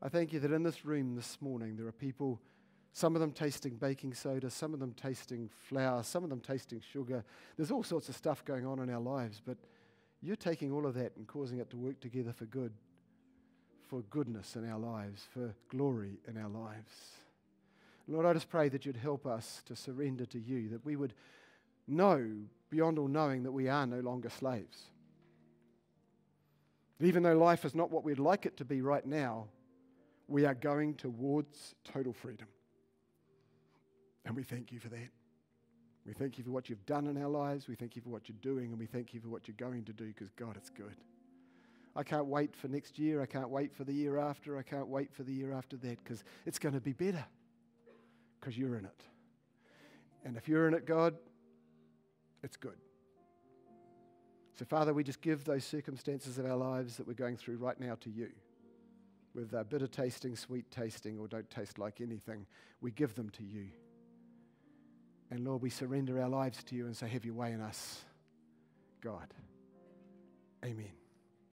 I 0.03 0.11
thank 0.11 0.35
you 0.35 0.41
that 0.41 0.53
in 0.53 0.63
this 0.63 0.85
room 0.85 1.17
this 1.17 1.39
morning 1.41 1.75
there 1.77 1.87
are 1.87 1.93
people, 1.93 2.43
some 2.93 3.17
of 3.17 3.21
them 3.21 3.33
tasting 3.33 3.77
baking 3.77 4.13
soda, 4.13 4.51
some 4.51 4.75
of 4.75 4.81
them 4.81 4.93
tasting 4.93 5.49
flour, 5.69 6.03
some 6.03 6.23
of 6.23 6.29
them 6.29 6.41
tasting 6.41 6.83
sugar. 6.93 7.25
There's 7.57 7.71
all 7.71 7.83
sorts 7.83 8.11
of 8.11 8.15
stuff 8.15 8.45
going 8.45 8.67
on 8.67 8.79
in 8.79 8.91
our 8.91 9.01
lives, 9.01 9.41
but 9.45 9.57
you're 10.21 10.37
taking 10.37 10.71
all 10.71 10.85
of 10.85 10.95
that 10.95 11.17
and 11.17 11.27
causing 11.27 11.61
it 11.61 11.71
to 11.71 11.79
work 11.79 11.99
together 12.01 12.35
for 12.35 12.45
good, 12.45 12.73
for 13.89 14.03
goodness 14.11 14.57
in 14.57 14.69
our 14.69 14.79
lives, 14.79 15.27
for 15.33 15.55
glory 15.71 16.19
in 16.29 16.37
our 16.37 16.49
lives. 16.49 16.93
Lord, 18.07 18.27
I 18.27 18.33
just 18.33 18.49
pray 18.49 18.69
that 18.69 18.87
you'd 18.87 18.97
help 18.97 19.27
us 19.27 19.63
to 19.67 19.77
surrender 19.77 20.25
to 20.27 20.39
you, 20.39 20.69
that 20.71 20.85
we 20.85 20.97
would 20.97 21.15
know 21.87 22.27
beyond 22.71 22.99
all 22.99 23.09
knowing 23.09 23.43
that 23.43 23.53
we 23.53 23.69
are 23.69 23.87
no 23.87 24.01
longer 24.01 24.31
slaves. 24.31 24.85
Even 27.01 27.23
though 27.23 27.37
life 27.37 27.65
is 27.65 27.75
not 27.75 27.91
what 27.91 28.05
we'd 28.05 28.19
like 28.19 28.45
it 28.45 28.57
to 28.57 28.65
be 28.65 28.83
right 28.83 29.07
now, 29.07 29.47
we 30.27 30.45
are 30.45 30.55
going 30.55 30.95
towards 30.95 31.75
total 31.85 32.13
freedom. 32.13 32.49
And 34.25 34.35
we 34.37 34.43
thank 34.43 34.73
you 34.73 34.79
for 34.79 34.89
that. 34.89 35.11
We 36.05 36.13
thank 36.13 36.39
you 36.39 36.45
for 36.45 36.51
what 36.51 36.69
you've 36.69 36.85
done 36.87 37.07
in 37.07 37.23
our 37.23 37.29
lives. 37.29 37.69
We 37.69 37.75
thank 37.75 37.95
you 37.95 38.03
for 38.03 38.09
what 38.09 38.29
you're 38.29 38.37
doing. 38.41 38.71
And 38.71 38.79
we 38.79 38.87
thank 38.87 39.15
you 39.15 39.21
for 39.21 39.29
what 39.29 39.47
you're 39.47 39.57
going 39.59 39.85
to 39.85 39.93
do 39.93 40.07
because, 40.07 40.31
God, 40.31 40.57
it's 40.57 40.71
good. 40.71 40.97
I 41.99 42.05
can't 42.05 42.27
wait 42.27 42.55
for 42.55 42.69
next 42.69 42.97
year. 42.97 43.21
I 43.21 43.27
can't 43.27 43.51
wait 43.51 43.75
for 43.75 43.83
the 43.83 43.93
year 43.93 44.19
after. 44.19 44.57
I 44.57 44.63
can't 44.63 44.87
wait 44.87 45.13
for 45.13 45.25
the 45.25 45.33
year 45.33 45.53
after 45.53 45.77
that 45.79 46.05
because 46.05 46.23
it's 46.47 46.61
going 46.61 46.77
to 46.77 46.81
be 46.81 46.93
better 46.93 47.25
because 48.39 48.57
you're 48.57 48.77
in 48.77 48.85
it. 48.85 49.03
And 50.25 50.37
if 50.37 50.47
you're 50.47 50.69
in 50.69 50.75
it, 50.75 50.87
God, 50.87 51.17
it's 52.45 52.57
good. 52.57 52.77
So, 54.57 54.65
Father, 54.65 54.95
we 54.95 55.03
just 55.03 55.21
give 55.21 55.45
those 55.45 55.65
circumstances 55.65 56.39
of 56.39 56.47
our 56.47 56.55
lives 56.55 56.99
that 56.99 57.07
we're 57.09 57.15
going 57.15 57.37
through 57.37 57.57
right 57.57 57.79
now 57.81 57.97
to 58.03 58.11
you. 58.11 58.29
With 59.35 59.53
uh, 59.53 59.65
bitter 59.65 59.89
tasting, 59.89 60.37
sweet 60.37 60.71
tasting, 60.71 61.19
or 61.19 61.27
don't 61.27 61.51
taste 61.51 61.81
like 61.81 62.01
anything, 62.01 62.47
we 62.81 62.93
give 62.93 63.17
them 63.17 63.29
to 63.31 63.43
you. 63.43 63.67
And 65.33 65.45
Lord, 65.45 65.63
we 65.63 65.71
surrender 65.71 66.23
our 66.23 66.29
lives 66.29 66.63
to 66.65 66.77
you 66.77 66.87
and 66.87 66.97
say, 66.97 67.09
Have 67.09 67.25
your 67.25 67.35
way 67.35 67.51
in 67.51 67.61
us, 67.61 68.03
God. 69.01 69.35
Amen. 70.65 70.93